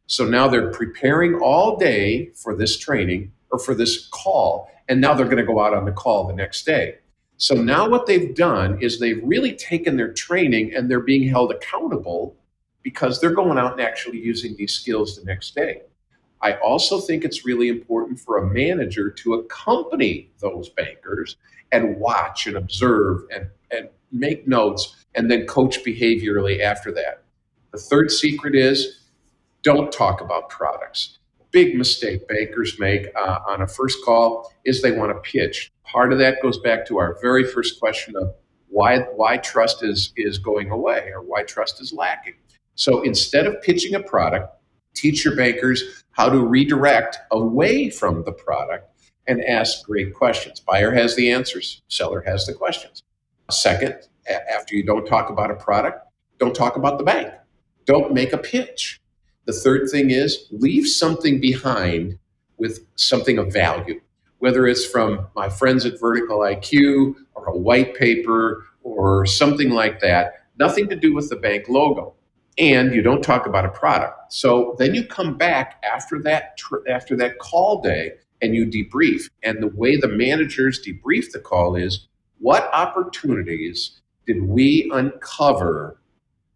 So 0.05 0.25
now 0.25 0.47
they're 0.47 0.71
preparing 0.71 1.35
all 1.35 1.75
day 1.75 2.29
for 2.35 2.55
this 2.55 2.77
training 2.77 3.33
or 3.49 3.59
for 3.59 3.73
this 3.73 4.07
call, 4.11 4.69
and 4.87 5.01
now 5.01 5.13
they're 5.13 5.25
going 5.25 5.37
to 5.37 5.43
go 5.43 5.59
out 5.59 5.73
on 5.73 5.85
the 5.85 5.91
call 5.91 6.27
the 6.27 6.33
next 6.33 6.65
day. 6.65 6.99
So 7.37 7.55
now 7.55 7.89
what 7.89 8.05
they've 8.05 8.35
done 8.35 8.79
is 8.81 8.99
they've 8.99 9.21
really 9.23 9.53
taken 9.53 9.97
their 9.97 10.13
training 10.13 10.75
and 10.75 10.89
they're 10.89 10.99
being 10.99 11.27
held 11.27 11.51
accountable 11.51 12.35
because 12.83 13.19
they're 13.19 13.33
going 13.33 13.57
out 13.57 13.73
and 13.73 13.81
actually 13.81 14.19
using 14.19 14.55
these 14.55 14.73
skills 14.73 15.17
the 15.17 15.25
next 15.25 15.55
day. 15.55 15.81
I 16.43 16.53
also 16.57 16.99
think 16.99 17.23
it's 17.23 17.45
really 17.45 17.69
important 17.69 18.19
for 18.19 18.37
a 18.37 18.47
manager 18.47 19.09
to 19.09 19.33
accompany 19.35 20.29
those 20.39 20.69
bankers 20.69 21.37
and 21.71 21.97
watch 21.97 22.45
and 22.45 22.57
observe 22.57 23.23
and, 23.33 23.47
and 23.71 23.89
make 24.11 24.47
notes 24.47 25.00
and 25.15 25.29
then 25.29 25.45
coach 25.45 25.83
behaviorally 25.83 26.61
after 26.61 26.91
that. 26.93 27.23
The 27.71 27.79
third 27.79 28.11
secret 28.11 28.55
is 28.55 29.07
don't 29.63 29.91
talk 29.91 30.21
about 30.21 30.49
products. 30.49 31.19
Big 31.51 31.75
mistake 31.75 32.27
bankers 32.27 32.79
make 32.79 33.07
uh, 33.15 33.39
on 33.47 33.61
a 33.61 33.67
first 33.67 33.97
call 34.05 34.51
is 34.65 34.81
they 34.81 34.91
want 34.91 35.11
to 35.11 35.19
pitch 35.29 35.71
part 35.91 36.13
of 36.13 36.19
that 36.19 36.41
goes 36.41 36.57
back 36.59 36.85
to 36.87 36.97
our 36.97 37.17
very 37.21 37.43
first 37.43 37.79
question 37.79 38.15
of 38.15 38.33
why 38.69 38.99
why 39.15 39.37
trust 39.37 39.83
is 39.83 40.13
is 40.15 40.37
going 40.37 40.71
away 40.71 41.11
or 41.13 41.21
why 41.21 41.43
trust 41.43 41.81
is 41.81 41.91
lacking. 41.91 42.35
So 42.75 43.01
instead 43.01 43.45
of 43.45 43.61
pitching 43.61 43.93
a 43.93 43.99
product, 44.01 44.55
teach 44.95 45.25
your 45.25 45.35
bankers 45.35 46.03
how 46.11 46.29
to 46.29 46.39
redirect 46.39 47.19
away 47.31 47.89
from 47.89 48.23
the 48.23 48.31
product 48.31 48.87
and 49.27 49.43
ask 49.43 49.85
great 49.85 50.13
questions. 50.13 50.59
Buyer 50.59 50.91
has 50.91 51.15
the 51.15 51.31
answers, 51.31 51.81
seller 51.89 52.21
has 52.21 52.45
the 52.45 52.53
questions. 52.53 53.03
Second, 53.49 53.95
after 54.27 54.75
you 54.75 54.83
don't 54.83 55.05
talk 55.05 55.29
about 55.29 55.51
a 55.51 55.55
product, 55.55 56.05
don't 56.39 56.55
talk 56.55 56.75
about 56.75 56.97
the 56.97 57.03
bank. 57.03 57.31
Don't 57.85 58.13
make 58.13 58.33
a 58.33 58.37
pitch. 58.37 58.99
The 59.45 59.53
third 59.53 59.89
thing 59.89 60.11
is 60.11 60.47
leave 60.51 60.87
something 60.87 61.41
behind 61.41 62.17
with 62.57 62.85
something 62.95 63.37
of 63.37 63.51
value 63.51 63.99
whether 64.41 64.65
it's 64.65 64.85
from 64.85 65.27
my 65.35 65.47
friends 65.47 65.85
at 65.85 65.99
Vertical 65.99 66.39
IQ 66.39 67.13
or 67.35 67.45
a 67.45 67.57
white 67.57 67.93
paper 67.93 68.65
or 68.81 69.23
something 69.23 69.69
like 69.69 69.99
that, 69.99 70.33
nothing 70.57 70.89
to 70.89 70.95
do 70.95 71.13
with 71.13 71.29
the 71.29 71.35
bank 71.35 71.69
logo. 71.69 72.15
And 72.57 72.91
you 72.91 73.03
don't 73.03 73.23
talk 73.23 73.45
about 73.45 73.65
a 73.65 73.69
product. 73.69 74.33
So 74.33 74.75
then 74.79 74.95
you 74.95 75.05
come 75.05 75.37
back 75.37 75.83
after 75.83 76.19
that 76.23 76.57
tr- 76.57 76.87
after 76.89 77.15
that 77.17 77.37
call 77.37 77.83
day 77.83 78.13
and 78.41 78.55
you 78.55 78.65
debrief. 78.65 79.29
And 79.43 79.61
the 79.61 79.67
way 79.67 79.95
the 79.95 80.07
managers 80.07 80.83
debrief 80.83 81.31
the 81.31 81.39
call 81.39 81.75
is 81.75 82.07
what 82.39 82.67
opportunities 82.73 84.01
did 84.25 84.43
we 84.43 84.89
uncover 84.93 85.99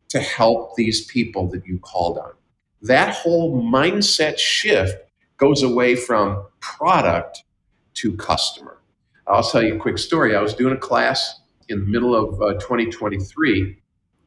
to 0.09 0.19
help 0.19 0.75
these 0.75 1.05
people 1.05 1.47
that 1.49 1.65
you 1.65 1.79
called 1.79 2.17
on? 2.17 2.31
That 2.81 3.13
whole 3.13 3.61
mindset 3.61 4.37
shift 4.37 4.97
goes 5.37 5.63
away 5.63 5.95
from 5.95 6.45
product 6.59 7.43
to 7.95 8.15
customer. 8.17 8.77
I'll 9.27 9.43
tell 9.43 9.63
you 9.63 9.75
a 9.75 9.79
quick 9.79 9.97
story. 9.97 10.35
I 10.35 10.41
was 10.41 10.53
doing 10.53 10.75
a 10.75 10.79
class 10.79 11.41
in 11.69 11.79
the 11.79 11.85
middle 11.85 12.15
of 12.15 12.41
uh, 12.41 12.53
2023 12.53 13.77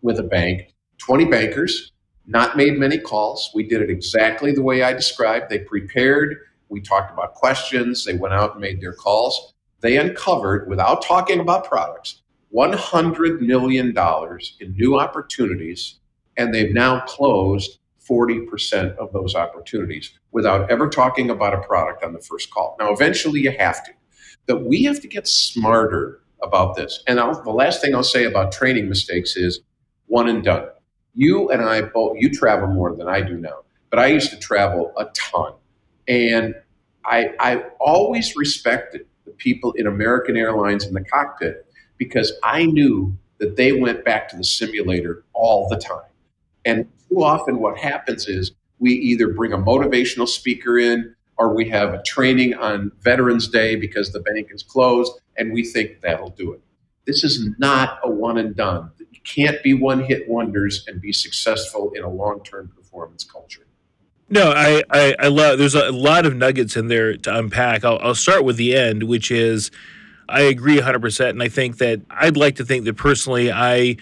with 0.03 0.19
a 0.19 0.25
bank, 0.25 0.75
20 0.99 1.27
bankers, 1.27 1.93
not 2.27 2.57
made 2.57 2.79
many 2.79 2.99
calls. 2.99 3.51
We 3.55 3.63
did 3.63 3.81
it 3.81 3.91
exactly 3.91 4.53
the 4.53 4.63
way 4.63 4.83
I 4.83 4.93
described. 4.93 5.49
They 5.49 5.61
prepared, 5.61 6.37
we 6.69 6.81
talked 6.81 7.13
about 7.13 7.35
questions, 7.35 8.05
they 8.05 8.15
went 8.15 8.35
out 8.35 8.53
and 8.53 8.61
made 8.61 8.81
their 8.81 8.93
calls. 8.93 9.55
They 9.81 9.97
uncovered, 9.97 10.69
without 10.69 11.03
talking 11.03 11.41
about 11.41 11.65
products, 11.65 12.18
$100 12.55 13.41
million 13.41 13.95
in 14.61 14.77
new 14.77 14.99
opportunities, 14.99 15.97
and 16.37 16.55
they've 16.55 16.73
now 16.73 17.01
closed 17.01 17.79
40% 18.09 18.97
of 18.97 19.13
those 19.13 19.35
opportunities 19.35 20.13
without 20.33 20.71
ever 20.71 20.89
talking 20.89 21.31
about 21.31 21.55
a 21.55 21.61
product 21.61 22.03
on 22.03 22.13
the 22.13 22.21
first 22.21 22.51
call. 22.51 22.77
Now, 22.79 22.93
eventually 22.93 23.41
you 23.41 23.53
have 23.59 23.85
to, 23.85 23.93
but 24.47 24.65
we 24.65 24.85
have 24.85 25.01
to 25.01 25.09
get 25.09 25.29
smarter 25.29 26.23
about 26.43 26.77
this. 26.77 27.03
And 27.07 27.21
I'll, 27.21 27.43
the 27.43 27.51
last 27.51 27.81
thing 27.81 27.95
I'll 27.95 28.03
say 28.03 28.25
about 28.25 28.53
training 28.53 28.89
mistakes 28.89 29.37
is 29.37 29.61
one 30.07 30.29
and 30.29 30.43
done. 30.43 30.69
You 31.15 31.51
and 31.51 31.63
I 31.63 31.83
both, 31.83 32.17
you 32.19 32.31
travel 32.31 32.69
more 32.69 32.95
than 32.95 33.09
I 33.09 33.21
do 33.21 33.37
now, 33.37 33.65
but 33.91 33.99
I 33.99 34.07
used 34.07 34.31
to 34.31 34.39
travel 34.39 34.93
a 34.97 35.07
ton. 35.15 35.53
And 36.07 36.55
I, 37.05 37.35
I 37.41 37.65
always 37.81 38.37
respected 38.37 39.07
the 39.25 39.33
people 39.33 39.73
in 39.73 39.87
American 39.87 40.37
Airlines 40.37 40.87
in 40.87 40.95
the 40.95 41.05
cockpit 41.05 41.67
because 41.99 42.33
I 42.43 42.67
knew 42.67 43.17
that 43.39 43.57
they 43.57 43.73
went 43.73 44.05
back 44.05 44.29
to 44.31 44.37
the 44.37 44.45
simulator 44.45 45.25
all 45.33 45.69
the 45.69 45.77
time. 45.77 46.11
And 46.65 46.89
too 47.09 47.23
often, 47.23 47.59
what 47.59 47.79
happens 47.79 48.27
is 48.27 48.53
we 48.79 48.93
either 48.93 49.29
bring 49.29 49.53
a 49.53 49.59
motivational 49.59 50.29
speaker 50.29 50.79
in 50.79 51.15
or 51.37 51.55
we 51.55 51.69
have 51.69 51.95
a 51.95 52.03
training 52.03 52.55
on 52.55 52.93
Veterans 53.01 53.49
Day 53.49 53.77
because 53.77 54.13
the 54.13 54.21
bank 54.21 54.49
is 54.51 54.63
closed 54.63 55.13
and 55.37 55.53
we 55.53 55.65
think 55.65 56.01
that'll 56.01 56.31
do 56.31 56.53
it. 56.53 56.61
This 57.07 57.25
is 57.25 57.49
not 57.59 58.01
a 58.03 58.11
one 58.11 58.39
and 58.39 58.55
done. 58.55 58.91
You 58.99 59.21
can't 59.25 59.63
be 59.63 59.73
one 59.73 60.01
hit 60.05 60.29
wonders 60.29 60.85
and 60.87 61.01
be 61.01 61.13
successful 61.13 61.93
in 61.95 62.03
a 62.03 62.11
long 62.11 62.43
term 62.43 62.69
performance 62.69 63.25
culture. 63.25 63.67
No, 64.31 64.53
I, 64.55 64.83
I, 64.91 65.15
I, 65.19 65.29
love. 65.29 65.59
There's 65.59 65.75
a 65.75 65.91
lot 65.91 66.27
of 66.27 66.37
nuggets 66.37 66.77
in 66.77 66.89
there 66.89 67.17
to 67.17 67.35
unpack. 67.35 67.83
I'll, 67.83 67.99
I'll 68.01 68.15
start 68.15 68.45
with 68.45 68.59
the 68.59 68.77
end, 68.77 69.05
which 69.05 69.31
is 69.31 69.71
I 70.29 70.43
agree 70.43 70.79
100%. 70.79 71.31
And 71.31 71.43
I 71.43 71.49
think 71.49 71.79
that 71.79 72.01
I'd 72.11 72.37
like 72.37 72.57
to 72.57 72.65
think 72.65 72.85
that 72.85 72.97
personally, 72.97 73.51
I 73.51 73.97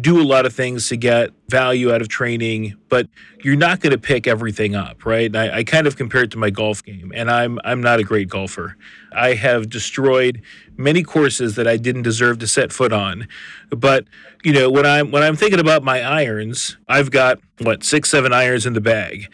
do 0.00 0.20
a 0.20 0.24
lot 0.24 0.44
of 0.44 0.52
things 0.52 0.88
to 0.88 0.96
get 0.96 1.30
value 1.48 1.92
out 1.92 2.00
of 2.00 2.08
training, 2.08 2.74
but 2.88 3.08
you're 3.44 3.56
not 3.56 3.78
going 3.80 3.92
to 3.92 3.98
pick 3.98 4.26
everything 4.26 4.74
up, 4.74 5.06
right? 5.06 5.34
I, 5.34 5.58
I, 5.58 5.64
kind 5.64 5.86
of 5.86 5.96
compare 5.96 6.24
it 6.24 6.32
to 6.32 6.38
my 6.38 6.50
golf 6.50 6.82
game, 6.82 7.12
and 7.14 7.30
I'm 7.30 7.60
I'm 7.64 7.80
not 7.80 8.00
a 8.00 8.02
great 8.02 8.28
golfer. 8.28 8.76
I 9.12 9.34
have 9.34 9.70
destroyed 9.70 10.42
many 10.76 11.04
courses 11.04 11.54
that 11.54 11.68
I 11.68 11.76
didn't 11.76 12.02
deserve 12.02 12.40
to 12.40 12.48
set 12.48 12.72
foot 12.72 12.92
on. 12.92 13.28
But 13.70 14.06
you 14.42 14.52
know, 14.52 14.68
when 14.68 14.84
I'm 14.84 15.12
when 15.12 15.22
I'm 15.22 15.36
thinking 15.36 15.60
about 15.60 15.84
my 15.84 16.02
irons, 16.02 16.76
I've 16.88 17.12
got 17.12 17.38
what 17.60 17.84
six, 17.84 18.10
seven 18.10 18.32
irons 18.32 18.66
in 18.66 18.72
the 18.72 18.80
bag. 18.80 19.32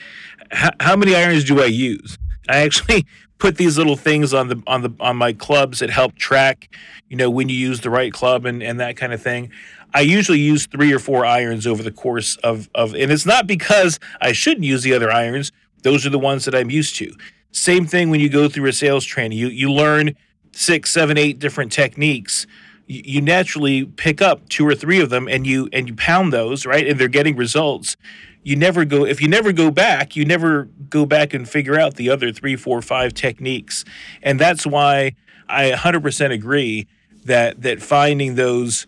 H- 0.53 0.73
how 0.81 0.95
many 0.95 1.15
irons 1.15 1.45
do 1.45 1.63
I 1.63 1.67
use? 1.67 2.19
I 2.51 2.59
actually 2.59 3.07
put 3.41 3.57
these 3.57 3.77
little 3.77 3.97
things 3.97 4.33
on 4.33 4.49
the 4.49 4.63
on 4.67 4.83
the 4.83 4.91
on 5.01 5.17
my 5.17 5.33
clubs 5.33 5.81
that 5.81 5.91
help 5.91 6.15
track, 6.15 6.73
you 7.09 7.17
know, 7.17 7.29
when 7.29 7.49
you 7.49 7.57
use 7.57 7.81
the 7.81 7.91
right 7.91 8.13
club 8.13 8.47
and, 8.47 8.63
and 8.63 8.79
that 8.79 8.97
kind 8.97 9.13
of 9.13 9.21
thing. 9.21 9.51
I 9.93 10.03
usually 10.03 10.39
use 10.39 10.67
three 10.67 10.93
or 10.93 11.01
four 11.01 11.27
irons 11.27 11.67
over 11.67 11.83
the 11.83 11.91
course 11.91 12.37
of, 12.37 12.69
of 12.77 12.95
and 12.95 13.11
it's 13.11 13.27
not 13.27 13.49
because 13.49 13.99
I 14.21 14.31
shouldn't 14.31 14.65
use 14.65 14.85
the 14.85 14.95
other 14.95 15.11
irons. 15.11 15.51
Those 15.83 16.07
are 16.07 16.11
the 16.11 16.19
ones 16.19 16.45
that 16.45 16.55
I'm 16.55 16.71
used 16.71 16.95
to. 16.97 17.13
Same 17.51 17.87
thing 17.87 18.11
when 18.11 18.21
you 18.21 18.29
go 18.29 18.49
through 18.49 18.69
a 18.69 18.73
sales 18.73 19.05
training. 19.05 19.37
You 19.37 19.49
you 19.49 19.73
learn 19.73 20.15
six, 20.53 20.93
seven, 20.93 21.19
eight 21.19 21.39
different 21.39 21.73
techniques. 21.73 22.47
You, 22.87 23.03
you 23.05 23.21
naturally 23.21 23.87
pick 23.87 24.23
up 24.23 24.49
two 24.49 24.67
or 24.67 24.75
three 24.75 25.01
of 25.01 25.11
them 25.11 25.27
and 25.27 25.47
you 25.47 25.69
and 25.73 25.89
you 25.89 25.95
pound 25.97 26.33
those, 26.33 26.67
right? 26.67 26.87
And 26.87 27.01
they're 27.01 27.09
getting 27.09 27.37
results. 27.37 27.97
You 28.43 28.57
never 28.57 28.85
go 28.85 29.05
if 29.05 29.21
you 29.21 29.29
never 29.29 29.53
go 29.53 29.71
back, 29.71 30.17
you 30.17 30.25
never 30.25 30.65
go 30.89 31.05
back 31.05 31.35
and 31.35 31.49
figure 31.49 31.79
out 31.79 31.95
the 31.95 32.11
other 32.11 32.33
three, 32.33 32.57
four, 32.57 32.81
five 32.83 33.15
techniques. 33.15 33.85
And 34.23 34.41
that's 34.41 34.67
why 34.67 35.15
I 35.49 35.73
100% 35.73 36.33
agree 36.33 36.87
that 37.25 37.63
that 37.63 37.83
finding 37.83 38.37
those 38.37 38.87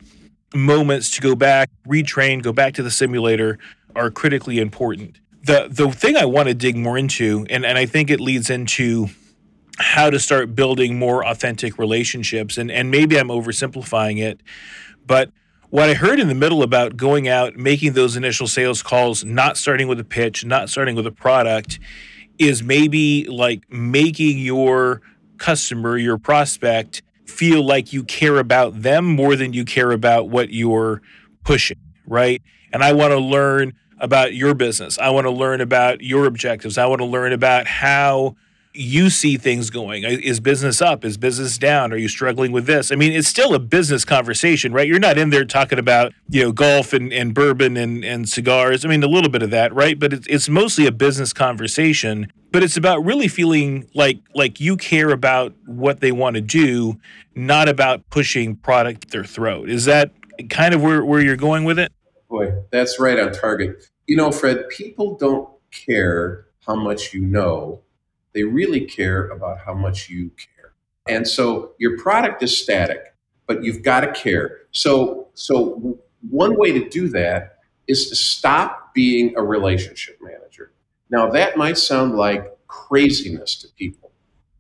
moments 0.55 1.11
to 1.13 1.21
go 1.21 1.35
back, 1.35 1.71
retrain, 1.87 2.43
go 2.43 2.53
back 2.53 2.75
to 2.75 2.83
the 2.83 2.91
simulator 2.91 3.59
are 3.95 4.11
critically 4.11 4.59
important. 4.59 5.19
The 5.45 5.69
the 5.69 5.91
thing 5.91 6.17
I 6.17 6.25
want 6.25 6.49
to 6.49 6.55
dig 6.55 6.77
more 6.77 6.97
into, 6.97 7.47
and, 7.51 7.67
and 7.67 7.77
I 7.77 7.87
think 7.87 8.11
it 8.11 8.21
leads 8.21 8.49
into 8.49 9.09
how 9.79 10.11
to 10.11 10.19
start 10.19 10.55
building 10.55 10.99
more 10.99 11.27
authentic 11.27 11.79
relationships. 11.79 12.57
And 12.57 12.71
and 12.71 12.91
maybe 12.91 13.19
I'm 13.19 13.29
oversimplifying 13.29 14.23
it, 14.23 14.41
but 15.07 15.31
what 15.73 15.89
I 15.89 15.95
heard 15.95 16.21
in 16.21 16.29
the 16.29 16.35
middle 16.35 16.63
about 16.63 16.99
going 16.99 17.29
out, 17.29 17.57
making 17.57 17.95
those 17.95 18.15
initial 18.15 18.47
sales 18.47 18.83
calls, 18.83 19.25
not 19.25 19.57
starting 19.57 19.89
with 19.89 19.99
a 19.99 20.05
pitch, 20.05 20.45
not 20.45 20.69
starting 20.69 20.95
with 20.95 21.07
a 21.07 21.11
product, 21.11 21.81
is 22.39 22.63
maybe 22.63 23.25
like 23.25 23.63
making 23.73 24.37
your 24.37 25.01
customer, 25.39 25.97
your 25.97 26.19
prospect, 26.19 27.01
feel 27.25 27.65
like 27.65 27.91
you 27.91 28.05
care 28.05 28.37
about 28.37 28.83
them 28.83 29.07
more 29.07 29.35
than 29.35 29.55
you 29.55 29.65
care 29.65 29.93
about 29.93 30.29
what 30.29 30.53
you're 30.53 31.01
pushing, 31.43 31.79
right? 32.07 32.43
And 32.71 32.85
I 32.85 32.93
want 32.93 33.13
to 33.13 33.19
learn 33.19 33.73
about 33.99 34.35
your 34.35 34.53
business. 34.53 34.99
I 34.99 35.09
want 35.09 35.25
to 35.25 35.31
learn 35.31 35.63
about 35.63 36.03
your 36.03 36.27
objectives. 36.27 36.77
I 36.77 36.85
want 36.85 37.01
to 37.01 37.07
learn 37.07 37.33
about 37.33 37.67
how 37.67 38.37
you 38.75 39.11
see 39.11 39.37
things 39.37 39.71
going. 39.71 40.05
Is 40.05 40.41
business 40.41 40.81
up? 40.81 41.05
Is 41.05 41.17
business 41.17 41.59
down? 41.59 41.93
Are 41.93 41.97
you 41.97 42.09
struggling 42.09 42.53
with 42.53 42.67
this? 42.67 42.91
I 42.91 42.95
mean, 42.95 43.13
it's 43.13 43.29
still 43.29 43.55
a 43.55 43.59
business 43.59 44.05
conversation, 44.05 44.73
right? 44.73 44.87
You're 44.87 44.99
not 44.99 45.19
in 45.19 45.31
there 45.31 45.45
talking 45.45 45.79
about, 45.79 46.13
you 46.29 46.43
know, 46.43 46.53
golf 46.53 46.93
and, 46.93 47.13
and 47.13 47.35
bourbon 47.35 47.77
and, 47.77 48.05
and 48.05 48.29
cigars. 48.29 48.85
I 48.85 48.89
mean, 48.89 49.03
a 49.03 49.09
little 49.09 49.31
bit 49.31 49.43
of 49.43 49.51
that, 49.51 49.75
right? 49.75 49.99
But 49.99 50.13
it's, 50.13 50.27
it's 50.27 50.49
mostly 50.49 50.87
a 50.87 50.93
business 50.93 51.33
conversation. 51.33 52.33
But 52.51 52.63
it's 52.63 52.77
about 52.77 53.05
really 53.05 53.29
feeling 53.29 53.89
like 53.95 54.21
like 54.35 54.61
you 54.61 54.77
care 54.77 55.11
about 55.11 55.55
what 55.67 56.01
they 56.01 56.13
want 56.13 56.35
to 56.37 56.43
do, 56.43 56.99
not 57.35 57.69
about 57.69 58.09
pushing 58.11 58.57
product 58.57 59.11
their 59.11 59.25
throat. 59.25 59.71
Is 59.71 59.87
that 59.87 60.13
kind 60.51 60.75
of 60.75 60.83
where, 60.83 61.05
where 61.05 61.21
you're 61.21 61.37
going 61.37 61.65
with 61.65 61.79
it? 61.79 61.93
Boy, 62.29 62.53
that's 62.71 63.01
right 63.01 63.19
on 63.19 63.33
target. 63.33 63.89
You 64.07 64.17
know, 64.17 64.31
Fred, 64.33 64.69
people 64.69 65.17
don't 65.17 65.49
care 65.71 66.47
how 66.67 66.75
much 66.75 67.15
you 67.15 67.23
know 67.23 67.81
they 68.35 68.45
really 68.45 68.85
care 68.85 69.29
about 69.29 69.59
how 69.59 69.75
much 69.75 70.09
you 70.09 70.31
care. 70.31 70.73
And 71.09 71.27
so 71.27 71.73
your 71.79 71.99
product 71.99 72.43
is 72.43 72.57
static, 72.57 73.15
but 73.47 73.65
you've 73.65 73.83
got 73.83 74.01
to 74.01 74.13
care. 74.13 74.61
So, 74.71 75.29
so 75.35 75.99
one 76.31 76.57
way 76.59 76.73
to 76.73 76.89
do 76.89 77.09
that 77.09 77.59
is 77.87 78.09
to 78.09 78.17
stop 78.17 78.95
being 78.95 79.35
a 79.37 79.43
relationship 79.43 80.19
manager. 80.23 80.73
Now, 81.11 81.29
that 81.31 81.57
might 81.57 81.77
sound 81.79 82.15
like 82.15 82.57
craziness 82.69 83.57
to 83.57 83.69
people, 83.77 84.13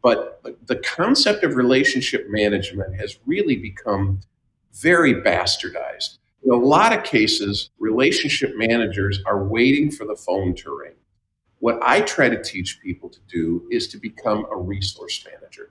but 0.02 0.42
the 0.66 0.76
concept 0.76 1.44
of 1.44 1.54
relationship 1.54 2.26
management 2.28 2.96
has 2.96 3.18
really 3.24 3.56
become 3.56 4.20
very 4.74 5.14
bastardized. 5.14 6.18
In 6.44 6.50
a 6.50 6.56
lot 6.56 6.96
of 6.96 7.04
cases, 7.04 7.70
relationship 7.78 8.54
managers 8.56 9.20
are 9.26 9.44
waiting 9.44 9.90
for 9.90 10.04
the 10.04 10.16
phone 10.16 10.54
to 10.56 10.76
ring. 10.76 10.94
What 11.62 11.78
I 11.80 12.00
try 12.00 12.28
to 12.28 12.42
teach 12.42 12.80
people 12.82 13.08
to 13.08 13.20
do 13.28 13.68
is 13.70 13.86
to 13.90 13.96
become 13.96 14.46
a 14.50 14.56
resource 14.56 15.24
manager. 15.30 15.70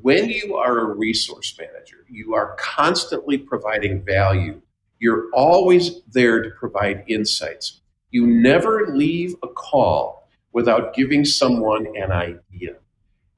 When 0.00 0.30
you 0.30 0.54
are 0.54 0.78
a 0.78 0.94
resource 0.94 1.52
manager, 1.58 2.04
you 2.08 2.34
are 2.34 2.54
constantly 2.60 3.36
providing 3.36 4.04
value. 4.04 4.62
You're 5.00 5.24
always 5.32 6.02
there 6.02 6.44
to 6.44 6.50
provide 6.50 7.02
insights. 7.08 7.80
You 8.12 8.24
never 8.24 8.94
leave 8.94 9.34
a 9.42 9.48
call 9.48 10.28
without 10.52 10.94
giving 10.94 11.24
someone 11.24 11.88
an 11.96 12.12
idea. 12.12 12.76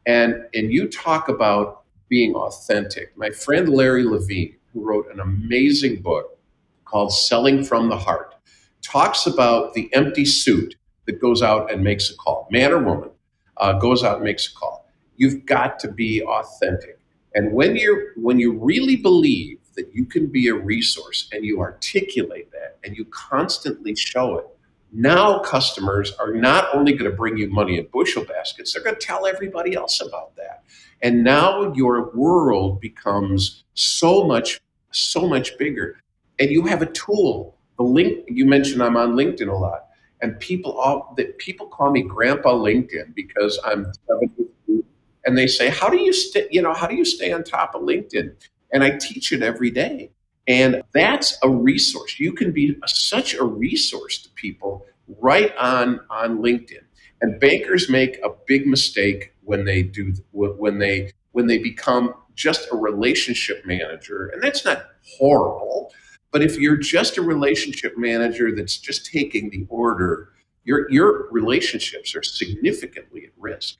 And, 0.04 0.44
and 0.52 0.70
you 0.70 0.88
talk 0.88 1.30
about 1.30 1.84
being 2.10 2.34
authentic. 2.34 3.16
My 3.16 3.30
friend 3.30 3.66
Larry 3.66 4.04
Levine, 4.04 4.56
who 4.74 4.86
wrote 4.86 5.10
an 5.10 5.20
amazing 5.20 6.02
book 6.02 6.38
called 6.84 7.14
Selling 7.14 7.64
from 7.64 7.88
the 7.88 7.96
Heart, 7.96 8.34
talks 8.82 9.26
about 9.26 9.72
the 9.72 9.88
empty 9.94 10.26
suit 10.26 10.74
that 11.08 11.20
goes 11.20 11.42
out 11.42 11.72
and 11.72 11.82
makes 11.82 12.10
a 12.10 12.16
call, 12.16 12.46
man 12.50 12.70
or 12.70 12.78
woman, 12.78 13.08
uh, 13.56 13.72
goes 13.72 14.04
out 14.04 14.16
and 14.16 14.24
makes 14.24 14.46
a 14.46 14.54
call. 14.54 14.86
You've 15.16 15.46
got 15.46 15.78
to 15.80 15.90
be 15.90 16.22
authentic. 16.22 17.00
And 17.34 17.52
when 17.52 17.76
you're 17.76 18.12
when 18.16 18.38
you 18.38 18.52
really 18.52 18.96
believe 18.96 19.58
that 19.74 19.90
you 19.94 20.04
can 20.04 20.26
be 20.26 20.48
a 20.48 20.54
resource 20.54 21.28
and 21.32 21.44
you 21.46 21.60
articulate 21.60 22.52
that 22.52 22.78
and 22.84 22.94
you 22.94 23.06
constantly 23.06 23.96
show 23.96 24.36
it, 24.36 24.46
now 24.92 25.38
customers 25.38 26.12
are 26.20 26.34
not 26.34 26.66
only 26.74 26.92
going 26.92 27.10
to 27.10 27.16
bring 27.16 27.38
you 27.38 27.48
money 27.48 27.78
in 27.78 27.86
bushel 27.90 28.24
baskets, 28.24 28.74
they're 28.74 28.82
going 28.82 28.96
to 28.96 29.06
tell 29.06 29.26
everybody 29.26 29.74
else 29.74 30.02
about 30.02 30.36
that. 30.36 30.62
And 31.00 31.24
now 31.24 31.72
your 31.72 32.10
world 32.14 32.82
becomes 32.82 33.64
so 33.72 34.24
much, 34.24 34.60
so 34.90 35.26
much 35.26 35.56
bigger. 35.56 36.02
And 36.38 36.50
you 36.50 36.66
have 36.66 36.82
a 36.82 36.86
tool. 36.86 37.56
The 37.78 37.84
link 37.84 38.24
you 38.28 38.44
mentioned 38.44 38.82
I'm 38.82 38.96
on 38.96 39.12
LinkedIn 39.12 39.48
a 39.48 39.54
lot 39.54 39.87
and 40.20 40.38
people 40.40 40.72
all 40.72 41.14
that 41.16 41.38
people 41.38 41.66
call 41.66 41.90
me 41.90 42.02
Grandpa 42.02 42.52
LinkedIn 42.54 43.14
because 43.14 43.58
I'm 43.64 43.92
72, 44.08 44.84
and 45.24 45.36
they 45.36 45.46
say, 45.46 45.68
"How 45.68 45.88
do 45.88 45.98
you 45.98 46.12
stay? 46.12 46.48
You 46.50 46.62
know, 46.62 46.74
how 46.74 46.86
do 46.86 46.94
you 46.96 47.04
stay 47.04 47.32
on 47.32 47.44
top 47.44 47.74
of 47.74 47.82
LinkedIn?" 47.82 48.32
And 48.72 48.84
I 48.84 48.90
teach 48.98 49.32
it 49.32 49.42
every 49.42 49.70
day, 49.70 50.10
and 50.46 50.82
that's 50.92 51.38
a 51.42 51.48
resource. 51.50 52.18
You 52.18 52.32
can 52.32 52.52
be 52.52 52.76
such 52.86 53.34
a 53.34 53.44
resource 53.44 54.22
to 54.22 54.30
people 54.30 54.86
right 55.20 55.54
on 55.56 56.00
on 56.10 56.38
LinkedIn. 56.38 56.82
And 57.20 57.40
bankers 57.40 57.88
make 57.88 58.18
a 58.22 58.30
big 58.46 58.66
mistake 58.66 59.32
when 59.42 59.64
they 59.64 59.82
do 59.82 60.14
when 60.32 60.78
they 60.78 61.12
when 61.32 61.46
they 61.46 61.58
become 61.58 62.14
just 62.34 62.68
a 62.72 62.76
relationship 62.76 63.66
manager, 63.66 64.28
and 64.28 64.42
that's 64.42 64.64
not 64.64 64.84
horrible. 65.18 65.92
But 66.30 66.42
if 66.42 66.58
you're 66.58 66.76
just 66.76 67.16
a 67.16 67.22
relationship 67.22 67.96
manager 67.96 68.54
that's 68.54 68.76
just 68.76 69.06
taking 69.06 69.50
the 69.50 69.66
order, 69.68 70.30
your 70.64 70.90
your 70.90 71.28
relationships 71.30 72.14
are 72.14 72.22
significantly 72.22 73.24
at 73.24 73.32
risk. 73.38 73.76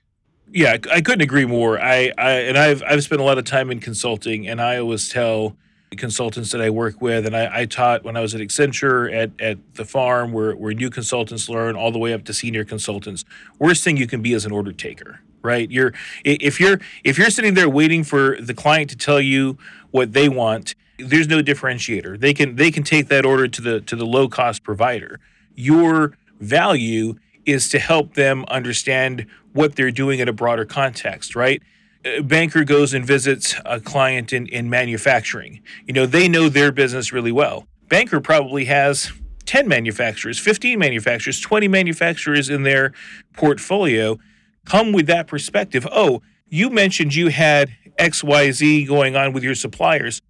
Yeah, 0.50 0.78
I 0.90 1.02
couldn't 1.02 1.20
agree 1.20 1.44
more. 1.44 1.78
I, 1.78 2.12
I 2.16 2.30
and 2.30 2.56
I've 2.56 2.82
I've 2.86 3.02
spent 3.04 3.20
a 3.20 3.24
lot 3.24 3.36
of 3.36 3.44
time 3.44 3.70
in 3.70 3.80
consulting, 3.80 4.48
and 4.48 4.60
I 4.60 4.78
always 4.78 5.10
tell 5.10 5.56
consultants 5.96 6.52
that 6.52 6.60
I 6.60 6.70
work 6.70 7.00
with, 7.00 7.26
and 7.26 7.36
I, 7.36 7.60
I 7.60 7.64
taught 7.64 8.04
when 8.04 8.16
I 8.16 8.20
was 8.20 8.34
at 8.34 8.40
Accenture 8.40 9.12
at, 9.14 9.30
at 9.40 9.74
the 9.74 9.84
farm, 9.84 10.32
where 10.32 10.54
where 10.54 10.72
new 10.72 10.90
consultants 10.90 11.48
learn 11.48 11.76
all 11.76 11.92
the 11.92 11.98
way 11.98 12.12
up 12.12 12.24
to 12.24 12.34
senior 12.34 12.64
consultants. 12.64 13.24
Worst 13.58 13.84
thing 13.84 13.96
you 13.96 14.06
can 14.06 14.22
be 14.22 14.32
is 14.32 14.46
an 14.46 14.52
order 14.52 14.72
taker, 14.72 15.20
right? 15.42 15.70
You're 15.70 15.92
if 16.24 16.60
you're 16.60 16.80
if 17.04 17.18
you're 17.18 17.30
sitting 17.30 17.54
there 17.54 17.68
waiting 17.68 18.04
for 18.04 18.40
the 18.40 18.54
client 18.54 18.88
to 18.90 18.96
tell 18.96 19.20
you 19.20 19.58
what 19.90 20.14
they 20.14 20.28
want, 20.28 20.74
there's 20.98 21.28
no 21.28 21.42
differentiator. 21.42 22.18
They 22.18 22.34
can 22.34 22.56
they 22.56 22.70
can 22.70 22.82
take 22.82 23.08
that 23.08 23.24
order 23.24 23.48
to 23.48 23.62
the 23.62 23.80
to 23.82 23.96
the 23.96 24.06
low 24.06 24.28
cost 24.28 24.62
provider. 24.62 25.20
Your 25.54 26.16
value 26.40 27.14
is 27.46 27.68
to 27.70 27.78
help 27.78 28.14
them 28.14 28.44
understand 28.48 29.26
what 29.52 29.76
they're 29.76 29.90
doing 29.90 30.18
in 30.18 30.28
a 30.28 30.32
broader 30.32 30.64
context, 30.64 31.34
right? 31.34 31.62
A 32.04 32.20
banker 32.20 32.62
goes 32.62 32.92
and 32.94 33.04
visits 33.04 33.54
a 33.64 33.80
client 33.80 34.32
in, 34.32 34.46
in 34.48 34.68
manufacturing. 34.68 35.62
You 35.86 35.94
know, 35.94 36.06
they 36.06 36.28
know 36.28 36.48
their 36.48 36.70
business 36.70 37.12
really 37.12 37.32
well. 37.32 37.66
Banker 37.88 38.20
probably 38.20 38.66
has 38.66 39.10
10 39.46 39.66
manufacturers, 39.66 40.38
15 40.38 40.78
manufacturers, 40.78 41.40
20 41.40 41.68
manufacturers 41.68 42.50
in 42.50 42.62
their 42.64 42.92
portfolio. 43.32 44.18
Come 44.66 44.92
with 44.92 45.06
that 45.06 45.26
perspective. 45.26 45.88
Oh, 45.90 46.20
you 46.48 46.68
mentioned 46.68 47.14
you 47.14 47.28
had 47.28 47.70
XYZ 47.98 48.86
going 48.86 49.16
on 49.16 49.32
with 49.32 49.42
your 49.42 49.54
suppliers 49.54 50.20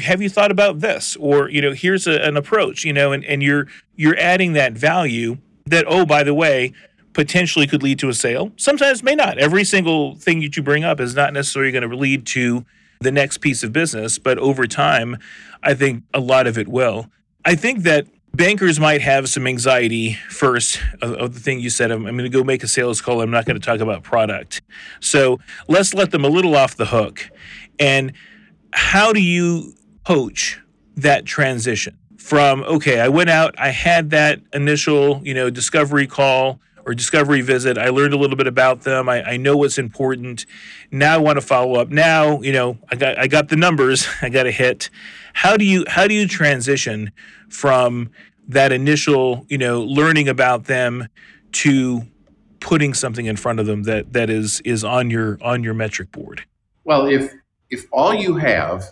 have 0.00 0.20
you 0.20 0.28
thought 0.28 0.50
about 0.50 0.80
this 0.80 1.16
or 1.16 1.48
you 1.48 1.60
know 1.60 1.72
here's 1.72 2.06
a, 2.06 2.20
an 2.22 2.36
approach 2.36 2.84
you 2.84 2.92
know 2.92 3.12
and, 3.12 3.24
and 3.24 3.42
you're 3.42 3.66
you're 3.94 4.18
adding 4.18 4.52
that 4.54 4.72
value 4.72 5.38
that 5.66 5.84
oh 5.86 6.04
by 6.04 6.22
the 6.22 6.34
way 6.34 6.72
potentially 7.18 7.66
could 7.66 7.82
lead 7.82 7.98
to 7.98 8.08
a 8.08 8.14
sale. 8.14 8.52
Sometimes 8.56 9.02
may 9.02 9.16
not. 9.16 9.38
Every 9.38 9.64
single 9.64 10.14
thing 10.14 10.38
that 10.42 10.56
you 10.56 10.62
bring 10.62 10.84
up 10.84 11.00
is 11.00 11.16
not 11.16 11.32
necessarily 11.32 11.72
going 11.72 11.88
to 11.88 11.96
lead 11.96 12.26
to 12.26 12.64
the 13.00 13.10
next 13.10 13.38
piece 13.38 13.64
of 13.64 13.72
business, 13.72 14.20
but 14.20 14.38
over 14.38 14.68
time, 14.68 15.16
I 15.60 15.74
think 15.74 16.04
a 16.14 16.20
lot 16.20 16.46
of 16.46 16.56
it 16.56 16.68
will. 16.68 17.10
I 17.44 17.56
think 17.56 17.82
that 17.82 18.06
bankers 18.32 18.78
might 18.78 19.00
have 19.00 19.28
some 19.28 19.48
anxiety 19.48 20.14
first 20.28 20.80
of, 21.02 21.12
of 21.14 21.34
the 21.34 21.40
thing 21.40 21.58
you 21.58 21.70
said. 21.70 21.90
I'm, 21.90 22.06
I'm 22.06 22.16
going 22.16 22.30
to 22.30 22.36
go 22.36 22.44
make 22.44 22.62
a 22.62 22.68
sales 22.68 23.00
call. 23.00 23.20
I'm 23.20 23.32
not 23.32 23.46
going 23.46 23.58
to 23.58 23.66
talk 23.66 23.80
about 23.80 24.04
product. 24.04 24.62
So 25.00 25.40
let's 25.66 25.94
let 25.94 26.12
them 26.12 26.24
a 26.24 26.28
little 26.28 26.54
off 26.54 26.76
the 26.76 26.86
hook. 26.86 27.30
And 27.80 28.12
how 28.72 29.12
do 29.12 29.20
you 29.20 29.74
coach 30.06 30.60
that 30.96 31.24
transition 31.24 31.98
from, 32.16 32.62
okay, 32.64 33.00
I 33.00 33.08
went 33.08 33.30
out, 33.30 33.54
I 33.58 33.70
had 33.70 34.10
that 34.10 34.40
initial, 34.52 35.20
you 35.24 35.34
know, 35.34 35.50
discovery 35.50 36.06
call 36.06 36.60
or 36.84 36.94
discovery 36.94 37.42
visit. 37.42 37.78
I 37.78 37.90
learned 37.90 38.14
a 38.14 38.16
little 38.16 38.36
bit 38.36 38.46
about 38.46 38.82
them. 38.82 39.08
I, 39.08 39.22
I 39.22 39.36
know 39.36 39.56
what's 39.56 39.78
important. 39.78 40.46
Now 40.90 41.14
I 41.14 41.18
want 41.18 41.36
to 41.36 41.46
follow 41.46 41.74
up. 41.74 41.90
Now, 41.90 42.40
you 42.40 42.52
know, 42.52 42.78
I 42.90 42.96
got 42.96 43.18
I 43.18 43.26
got 43.26 43.48
the 43.48 43.56
numbers. 43.56 44.08
I 44.22 44.30
got 44.30 44.46
a 44.46 44.50
hit. 44.50 44.88
How 45.34 45.56
do 45.56 45.64
you 45.64 45.84
how 45.86 46.08
do 46.08 46.14
you 46.14 46.26
transition 46.26 47.12
from 47.50 48.10
that 48.48 48.72
initial, 48.72 49.44
you 49.48 49.58
know, 49.58 49.82
learning 49.82 50.28
about 50.28 50.64
them 50.64 51.08
to 51.52 52.02
putting 52.60 52.94
something 52.94 53.26
in 53.26 53.36
front 53.36 53.60
of 53.60 53.66
them 53.66 53.82
that 53.84 54.14
that 54.14 54.30
is 54.30 54.60
is 54.62 54.82
on 54.82 55.10
your 55.10 55.38
on 55.42 55.62
your 55.62 55.74
metric 55.74 56.10
board? 56.10 56.44
Well, 56.84 57.06
if 57.06 57.32
if 57.70 57.86
all 57.92 58.14
you 58.14 58.36
have 58.36 58.84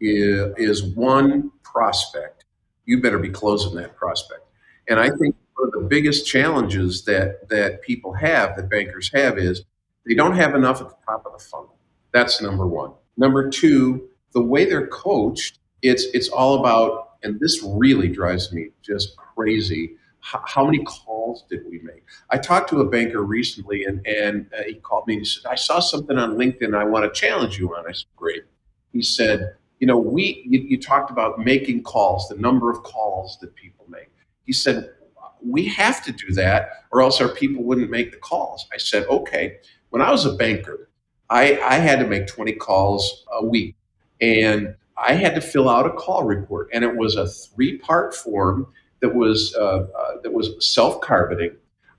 is, 0.00 0.52
is 0.56 0.82
one 0.82 1.50
prospect, 1.62 2.44
you 2.84 3.00
better 3.00 3.18
be 3.18 3.30
closing 3.30 3.74
that 3.76 3.96
prospect. 3.96 4.42
And 4.88 4.98
I 4.98 5.08
think 5.08 5.36
one 5.56 5.68
of 5.68 5.72
the 5.72 5.86
biggest 5.88 6.26
challenges 6.26 7.04
that 7.04 7.48
that 7.48 7.82
people 7.82 8.12
have, 8.14 8.56
that 8.56 8.68
bankers 8.68 9.10
have, 9.14 9.38
is 9.38 9.62
they 10.06 10.14
don't 10.14 10.36
have 10.36 10.54
enough 10.54 10.80
at 10.80 10.88
the 10.88 10.96
top 11.06 11.24
of 11.24 11.32
the 11.32 11.44
funnel. 11.44 11.76
That's 12.12 12.42
number 12.42 12.66
one. 12.66 12.92
Number 13.16 13.48
two, 13.48 14.08
the 14.32 14.42
way 14.42 14.64
they're 14.64 14.88
coached, 14.88 15.58
it's 15.82 16.04
it's 16.12 16.28
all 16.28 16.58
about, 16.60 17.10
and 17.22 17.38
this 17.38 17.62
really 17.62 18.08
drives 18.08 18.52
me 18.52 18.70
just 18.82 19.16
crazy. 19.16 19.96
How, 20.24 20.64
many 20.64 20.78
calls 20.84 21.44
did 21.50 21.64
we 21.68 21.80
make? 21.80 22.04
I 22.30 22.38
talked 22.38 22.70
to 22.70 22.80
a 22.80 22.88
banker 22.88 23.22
recently, 23.22 23.84
and 23.84 24.06
and 24.06 24.48
uh, 24.56 24.62
he 24.62 24.74
called 24.74 25.06
me 25.06 25.14
and 25.14 25.22
he 25.22 25.26
said, 25.26 25.42
"I 25.50 25.56
saw 25.56 25.80
something 25.80 26.16
on 26.16 26.36
LinkedIn. 26.36 26.76
I 26.76 26.84
want 26.84 27.12
to 27.12 27.20
challenge 27.20 27.58
you 27.58 27.74
on." 27.74 27.88
I 27.88 27.92
said, 27.92 28.06
"Great." 28.16 28.44
He 28.92 29.02
said, 29.02 29.56
"You 29.80 29.88
know, 29.88 29.98
we 29.98 30.44
you, 30.46 30.60
you 30.60 30.80
talked 30.80 31.10
about 31.10 31.40
making 31.40 31.82
calls, 31.82 32.28
the 32.28 32.36
number 32.36 32.70
of 32.70 32.82
calls 32.84 33.38
that 33.40 33.54
people 33.56 33.84
make." 33.88 34.10
He 34.44 34.52
said, 34.52 34.90
we 35.44 35.66
have 35.66 36.04
to 36.04 36.12
do 36.12 36.32
that 36.34 36.70
or 36.90 37.02
else 37.02 37.20
our 37.20 37.28
people 37.28 37.64
wouldn't 37.64 37.90
make 37.90 38.12
the 38.12 38.18
calls. 38.18 38.66
I 38.72 38.76
said, 38.76 39.06
okay. 39.06 39.58
When 39.90 40.02
I 40.02 40.10
was 40.10 40.24
a 40.24 40.34
banker, 40.34 40.88
I, 41.30 41.58
I 41.60 41.74
had 41.74 41.98
to 41.98 42.06
make 42.06 42.26
20 42.26 42.52
calls 42.54 43.24
a 43.32 43.44
week 43.44 43.76
and 44.20 44.74
I 44.96 45.14
had 45.14 45.34
to 45.34 45.40
fill 45.40 45.68
out 45.68 45.86
a 45.86 45.90
call 45.90 46.24
report. 46.24 46.68
And 46.72 46.84
it 46.84 46.96
was 46.96 47.16
a 47.16 47.28
three 47.28 47.78
part 47.78 48.14
form 48.14 48.68
that 49.02 49.14
was, 49.14 49.54
uh, 49.54 49.86
uh, 49.96 50.20
that 50.22 50.32
was 50.32 50.54
self 50.60 51.00
carboning. 51.02 51.56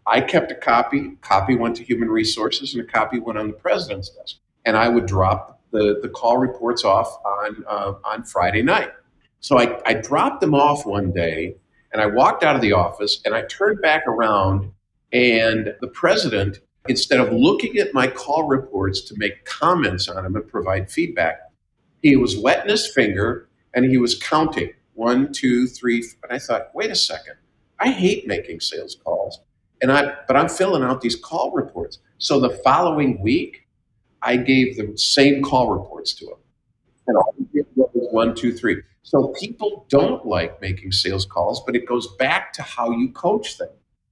I 0.08 0.22
kept 0.22 0.51
a 0.51 0.56
copy, 0.56 1.12
copy 1.22 1.56
went 1.56 1.76
to 1.76 1.84
human 1.84 2.10
resources, 2.10 2.74
and 2.74 2.84
a 2.84 2.91
copy 2.91 3.20
went 3.20 3.38
on 3.38 3.47
the 3.47 3.54
president's 3.54 4.10
desk. 4.10 4.38
And 4.66 4.76
I 4.76 4.88
would 4.88 5.06
drop 5.06 5.62
the, 5.72 5.99
the 6.01 6.10
call 6.10 6.38
reports 6.38 6.84
off 6.84 7.16
on, 7.26 7.64
uh, 7.68 7.93
on 8.04 8.24
Friday 8.24 8.64
night. 8.64 8.91
So 9.39 9.60
I, 9.60 9.80
I 9.86 9.93
dropped 9.93 10.41
them 10.41 10.56
off 10.56 10.86
one 10.86 11.12
day 11.12 11.58
and 11.91 12.01
I 12.01 12.06
walked 12.06 12.43
out 12.43 12.56
of 12.56 12.62
the 12.62 12.72
office 12.72 13.22
and 13.26 13.36
I 13.36 13.43
turned 13.43 13.82
back 13.82 14.08
around, 14.08 14.72
and 15.12 15.76
the 15.82 15.88
president, 15.88 16.60
instead 16.88 17.20
of 17.20 17.32
looking 17.32 17.78
at 17.78 17.93
my 17.93 18.08
call 18.08 18.47
reports 18.47 19.01
to 19.01 19.16
make 19.18 19.45
comments 19.45 20.08
on 20.08 20.24
them 20.24 20.36
and 20.36 20.47
provide 20.47 20.89
feedback, 20.89 21.41
he 22.01 22.16
was 22.16 22.38
wetting 22.38 22.70
his 22.70 22.91
finger 22.93 23.49
and 23.74 23.86
he 23.86 23.97
was 23.97 24.18
counting 24.18 24.72
one, 24.94 25.32
two, 25.32 25.68
three. 25.68 26.04
And 26.24 26.32
I 26.32 26.39
thought, 26.39 26.70
wait 26.74 26.91
a 26.91 26.96
second, 26.96 27.36
I 27.80 27.89
hate 27.89 28.28
making 28.28 28.60
sales 28.60 28.98
calls. 29.04 29.39
And 29.82 29.91
I, 29.91 30.16
but 30.28 30.38
I'm 30.38 30.50
filling 30.50 30.84
out 30.84 31.02
these 31.02 31.16
call 31.16 31.52
reports. 31.52 32.00
So 32.18 32.39
the 32.39 32.52
following 32.64 33.22
week, 33.22 33.68
I 34.22 34.38
gave 34.38 34.78
the 34.78 34.98
same 34.98 35.44
call 35.44 35.70
reports 35.72 36.14
to 36.16 36.26
them. 36.26 36.38
And 37.08 37.18
all 37.18 37.36
he 37.38 37.44
did 37.54 37.66
was 37.76 37.89
one, 37.94 38.34
two, 38.34 38.54
three. 38.54 38.82
So 39.02 39.34
people 39.39 39.86
don't 39.89 40.26
like 40.26 40.62
making 40.62 40.94
sales 40.94 41.26
calls, 41.26 41.62
but 41.66 41.76
it 41.76 41.86
goes 41.86 42.16
back 42.16 42.54
to 42.54 42.62
how 42.64 42.91
you 42.91 43.12
coach 43.12 43.58
them. 43.58 43.70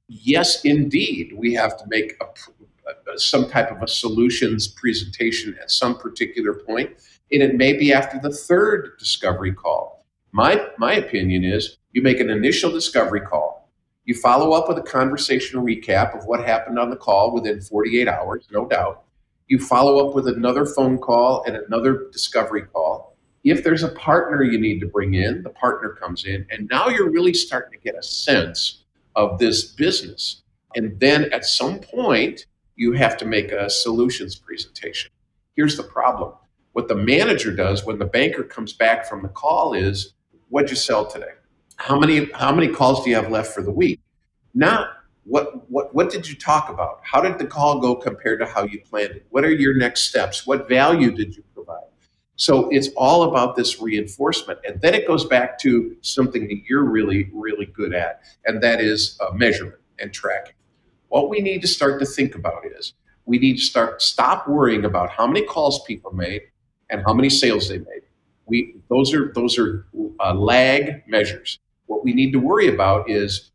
Yes, 0.10 0.66
indeed, 0.66 1.34
we 1.38 1.54
have 1.54 1.78
to 1.78 1.86
make 1.88 2.16
a, 2.20 2.26
a, 2.26 3.14
uh, 3.14 3.18
some 3.18 3.50
type 3.50 3.72
of 3.72 3.82
a 3.82 3.88
solutions 3.88 4.68
presentation 4.68 5.58
at 5.62 5.72
some 5.72 5.98
particular 5.98 6.54
point, 6.54 6.90
and 7.32 7.42
it 7.42 7.56
may 7.56 7.72
be 7.72 7.94
after 7.94 8.20
the 8.20 8.36
third 8.36 8.98
discovery 9.00 9.54
call. 9.54 10.01
My 10.32 10.68
my 10.78 10.94
opinion 10.94 11.44
is 11.44 11.78
you 11.92 12.02
make 12.02 12.20
an 12.20 12.30
initial 12.30 12.72
discovery 12.72 13.22
call, 13.22 13.70
you 14.06 14.14
follow 14.16 14.54
up 14.54 14.68
with 14.68 14.78
a 14.78 14.84
conversational 14.84 15.64
recap 15.64 16.18
of 16.18 16.26
what 16.26 16.46
happened 16.46 16.80
on 16.80 16.90
the 16.90 16.96
call 16.96 17.34
within 17.34 17.62
48 17.62 18.08
hours, 18.08 18.48
no 18.52 18.66
doubt. 18.68 19.04
You 19.48 19.60
follow 19.60 20.08
up 20.08 20.16
with 20.16 20.28
another 20.28 20.66
phone 20.66 20.98
call 20.98 21.44
and 21.44 21.56
another 21.56 22.08
discovery 22.12 22.62
call 22.62 23.12
if 23.44 23.64
there's 23.64 23.84
a 23.84 23.90
partner 23.90 24.44
you 24.44 24.60
need 24.60 24.80
to 24.82 24.86
bring 24.86 25.16
in, 25.16 25.42
the 25.42 25.50
partner 25.50 25.90
comes 25.90 26.26
in, 26.26 26.46
and 26.52 26.70
now 26.70 26.90
you're 26.90 27.10
really 27.10 27.34
starting 27.34 27.72
to 27.72 27.84
get 27.84 27.98
a 27.98 28.04
sense 28.04 28.84
of 29.16 29.40
this 29.40 29.64
business. 29.64 30.44
And 30.76 31.00
then 31.00 31.32
at 31.34 31.46
some 31.46 31.80
point, 31.80 32.46
you 32.76 32.94
have 32.94 33.18
to 33.18 33.26
make 33.26 33.52
a 33.52 33.70
solutions 33.70 34.36
presentation. 34.36 35.12
Here's 35.56 35.76
the 35.76 35.84
problem 35.84 36.34
what 36.74 36.88
the 36.88 36.96
manager 36.96 37.54
does 37.54 37.86
when 37.86 38.00
the 38.00 38.06
banker 38.06 38.44
comes 38.44 38.72
back 38.72 39.06
from 39.06 39.24
the 39.24 39.28
call 39.28 39.74
is 39.74 40.14
what'd 40.52 40.70
you 40.70 40.76
sell 40.76 41.06
today 41.06 41.32
how 41.78 42.00
many 42.00 42.32
how 42.34 42.54
many 42.54 42.68
calls 42.68 43.04
do 43.04 43.10
you 43.10 43.16
have 43.16 43.32
left 43.32 43.54
for 43.54 43.64
the 43.64 43.72
week 43.72 44.00
not 44.54 44.90
what 45.24 45.70
what 45.70 45.94
what 45.96 46.10
did 46.10 46.28
you 46.28 46.36
talk 46.36 46.70
about 46.70 47.00
how 47.04 47.20
did 47.20 47.40
the 47.40 47.46
call 47.46 47.80
go 47.80 47.96
compared 47.96 48.40
to 48.40 48.46
how 48.46 48.64
you 48.64 48.80
planned 48.82 49.12
it 49.12 49.26
what 49.30 49.44
are 49.44 49.52
your 49.52 49.76
next 49.76 50.02
steps 50.10 50.46
what 50.46 50.70
value 50.70 51.12
did 51.12 51.36
you 51.36 51.44
provide? 51.54 51.82
so 52.42 52.70
it's 52.70 52.90
all 52.98 53.22
about 53.22 53.56
this 53.56 53.80
reinforcement. 53.80 54.58
And 54.66 54.82
then 54.82 54.96
it 54.96 55.06
goes 55.06 55.26
back 55.26 55.60
to 55.60 55.96
something 56.02 56.48
that 56.48 56.64
you're 56.68 56.84
really, 56.84 57.30
really 57.32 57.68
good 57.68 57.94
at, 57.94 58.22
and 58.46 58.64
that 58.64 58.82
is 58.82 59.16
uh, 59.22 59.32
measurement 59.32 59.78
and 60.00 60.12
tracking. 60.12 60.56
What 61.10 61.30
we 61.30 61.40
need 61.40 61.62
to 61.62 61.68
start 61.68 62.00
to 62.00 62.06
think 62.08 62.34
about 62.34 62.66
is 62.66 62.94
we 63.26 63.38
need 63.38 63.58
to 63.58 63.62
start 63.62 64.02
stop 64.02 64.48
worrying 64.48 64.86
about 64.86 65.12
how 65.12 65.28
many 65.28 65.46
calls 65.46 65.84
people 65.84 66.14
made 66.14 66.42
and 66.90 67.04
how 67.06 67.14
many 67.14 67.30
sales 67.30 67.70
they 67.70 67.78
made. 67.78 68.02
We 68.48 68.76
those 68.90 69.14
are 69.14 69.32
those 69.34 69.58
are 69.60 69.86
uh, 70.20 70.34
lag 70.34 71.04
measures. 71.08 71.60
What 71.88 72.04
we 72.04 72.14
need 72.14 72.32
to 72.34 72.40
worry 72.40 72.68
about 72.68 73.10
is 73.10 73.52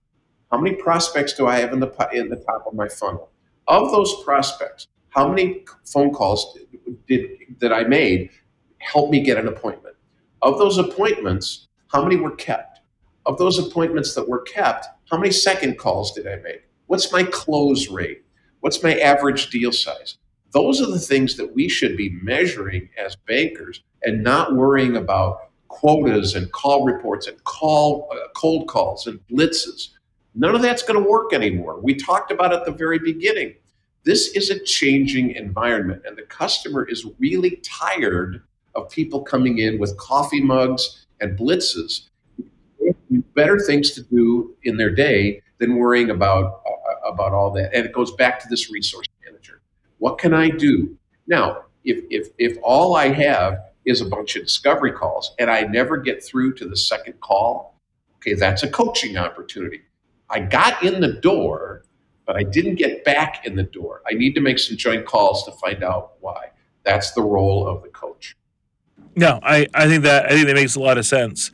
How 0.52 0.58
many 0.60 0.76
prospects 0.76 1.34
do 1.34 1.46
I 1.46 1.56
have 1.58 1.72
in 1.72 1.80
the 1.80 1.92
in 2.12 2.28
the 2.30 2.36
top 2.36 2.64
of 2.66 2.74
my 2.74 2.88
funnel? 2.88 3.30
Of 3.68 3.90
those 3.92 4.24
prospects, 4.24 4.86
how 5.10 5.28
many 5.28 5.64
phone 5.84 6.12
calls 6.12 6.58
did, 6.80 7.06
did 7.06 7.30
that 7.60 7.72
I 7.72 7.84
made 7.84 8.30
help 8.78 9.10
me 9.10 9.20
get 9.22 9.38
an 9.38 9.48
appointment? 9.48 9.96
Of 10.42 10.58
those 10.58 10.78
appointments, 10.78 11.68
how 11.88 12.02
many 12.02 12.16
were 12.16 12.36
kept? 12.36 12.80
Of 13.26 13.38
those 13.38 13.58
appointments 13.58 14.14
that 14.14 14.28
were 14.28 14.42
kept, 14.42 14.86
how 15.10 15.18
many 15.18 15.32
second 15.32 15.78
calls 15.78 16.12
did 16.14 16.26
I 16.28 16.36
make? 16.36 16.62
What's 16.86 17.12
my 17.12 17.24
close 17.24 17.88
rate? 17.90 18.24
What's 18.60 18.82
my 18.82 18.94
average 19.00 19.50
deal 19.50 19.72
size? 19.72 20.18
Those 20.52 20.80
are 20.80 20.90
the 20.90 20.98
things 20.98 21.36
that 21.36 21.54
we 21.54 21.68
should 21.68 21.96
be 21.96 22.10
measuring 22.22 22.88
as 22.98 23.16
bankers 23.26 23.82
and 24.02 24.22
not 24.22 24.54
worrying 24.54 24.96
about 24.96 25.50
quotas 25.68 26.34
and 26.34 26.50
call 26.52 26.84
reports 26.84 27.26
and 27.26 27.42
call 27.44 28.08
uh, 28.12 28.28
cold 28.34 28.68
calls 28.68 29.06
and 29.06 29.20
blitzes. 29.30 29.88
None 30.34 30.54
of 30.54 30.62
that's 30.62 30.82
going 30.82 31.02
to 31.02 31.10
work 31.10 31.32
anymore. 31.32 31.80
We 31.80 31.94
talked 31.94 32.30
about 32.30 32.52
at 32.52 32.64
the 32.64 32.72
very 32.72 32.98
beginning. 32.98 33.54
This 34.04 34.28
is 34.28 34.50
a 34.50 34.60
changing 34.60 35.32
environment, 35.32 36.02
and 36.06 36.16
the 36.16 36.22
customer 36.22 36.88
is 36.88 37.04
really 37.18 37.60
tired 37.64 38.42
of 38.74 38.88
people 38.90 39.22
coming 39.22 39.58
in 39.58 39.78
with 39.78 39.96
coffee 39.96 40.42
mugs 40.42 41.06
and 41.20 41.38
blitzes. 41.38 42.08
Better 43.34 43.58
things 43.58 43.90
to 43.92 44.02
do 44.02 44.54
in 44.62 44.76
their 44.76 44.94
day 44.94 45.42
than 45.58 45.76
worrying 45.76 46.10
about 46.10 46.60
uh, 46.66 47.10
about 47.10 47.32
all 47.32 47.50
that. 47.52 47.74
And 47.74 47.84
it 47.84 47.92
goes 47.92 48.12
back 48.12 48.38
to 48.40 48.48
this 48.48 48.70
resource. 48.70 49.06
What 50.06 50.18
can 50.18 50.32
I 50.32 50.50
do 50.50 50.96
now? 51.26 51.64
If 51.82 52.04
if 52.10 52.28
if 52.38 52.58
all 52.62 52.94
I 52.94 53.08
have 53.08 53.58
is 53.84 54.00
a 54.00 54.04
bunch 54.04 54.36
of 54.36 54.44
discovery 54.44 54.92
calls 54.92 55.34
and 55.40 55.50
I 55.50 55.62
never 55.62 55.96
get 55.96 56.22
through 56.22 56.54
to 56.58 56.68
the 56.68 56.76
second 56.76 57.18
call, 57.18 57.80
okay, 58.18 58.34
that's 58.34 58.62
a 58.62 58.70
coaching 58.70 59.16
opportunity. 59.16 59.80
I 60.30 60.38
got 60.38 60.80
in 60.84 61.00
the 61.00 61.14
door, 61.14 61.86
but 62.24 62.36
I 62.36 62.44
didn't 62.44 62.76
get 62.76 63.04
back 63.04 63.44
in 63.46 63.56
the 63.56 63.64
door. 63.64 64.02
I 64.08 64.14
need 64.14 64.36
to 64.36 64.40
make 64.40 64.60
some 64.60 64.76
joint 64.76 65.06
calls 65.06 65.44
to 65.46 65.50
find 65.50 65.82
out 65.82 66.12
why. 66.20 66.50
That's 66.84 67.10
the 67.10 67.22
role 67.22 67.66
of 67.66 67.82
the 67.82 67.88
coach. 67.88 68.36
No, 69.16 69.40
I, 69.42 69.66
I 69.74 69.88
think 69.88 70.04
that 70.04 70.26
I 70.26 70.28
think 70.28 70.46
that 70.46 70.54
makes 70.54 70.76
a 70.76 70.80
lot 70.80 70.98
of 70.98 71.04
sense. 71.04 71.50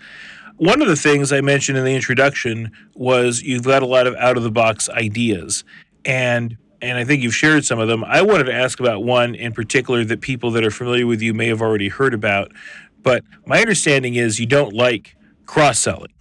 One 0.59 0.82
of 0.82 0.88
the 0.88 0.96
things 0.96 1.32
I 1.32 1.40
mentioned 1.40 1.78
in 1.78 1.84
the 1.84 1.94
introduction 1.94 2.70
was 2.94 3.40
you've 3.40 3.64
got 3.64 3.82
a 3.82 3.86
lot 3.86 4.07
of 4.07 4.14
out 4.16 4.36
of 4.36 4.42
the 4.42 4.50
box 4.50 4.90
ideas. 4.90 5.64
And 6.05 6.59
and 6.83 6.99
I 6.99 7.05
think 7.05 7.22
you've 7.22 7.35
shared 7.35 7.64
some 7.64 7.78
of 7.78 7.89
them. 7.89 8.05
I 8.05 8.22
wanted 8.22 8.45
to 8.45 8.55
ask 8.55 8.80
about 8.80 9.05
one 9.05 9.35
in 9.37 9.53
particular 9.53 10.05
that 10.05 10.20
people 10.20 10.51
that 10.51 10.64
are 10.64 10.70
familiar 10.70 11.07
with 11.07 11.22
you 11.22 11.33
may 11.33 11.47
have 11.47 11.62
already 11.62 11.89
heard 11.89 12.12
about. 12.12 12.53
But 13.03 13.24
my 13.47 13.61
understanding 13.61 14.16
is 14.16 14.41
you 14.41 14.47
don't 14.47 14.74
like 14.74 15.16
cross 15.47 15.78
selling. 15.78 16.12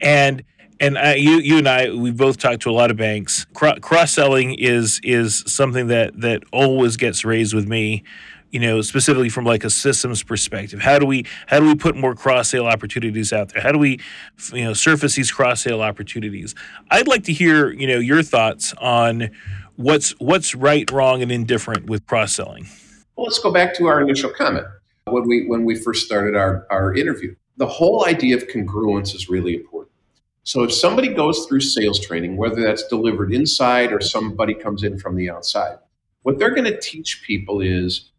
And 0.00 0.44
and 0.78 0.98
I, 0.98 1.14
you 1.14 1.38
you 1.38 1.58
and 1.58 1.68
I 1.68 1.90
we've 1.90 2.16
both 2.16 2.38
talked 2.38 2.62
to 2.62 2.70
a 2.70 2.72
lot 2.72 2.90
of 2.90 2.96
banks. 2.96 3.46
Cross 3.54 4.12
selling 4.12 4.54
is 4.54 5.00
is 5.02 5.42
something 5.46 5.88
that 5.88 6.20
that 6.20 6.42
always 6.52 6.96
gets 6.96 7.24
raised 7.24 7.54
with 7.54 7.66
me. 7.66 8.04
You 8.50 8.60
know, 8.60 8.80
specifically 8.80 9.28
from 9.28 9.44
like 9.44 9.64
a 9.64 9.70
systems 9.70 10.22
perspective. 10.22 10.80
How 10.80 10.98
do 10.98 11.04
we 11.04 11.26
how 11.46 11.58
do 11.58 11.66
we 11.66 11.74
put 11.74 11.96
more 11.96 12.14
cross 12.14 12.48
sale 12.48 12.66
opportunities 12.66 13.32
out 13.32 13.52
there? 13.52 13.62
How 13.62 13.72
do 13.72 13.78
we 13.78 13.98
you 14.52 14.64
know 14.64 14.72
surface 14.72 15.16
these 15.16 15.32
cross 15.32 15.62
sale 15.62 15.82
opportunities? 15.82 16.54
I'd 16.90 17.08
like 17.08 17.24
to 17.24 17.32
hear 17.32 17.72
you 17.72 17.86
know 17.86 17.98
your 17.98 18.22
thoughts 18.22 18.72
on 18.74 19.30
what's 19.76 20.10
what's 20.18 20.54
right, 20.54 20.90
wrong, 20.90 21.22
and 21.22 21.30
indifferent 21.30 21.86
with 21.86 22.06
cross 22.06 22.34
selling. 22.34 22.66
Well, 23.16 23.26
let's 23.26 23.38
go 23.38 23.52
back 23.52 23.74
to 23.74 23.86
our 23.86 24.00
initial 24.00 24.30
comment 24.30 24.66
when 25.06 25.26
we 25.26 25.46
when 25.46 25.64
we 25.64 25.76
first 25.76 26.04
started 26.04 26.36
our, 26.36 26.66
our 26.70 26.94
interview. 26.94 27.34
The 27.56 27.66
whole 27.66 28.06
idea 28.06 28.36
of 28.36 28.48
congruence 28.48 29.14
is 29.14 29.28
really 29.28 29.54
important. 29.54 29.92
So 30.42 30.62
if 30.62 30.72
somebody 30.72 31.08
goes 31.08 31.46
through 31.46 31.60
sales 31.60 31.98
training, 31.98 32.36
whether 32.36 32.62
that's 32.62 32.86
delivered 32.86 33.32
inside 33.32 33.92
or 33.92 34.00
somebody 34.00 34.54
comes 34.54 34.82
in 34.82 34.98
from 34.98 35.16
the 35.16 35.30
outside, 35.30 35.78
what 36.22 36.38
they're 36.38 36.54
going 36.54 36.70
to 36.70 36.78
teach 36.78 37.22
people 37.26 37.60
is 37.60 38.10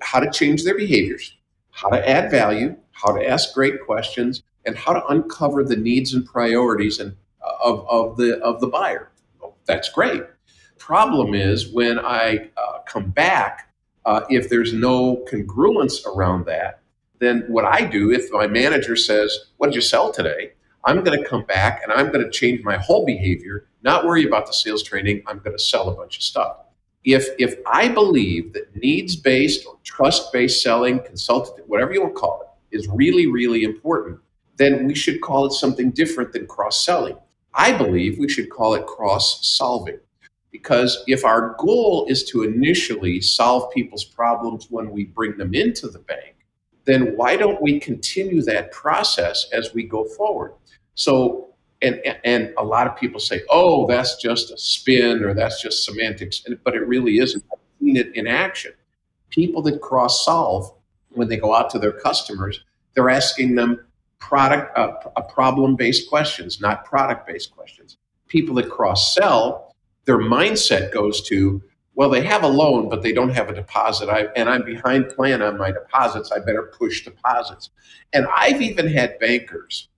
how 0.00 0.20
to 0.20 0.30
change 0.30 0.64
their 0.64 0.76
behaviors, 0.76 1.36
how 1.70 1.88
to 1.88 2.08
add 2.08 2.30
value, 2.30 2.76
how 2.92 3.12
to 3.12 3.28
ask 3.28 3.52
great 3.52 3.84
questions, 3.84 4.42
and 4.64 4.76
how 4.76 4.92
to 4.92 5.04
uncover 5.08 5.64
the 5.64 5.76
needs 5.76 6.14
and 6.14 6.24
priorities 6.24 7.00
and, 7.00 7.16
uh, 7.44 7.52
of, 7.64 7.86
of 7.88 8.16
the 8.16 8.38
of 8.38 8.60
the 8.60 8.68
buyer. 8.68 9.10
Well, 9.40 9.56
that's 9.66 9.88
great 9.88 10.22
problem 10.82 11.32
is 11.32 11.72
when 11.72 11.96
I 12.00 12.50
uh, 12.56 12.80
come 12.86 13.10
back, 13.10 13.72
uh, 14.04 14.22
if 14.28 14.48
there's 14.48 14.72
no 14.72 15.24
congruence 15.30 16.04
around 16.04 16.44
that, 16.46 16.80
then 17.20 17.44
what 17.46 17.64
I 17.64 17.84
do, 17.84 18.10
if 18.10 18.32
my 18.32 18.48
manager 18.48 18.96
says, 18.96 19.46
What 19.58 19.68
did 19.68 19.76
you 19.76 19.80
sell 19.80 20.10
today? 20.10 20.54
I'm 20.84 21.04
going 21.04 21.22
to 21.22 21.28
come 21.28 21.44
back 21.44 21.82
and 21.84 21.92
I'm 21.92 22.10
going 22.10 22.24
to 22.24 22.30
change 22.30 22.64
my 22.64 22.76
whole 22.78 23.06
behavior, 23.06 23.68
not 23.84 24.04
worry 24.04 24.26
about 24.26 24.48
the 24.48 24.52
sales 24.52 24.82
training. 24.82 25.22
I'm 25.28 25.38
going 25.38 25.56
to 25.56 25.62
sell 25.62 25.88
a 25.88 25.94
bunch 25.94 26.16
of 26.16 26.24
stuff. 26.24 26.56
If, 27.04 27.28
if 27.38 27.54
I 27.64 27.86
believe 27.86 28.52
that 28.54 28.74
needs 28.74 29.14
based 29.14 29.64
or 29.64 29.78
trust 29.84 30.32
based 30.32 30.64
selling, 30.64 30.98
consultative, 31.04 31.64
whatever 31.68 31.92
you 31.92 32.02
want 32.02 32.16
to 32.16 32.20
call 32.20 32.40
it, 32.42 32.76
is 32.76 32.88
really, 32.88 33.28
really 33.28 33.62
important, 33.62 34.18
then 34.56 34.84
we 34.88 34.96
should 34.96 35.20
call 35.20 35.46
it 35.46 35.52
something 35.52 35.92
different 35.92 36.32
than 36.32 36.48
cross 36.48 36.84
selling. 36.84 37.16
I 37.54 37.70
believe 37.70 38.18
we 38.18 38.28
should 38.28 38.50
call 38.50 38.74
it 38.74 38.84
cross 38.86 39.46
solving. 39.46 40.00
Because 40.52 41.02
if 41.08 41.24
our 41.24 41.56
goal 41.58 42.06
is 42.08 42.24
to 42.24 42.42
initially 42.42 43.20
solve 43.20 43.72
people's 43.72 44.04
problems 44.04 44.66
when 44.70 44.90
we 44.90 45.04
bring 45.04 45.36
them 45.38 45.54
into 45.54 45.88
the 45.88 45.98
bank, 45.98 46.36
then 46.84 47.16
why 47.16 47.36
don't 47.36 47.60
we 47.62 47.80
continue 47.80 48.42
that 48.42 48.70
process 48.70 49.48
as 49.52 49.72
we 49.72 49.84
go 49.84 50.04
forward? 50.04 50.52
So, 50.94 51.54
and, 51.80 52.00
and 52.24 52.52
a 52.58 52.64
lot 52.64 52.86
of 52.86 52.96
people 52.96 53.18
say, 53.18 53.42
oh, 53.50 53.86
that's 53.86 54.16
just 54.16 54.52
a 54.52 54.58
spin 54.58 55.24
or 55.24 55.32
that's 55.32 55.62
just 55.62 55.84
semantics, 55.84 56.44
but 56.64 56.74
it 56.74 56.86
really 56.86 57.18
isn't. 57.18 57.42
I've 57.52 57.58
seen 57.80 57.96
it 57.96 58.14
in 58.14 58.26
action. 58.26 58.72
People 59.30 59.62
that 59.62 59.80
cross 59.80 60.24
solve, 60.24 60.70
when 61.10 61.28
they 61.28 61.38
go 61.38 61.54
out 61.54 61.70
to 61.70 61.78
their 61.78 61.92
customers, 61.92 62.62
they're 62.94 63.10
asking 63.10 63.54
them 63.54 63.84
product, 64.18 64.76
uh, 64.76 65.22
problem 65.22 65.76
based 65.76 66.08
questions, 66.08 66.60
not 66.60 66.84
product 66.84 67.26
based 67.26 67.50
questions. 67.54 67.96
People 68.28 68.54
that 68.56 68.70
cross 68.70 69.14
sell, 69.14 69.71
their 70.04 70.18
mindset 70.18 70.92
goes 70.92 71.22
to, 71.28 71.62
well, 71.94 72.10
they 72.10 72.22
have 72.22 72.42
a 72.42 72.48
loan, 72.48 72.88
but 72.88 73.02
they 73.02 73.12
don't 73.12 73.34
have 73.34 73.48
a 73.48 73.54
deposit. 73.54 74.08
I, 74.08 74.28
and 74.34 74.48
I'm 74.48 74.64
behind 74.64 75.10
plan 75.10 75.42
on 75.42 75.58
my 75.58 75.70
deposits. 75.70 76.32
I 76.32 76.38
better 76.38 76.72
push 76.76 77.04
deposits. 77.04 77.70
And 78.12 78.26
I've 78.34 78.62
even 78.62 78.88
had 78.88 79.18
bankers 79.18 79.88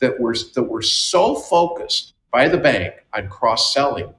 that 0.00 0.18
were 0.18 0.34
that 0.54 0.64
were 0.64 0.82
so 0.82 1.34
focused 1.34 2.14
by 2.30 2.48
the 2.48 2.58
bank 2.58 2.94
on 3.14 3.28
cross 3.28 3.72
selling 3.72 4.12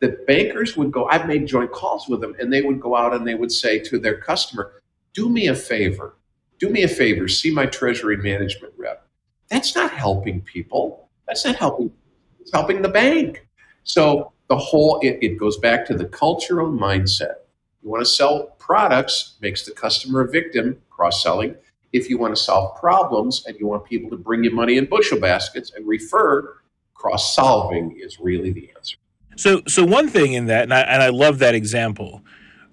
that 0.00 0.26
bankers 0.26 0.76
would 0.76 0.90
go. 0.90 1.06
I've 1.06 1.26
made 1.26 1.46
joint 1.46 1.72
calls 1.72 2.08
with 2.08 2.20
them, 2.20 2.34
and 2.40 2.52
they 2.52 2.62
would 2.62 2.80
go 2.80 2.96
out 2.96 3.14
and 3.14 3.26
they 3.26 3.36
would 3.36 3.52
say 3.52 3.78
to 3.78 3.98
their 3.98 4.20
customer, 4.20 4.82
"Do 5.14 5.28
me 5.28 5.46
a 5.46 5.54
favor. 5.54 6.16
Do 6.58 6.68
me 6.68 6.82
a 6.82 6.88
favor. 6.88 7.28
See 7.28 7.52
my 7.52 7.66
treasury 7.66 8.16
management 8.16 8.74
rep." 8.76 9.06
That's 9.48 9.74
not 9.74 9.92
helping 9.92 10.40
people. 10.42 11.08
That's 11.26 11.44
not 11.44 11.56
helping. 11.56 11.92
It's 12.40 12.52
helping 12.52 12.82
the 12.82 12.88
bank. 12.88 13.46
So 13.84 14.32
the 14.48 14.56
whole 14.56 15.00
it, 15.02 15.18
it 15.22 15.38
goes 15.38 15.56
back 15.58 15.86
to 15.86 15.94
the 15.94 16.06
cultural 16.06 16.70
mindset. 16.70 17.34
You 17.82 17.90
want 17.90 18.04
to 18.04 18.10
sell 18.10 18.54
products, 18.58 19.34
makes 19.40 19.64
the 19.64 19.72
customer 19.72 20.20
a 20.20 20.30
victim, 20.30 20.80
cross-selling. 20.90 21.56
If 21.92 22.08
you 22.08 22.16
want 22.16 22.34
to 22.36 22.42
solve 22.42 22.78
problems 22.78 23.44
and 23.46 23.56
you 23.58 23.66
want 23.66 23.84
people 23.84 24.08
to 24.10 24.16
bring 24.16 24.44
you 24.44 24.50
money 24.50 24.78
in 24.78 24.86
bushel 24.86 25.18
baskets 25.18 25.72
and 25.74 25.86
refer, 25.86 26.58
cross-solving 26.94 27.98
is 28.00 28.18
really 28.20 28.52
the 28.52 28.70
answer. 28.76 28.96
So, 29.36 29.62
so 29.66 29.84
one 29.84 30.08
thing 30.08 30.34
in 30.34 30.46
that, 30.46 30.62
and 30.62 30.74
I, 30.74 30.80
and 30.82 31.02
I 31.02 31.08
love 31.08 31.38
that 31.40 31.54
example. 31.54 32.22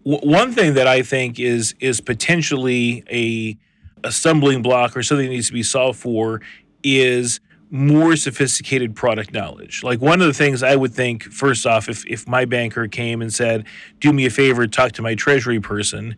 W- 0.06 0.30
one 0.30 0.52
thing 0.52 0.76
that 0.76 0.88
I 0.88 1.02
think 1.02 1.40
is 1.40 1.74
is 1.80 2.02
potentially 2.02 3.04
a 3.10 3.58
a 4.04 4.12
stumbling 4.12 4.62
block 4.62 4.96
or 4.96 5.04
something 5.04 5.28
that 5.28 5.34
needs 5.34 5.48
to 5.48 5.54
be 5.54 5.64
solved 5.64 6.00
for 6.00 6.42
is 6.84 7.42
more 7.70 8.16
sophisticated 8.16 8.96
product 8.96 9.32
knowledge. 9.32 9.84
Like 9.84 10.02
one 10.02 10.22
of 10.22 10.28
the 10.28 10.34
things 10.34 10.64
I 10.64 10.76
would 10.76 10.94
think, 10.94 11.24
first 11.24 11.66
off, 11.66 11.88
if, 11.88 12.06
if 12.08 12.28
my 12.28 12.46
banker 12.46 12.88
came 12.88 13.22
and 13.22 13.34
said, 13.34 13.66
do 14.00 14.12
me 14.12 14.26
a 14.26 14.30
favor, 14.30 14.66
talk 14.68 14.94
to 14.94 15.02
my 15.02 15.16
treasury 15.16 15.60
person, 15.60 16.16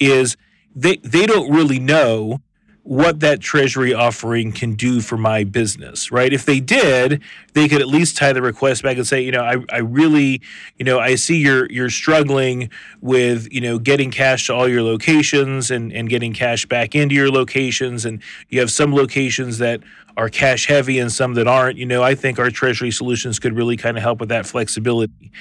is 0.00 0.36
they, 0.74 0.96
they 0.98 1.26
don't 1.26 1.50
really 1.52 1.78
know 1.78 2.40
what 2.84 3.20
that 3.20 3.40
treasury 3.40 3.94
offering 3.94 4.52
can 4.52 4.74
do 4.74 5.00
for 5.00 5.16
my 5.16 5.42
business, 5.42 6.12
right? 6.12 6.34
If 6.34 6.44
they 6.44 6.60
did, 6.60 7.22
they 7.54 7.66
could 7.66 7.80
at 7.80 7.88
least 7.88 8.18
tie 8.18 8.34
the 8.34 8.42
request 8.42 8.82
back 8.82 8.98
and 8.98 9.06
say, 9.06 9.22
you 9.22 9.32
know, 9.32 9.42
I, 9.42 9.56
I 9.72 9.78
really, 9.78 10.42
you 10.76 10.84
know, 10.84 11.00
I 11.00 11.14
see 11.14 11.38
you're 11.38 11.66
you're 11.72 11.88
struggling 11.88 12.68
with, 13.00 13.50
you 13.50 13.62
know, 13.62 13.78
getting 13.78 14.10
cash 14.10 14.48
to 14.48 14.54
all 14.54 14.68
your 14.68 14.82
locations 14.82 15.70
and, 15.70 15.94
and 15.94 16.10
getting 16.10 16.34
cash 16.34 16.66
back 16.66 16.94
into 16.94 17.14
your 17.14 17.30
locations. 17.30 18.04
And 18.04 18.22
you 18.50 18.60
have 18.60 18.70
some 18.70 18.94
locations 18.94 19.56
that 19.58 19.80
are 20.18 20.28
cash 20.28 20.66
heavy 20.66 20.98
and 20.98 21.10
some 21.10 21.32
that 21.34 21.48
aren't. 21.48 21.78
You 21.78 21.86
know, 21.86 22.02
I 22.02 22.14
think 22.14 22.38
our 22.38 22.50
treasury 22.50 22.90
solutions 22.90 23.38
could 23.38 23.56
really 23.56 23.78
kind 23.78 23.96
of 23.96 24.02
help 24.02 24.20
with 24.20 24.28
that 24.28 24.44
flexibility. 24.44 25.32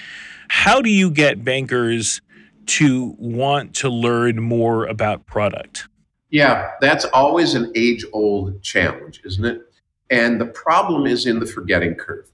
How 0.47 0.81
do 0.81 0.89
you 0.89 1.11
get 1.11 1.43
bankers 1.43 2.21
to 2.65 3.15
want 3.17 3.75
to 3.75 3.89
learn 3.89 4.41
more 4.41 4.85
about 4.85 5.25
product? 5.25 5.89
Yeah, 6.34 6.71
that's 6.81 7.05
always 7.05 7.53
an 7.53 7.71
age 7.75 8.03
old 8.11 8.63
challenge, 8.63 9.21
isn't 9.23 9.45
it? 9.45 9.61
And 10.09 10.41
the 10.41 10.47
problem 10.47 11.05
is 11.05 11.27
in 11.27 11.39
the 11.39 11.45
forgetting 11.45 11.93
curve. 11.93 12.27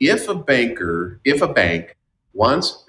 if 0.00 0.28
a 0.28 0.34
banker, 0.34 1.20
if 1.24 1.42
a 1.42 1.46
bank 1.46 1.96
wants 2.32 2.84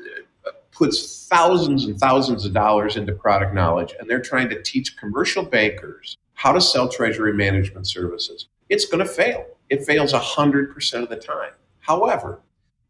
uh, 0.48 0.50
puts 0.72 1.28
thousands 1.28 1.86
and 1.86 2.00
thousands 2.00 2.44
of 2.44 2.54
dollars 2.54 2.98
into 2.98 3.14
product 3.14 3.54
knowledge 3.54 3.94
and 4.00 4.10
they're 4.10 4.20
trying 4.20 4.50
to 4.50 4.64
teach 4.64 4.98
commercial 4.98 5.44
bankers 5.44 6.18
how 6.34 6.54
to 6.54 6.60
sell 6.60 6.90
treasury 6.90 7.34
management 7.34 7.88
services, 7.88 8.48
it's 8.68 8.86
going 8.86 9.06
to 9.06 9.14
fail. 9.14 9.46
It 9.70 9.86
fails 9.86 10.12
100% 10.12 11.04
of 11.04 11.10
the 11.10 11.18
time. 11.18 11.52
However, 11.82 12.42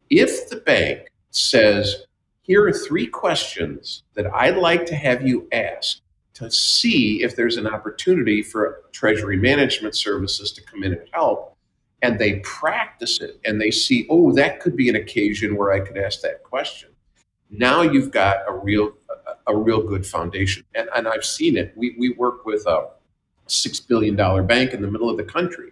if 0.09 0.49
the 0.49 0.55
bank 0.55 1.11
says, 1.32 2.05
here 2.43 2.65
are 2.65 2.72
three 2.72 3.07
questions 3.07 4.03
that 4.13 4.34
I'd 4.34 4.55
like 4.55 4.86
to 4.86 4.95
have 4.95 5.28
you 5.28 5.49
ask 5.51 5.99
to 6.38 6.51
see 6.51 7.23
if 7.23 7.35
there's 7.35 7.57
an 7.57 7.65
opportunity 7.65 8.43
for 8.43 8.83
treasury 8.91 9.38
management 9.38 9.95
services 9.95 10.51
to 10.51 10.61
come 10.61 10.83
in 10.83 10.93
and 10.93 11.09
help, 11.11 11.57
and 12.03 12.19
they 12.19 12.35
practice 12.39 13.19
it 13.21 13.39
and 13.43 13.59
they 13.59 13.71
see, 13.71 14.05
oh, 14.11 14.31
that 14.33 14.59
could 14.59 14.77
be 14.77 14.88
an 14.88 14.95
occasion 14.95 15.55
where 15.55 15.71
I 15.71 15.79
could 15.79 15.97
ask 15.97 16.21
that 16.21 16.43
question. 16.43 16.89
Now 17.49 17.81
you've 17.81 18.11
got 18.11 18.38
a 18.47 18.53
real 18.53 18.91
a, 19.47 19.55
real 19.55 19.81
good 19.81 20.05
foundation. 20.05 20.63
And, 20.75 20.89
and 20.95 21.07
I've 21.07 21.25
seen 21.25 21.57
it. 21.57 21.73
We, 21.75 21.95
we 21.97 22.09
work 22.11 22.45
with 22.45 22.67
a 22.67 22.89
six 23.47 23.79
billion 23.79 24.15
dollar 24.15 24.43
bank 24.43 24.73
in 24.73 24.81
the 24.81 24.91
middle 24.91 25.09
of 25.09 25.17
the 25.17 25.23
country. 25.23 25.71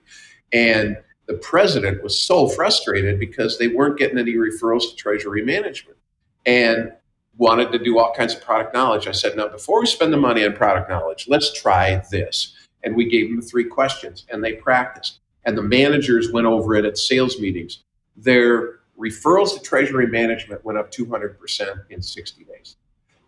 And 0.52 0.98
the 1.28 1.36
president 1.36 2.02
was 2.02 2.20
so 2.20 2.48
frustrated 2.48 3.20
because 3.20 3.58
they 3.58 3.68
weren't 3.68 4.00
getting 4.00 4.18
any 4.18 4.34
referrals 4.34 4.90
to 4.90 4.96
treasury 4.96 5.44
management 5.44 5.98
and 6.46 6.92
wanted 7.38 7.72
to 7.72 7.80
do 7.80 8.00
all 8.00 8.14
kinds 8.14 8.34
of 8.34 8.42
product 8.42 8.74
knowledge. 8.74 9.08
I 9.08 9.12
said, 9.12 9.36
now 9.36 9.48
before 9.48 9.82
we 9.82 9.88
spend 9.88 10.14
the 10.14 10.18
money 10.18 10.46
on 10.46 10.54
product 10.54 10.90
knowledge, 10.90 11.28
let's 11.28 11.54
try 11.54 12.02
this. 12.12 12.56
And 12.84 12.96
we 12.96 13.10
gave 13.10 13.30
them 13.30 13.42
three 13.42 13.66
questions 13.66 14.26
and 14.30 14.44
they 14.44 14.54
practiced 14.54 15.20
and 15.46 15.58
the 15.58 15.64
managers 15.64 16.32
went 16.32 16.48
over 16.48 16.76
it 16.76 16.86
at 16.86 16.98
sales 16.98 17.40
meetings, 17.40 17.84
their 18.18 18.80
referrals 19.00 19.54
to 19.54 19.62
treasury 19.62 20.08
management 20.08 20.66
went 20.66 20.78
up 20.78 20.92
200% 20.92 21.84
in 21.90 22.02
60 22.02 22.44
days. 22.46 22.78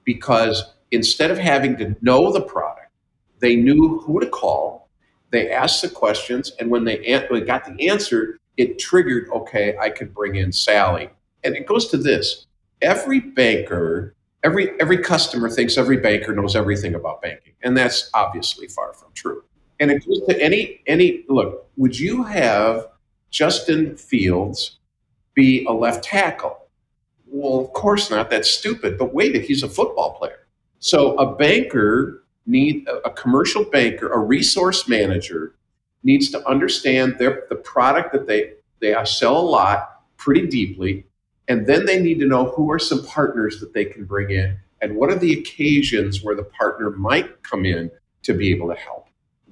Because 0.04 0.74
instead 0.92 1.32
of 1.32 1.38
having 1.38 1.78
to 1.78 1.96
know 2.02 2.32
the 2.32 2.42
product, 2.42 2.92
they 3.40 3.56
knew 3.56 4.00
who 4.00 4.20
to 4.20 4.28
call, 4.28 4.90
they 5.30 5.52
asked 5.52 5.82
the 5.82 5.90
questions, 5.90 6.54
and 6.60 6.72
when 6.72 6.86
they, 6.86 6.98
when 7.30 7.40
they 7.40 7.46
got 7.46 7.66
the 7.66 7.90
answer, 7.90 8.40
it 8.56 8.80
triggered, 8.80 9.30
okay, 9.30 9.78
I 9.78 9.90
could 9.90 10.14
bring 10.14 10.36
in 10.36 10.52
Sally. 10.52 11.10
And 11.44 11.56
it 11.56 11.68
goes 11.68 11.90
to 11.90 11.98
this 11.98 12.47
every 12.82 13.20
banker, 13.20 14.16
every, 14.44 14.80
every 14.80 14.98
customer 15.00 15.50
thinks 15.50 15.78
every 15.78 15.98
banker 15.98 16.34
knows 16.34 16.56
everything 16.56 16.96
about 16.96 17.22
banking. 17.22 17.54
And 17.64 17.78
that's 17.78 18.10
obviously 18.14 18.68
far 18.68 18.94
from 18.94 19.10
true. 19.14 19.44
And 19.80 19.92
it 19.92 20.06
goes 20.06 20.22
to 20.28 20.42
any 20.42 20.82
any 20.88 21.24
look. 21.30 21.68
Would 21.78 22.00
you 22.00 22.24
have 22.24 22.88
Justin 23.30 23.96
Fields 23.96 24.80
be 25.36 25.66
a 25.66 25.72
left 25.72 26.04
tackle? 26.04 26.58
Well, 27.28 27.60
of 27.60 27.74
course 27.74 28.10
not. 28.10 28.32
That's 28.32 28.50
stupid. 28.50 28.98
But 28.98 29.14
wait, 29.14 29.36
he's 29.44 29.62
a 29.62 29.70
football 29.70 30.16
player. 30.18 30.48
So 30.80 31.16
a 31.18 31.36
banker 31.36 32.24
need 32.48 32.88
a 33.06 33.12
commercial 33.12 33.66
banker, 33.66 34.08
a 34.08 34.20
resource 34.20 34.88
manager 34.88 35.54
needs 36.04 36.32
to 36.32 36.48
understand 36.48 37.18
their 37.20 37.44
the 37.50 37.56
product 37.56 38.14
that 38.14 38.28
they 38.28 38.54
they 38.80 38.96
sell 39.06 39.38
a 39.38 39.42
lot 39.42 40.02
pretty 40.18 40.48
deeply, 40.48 41.06
and 41.48 41.66
then 41.66 41.86
they 41.86 42.02
need 42.02 42.20
to 42.20 42.28
know 42.28 42.52
who 42.52 42.72
are 42.72 42.80
some 42.80 43.06
partners 43.06 43.60
that 43.60 43.74
they 43.74 43.86
can 43.86 44.06
bring 44.06 44.32
in 44.32 44.58
and 44.82 44.96
what 44.96 45.10
are 45.10 45.16
the 45.16 45.40
occasions 45.40 46.24
where 46.24 46.36
the 46.36 46.44
partner 46.44 46.92
might 46.92 47.42
come 47.44 47.66
in 47.66 47.90
to 48.24 48.34
be 48.34 48.52
able 48.52 48.68
to 48.70 48.76
help. 48.76 49.08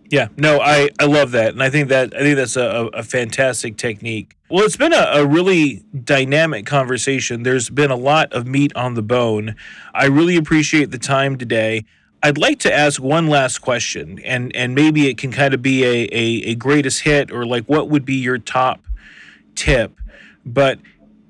Yeah, 0.09 0.27
no, 0.37 0.59
I, 0.61 0.89
I 0.99 1.05
love 1.05 1.31
that, 1.31 1.53
and 1.53 1.63
I 1.63 1.71
think 1.71 1.89
that 1.89 2.15
I 2.15 2.19
think 2.19 2.35
that's 2.35 2.55
a, 2.55 2.89
a 2.93 3.01
fantastic 3.01 3.75
technique. 3.75 4.35
Well, 4.51 4.63
it's 4.63 4.77
been 4.77 4.93
a, 4.93 5.07
a 5.13 5.25
really 5.25 5.83
dynamic 6.03 6.67
conversation. 6.67 7.41
There's 7.41 7.71
been 7.71 7.89
a 7.89 7.95
lot 7.95 8.31
of 8.31 8.45
meat 8.45 8.75
on 8.75 8.93
the 8.93 9.01
bone. 9.01 9.55
I 9.95 10.05
really 10.05 10.35
appreciate 10.35 10.91
the 10.91 10.99
time 10.99 11.37
today. 11.39 11.85
I'd 12.21 12.37
like 12.37 12.59
to 12.59 12.73
ask 12.73 13.01
one 13.01 13.27
last 13.27 13.59
question, 13.59 14.19
and 14.23 14.55
and 14.55 14.75
maybe 14.75 15.07
it 15.07 15.17
can 15.17 15.31
kind 15.31 15.55
of 15.55 15.63
be 15.63 15.83
a, 15.83 16.07
a, 16.11 16.51
a 16.51 16.55
greatest 16.55 17.01
hit 17.01 17.31
or 17.31 17.43
like 17.43 17.65
what 17.65 17.89
would 17.89 18.05
be 18.05 18.15
your 18.15 18.37
top 18.37 18.85
tip. 19.55 19.99
But 20.45 20.77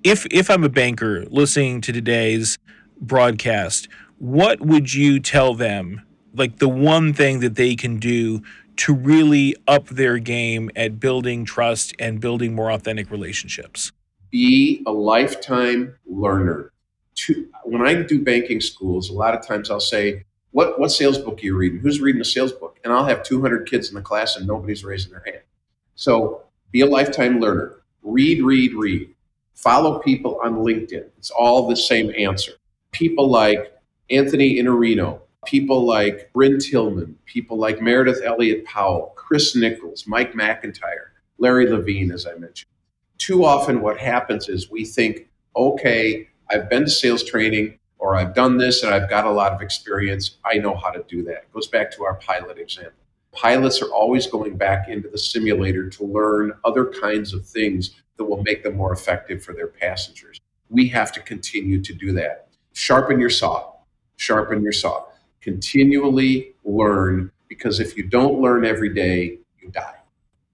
if 0.06 0.26
if 0.30 0.50
I'm 0.52 0.64
a 0.64 0.70
banker 0.70 1.26
listening 1.26 1.82
to 1.82 1.92
today's 1.92 2.60
broadcast, 3.02 3.90
what 4.20 4.62
would 4.62 4.94
you 4.94 5.20
tell 5.20 5.56
them? 5.56 6.04
Like 6.34 6.60
the 6.60 6.70
one 6.70 7.12
thing 7.14 7.40
that 7.40 7.56
they 7.56 7.76
can 7.76 7.98
do 7.98 8.44
to 8.78 8.94
really 8.94 9.56
up 9.68 9.88
their 9.88 10.20
game 10.20 10.70
at 10.76 11.00
building 11.00 11.44
trust 11.44 11.94
and 11.98 12.22
building 12.22 12.54
more 12.54 12.72
authentic 12.72 13.10
relationships? 13.10 13.92
Be 14.30 14.84
a 14.86 14.92
lifetime 14.92 15.96
learner. 16.06 16.72
To, 17.16 17.48
when 17.64 17.82
I 17.82 18.04
do 18.04 18.22
banking 18.22 18.60
schools, 18.60 19.10
a 19.10 19.14
lot 19.14 19.34
of 19.34 19.48
times 19.48 19.72
I'll 19.72 19.80
say, 19.80 20.26
what, 20.52 20.78
what 20.80 20.92
sales 20.92 21.18
book 21.18 21.40
are 21.40 21.46
you 21.46 21.56
reading? 21.56 21.80
Who's 21.80 22.02
reading 22.02 22.22
a 22.22 22.26
sales 22.26 22.52
book? 22.52 22.78
And 22.84 22.92
I'll 22.92 23.06
have 23.06 23.24
200 23.24 23.70
kids 23.70 23.88
in 23.88 23.96
the 23.96 24.02
class 24.02 24.36
and 24.36 24.46
nobody's 24.46 24.84
raising 24.84 25.12
their 25.12 25.24
hand. 25.26 25.44
So 25.96 26.44
be 26.72 26.82
a 26.82 26.86
lifetime 26.86 27.40
learner. 27.40 27.78
Read, 28.04 28.44
read, 28.44 28.74
read. 28.74 29.15
Follow 29.56 30.00
people 30.00 30.40
on 30.44 30.56
LinkedIn. 30.56 31.10
It's 31.18 31.32
all 31.32 31.68
the 31.68 31.76
same 31.76 32.12
answer. 32.18 32.52
People 32.92 33.30
like 33.30 33.74
Anthony 34.10 34.56
Iannarino, 34.56 35.22
people 35.46 35.86
like 35.86 36.30
Brynne 36.34 36.64
Tillman, 36.64 37.18
people 37.26 37.58
like 37.58 37.82
Meredith 37.82 38.22
Elliott 38.24 38.66
Powell, 38.66 39.14
Chris 39.16 39.56
Nichols, 39.56 40.06
Mike 40.06 40.34
McIntyre, 40.34 41.08
Larry 41.38 41.70
Levine, 41.70 42.12
as 42.12 42.28
I 42.28 42.36
mentioned. 42.36 42.70
Too 43.18 43.46
often, 43.46 43.82
what 43.82 43.98
happens 43.98 44.50
is 44.50 44.70
we 44.70 44.86
think, 44.86 45.30
okay, 45.56 46.28
I've 46.50 46.70
been 46.70 46.84
to 46.84 46.90
sales 46.92 47.24
training 47.24 47.80
or 47.98 48.16
I've 48.16 48.36
done 48.36 48.58
this 48.58 48.84
and 48.84 48.94
I've 48.94 49.10
got 49.10 49.26
a 49.26 49.32
lot 49.32 49.54
of 49.54 49.62
experience. 49.62 50.38
I 50.44 50.56
know 50.58 50.76
how 50.76 50.92
to 50.92 51.04
do 51.08 51.24
that. 51.24 51.44
It 51.44 51.54
goes 51.54 51.68
back 51.68 51.92
to 51.92 52.04
our 52.04 52.16
pilot 52.16 52.58
example. 52.58 52.94
Pilots 53.32 53.82
are 53.82 53.92
always 53.92 54.28
going 54.28 54.58
back 54.58 54.90
into 54.90 55.10
the 55.10 55.18
simulator 55.18 55.90
to 55.90 56.04
learn 56.04 56.54
other 56.64 56.86
kinds 56.86 57.34
of 57.34 57.46
things 57.46 58.02
that 58.18 58.26
will 58.26 58.38
mm-hmm. 58.38 58.44
make 58.44 58.64
them 58.64 58.76
more 58.76 58.94
effective 58.94 59.44
for 59.44 59.54
their 59.54 59.68
passengers. 59.68 60.40
We 60.70 60.88
have 60.90 61.12
to 61.14 61.20
continue 61.20 61.82
to 61.82 61.94
do 61.94 62.12
that. 62.14 62.48
Sharpen 62.74 63.20
your 63.20 63.30
saw, 63.30 63.74
sharpen 64.18 64.62
your 64.62 64.72
saw 64.72 65.06
continually 65.46 66.56
learn 66.64 67.32
because 67.48 67.80
if 67.80 67.96
you 67.96 68.04
don't 68.04 68.42
learn 68.42 68.66
every 68.66 68.92
day, 68.92 69.38
you 69.62 69.70
die. 69.70 69.94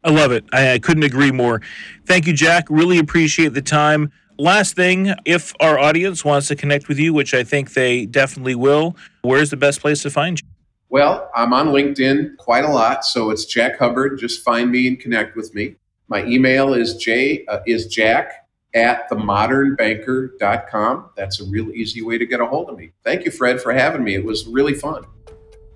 I 0.04 0.12
love 0.12 0.34
it. 0.34 0.44
I, 0.52 0.74
I, 0.74 0.80
couldn't 0.80 1.04
agree 1.04 1.32
more. 1.32 1.62
Thank 2.06 2.28
you, 2.28 2.34
Jack. 2.34 2.66
Really 2.70 3.00
appreciate 3.00 3.54
the 3.54 3.62
time. 3.62 4.12
Last 4.38 4.76
thing, 4.76 5.14
if 5.24 5.54
our 5.62 5.80
audience 5.80 6.26
wants 6.26 6.50
to 6.50 6.58
connect 6.58 6.90
with 6.90 7.00
you, 7.00 7.14
which 7.14 7.34
I 7.34 7.44
think 7.44 7.74
they 7.74 8.06
definitely 8.06 8.56
will, 8.56 8.98
where's 9.22 9.50
the 9.50 9.58
best 9.58 9.80
place 9.80 10.02
to 10.02 10.10
find 10.10 10.42
you? 10.42 10.48
Well, 10.90 11.30
I'm 11.34 11.54
on 11.54 11.68
LinkedIn 11.68 12.36
quite 12.36 12.66
a 12.66 12.72
lot, 12.72 13.06
so 13.06 13.30
it's 13.30 13.46
Jack 13.46 13.80
Hubbard. 13.80 14.20
Just 14.20 14.44
find 14.44 14.70
me 14.72 14.88
and 14.90 15.00
connect 15.00 15.38
with 15.38 15.56
me. 15.56 15.76
My 16.12 16.26
email 16.26 16.74
is 16.74 16.98
j 16.98 17.46
uh, 17.46 17.60
is 17.66 17.88
jack 17.88 18.46
at 18.74 19.10
themodernbanker.com. 19.10 21.10
That's 21.16 21.40
a 21.40 21.46
real 21.46 21.72
easy 21.72 22.02
way 22.02 22.18
to 22.18 22.26
get 22.26 22.42
a 22.42 22.46
hold 22.46 22.70
of 22.70 22.78
me. 22.78 22.92
Thank 23.06 23.24
you, 23.24 23.32
Fred, 23.32 23.62
for 23.62 23.72
having 23.72 24.04
me. 24.04 24.16
It 24.16 24.26
was 24.26 24.46
really 24.46 24.74
fun. 24.74 25.06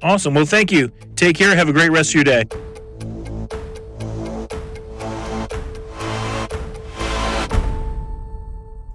Awesome. 0.04 0.34
Well, 0.34 0.46
thank 0.46 0.74
you. 0.74 0.92
Take 1.16 1.38
care. 1.38 1.56
Have 1.56 1.70
a 1.70 1.72
great 1.72 1.90
rest 1.90 2.10
of 2.10 2.16
your 2.16 2.26
day. 2.26 2.44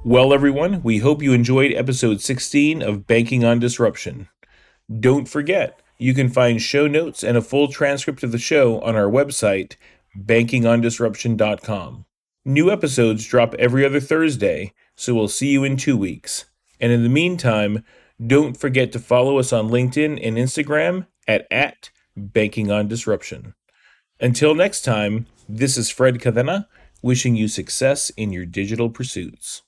Well, 0.04 0.34
everyone, 0.34 0.82
we 0.82 0.98
hope 0.98 1.22
you 1.22 1.32
enjoyed 1.32 1.72
episode 1.72 2.20
16 2.20 2.82
of 2.82 3.06
Banking 3.06 3.46
on 3.46 3.58
Disruption. 3.58 4.28
Don't 5.00 5.26
forget, 5.26 5.80
you 5.96 6.12
can 6.12 6.28
find 6.28 6.60
show 6.60 6.86
notes 6.86 7.24
and 7.24 7.38
a 7.38 7.42
full 7.42 7.68
transcript 7.68 8.22
of 8.22 8.30
the 8.30 8.38
show 8.38 8.78
on 8.80 8.94
our 8.94 9.08
website, 9.08 9.76
bankingondisruption.com. 10.18 12.04
New 12.44 12.70
episodes 12.70 13.26
drop 13.26 13.54
every 13.54 13.84
other 13.84 14.00
Thursday, 14.00 14.72
so 14.96 15.14
we'll 15.14 15.28
see 15.28 15.48
you 15.48 15.64
in 15.64 15.76
two 15.76 15.96
weeks. 15.96 16.46
And 16.80 16.90
in 16.90 17.02
the 17.02 17.08
meantime, 17.08 17.84
don't 18.24 18.56
forget 18.56 18.92
to 18.92 18.98
follow 18.98 19.38
us 19.38 19.52
on 19.52 19.68
LinkedIn 19.68 20.18
and 20.26 20.36
Instagram 20.36 21.06
at, 21.28 21.46
at 21.50 21.90
Banking 22.16 22.70
on 22.70 22.88
Disruption. 22.88 23.54
Until 24.20 24.54
next 24.54 24.82
time, 24.82 25.26
this 25.48 25.76
is 25.76 25.90
Fred 25.90 26.18
Cadena 26.18 26.66
wishing 27.02 27.36
you 27.36 27.48
success 27.48 28.10
in 28.10 28.32
your 28.32 28.44
digital 28.44 28.90
pursuits. 28.90 29.62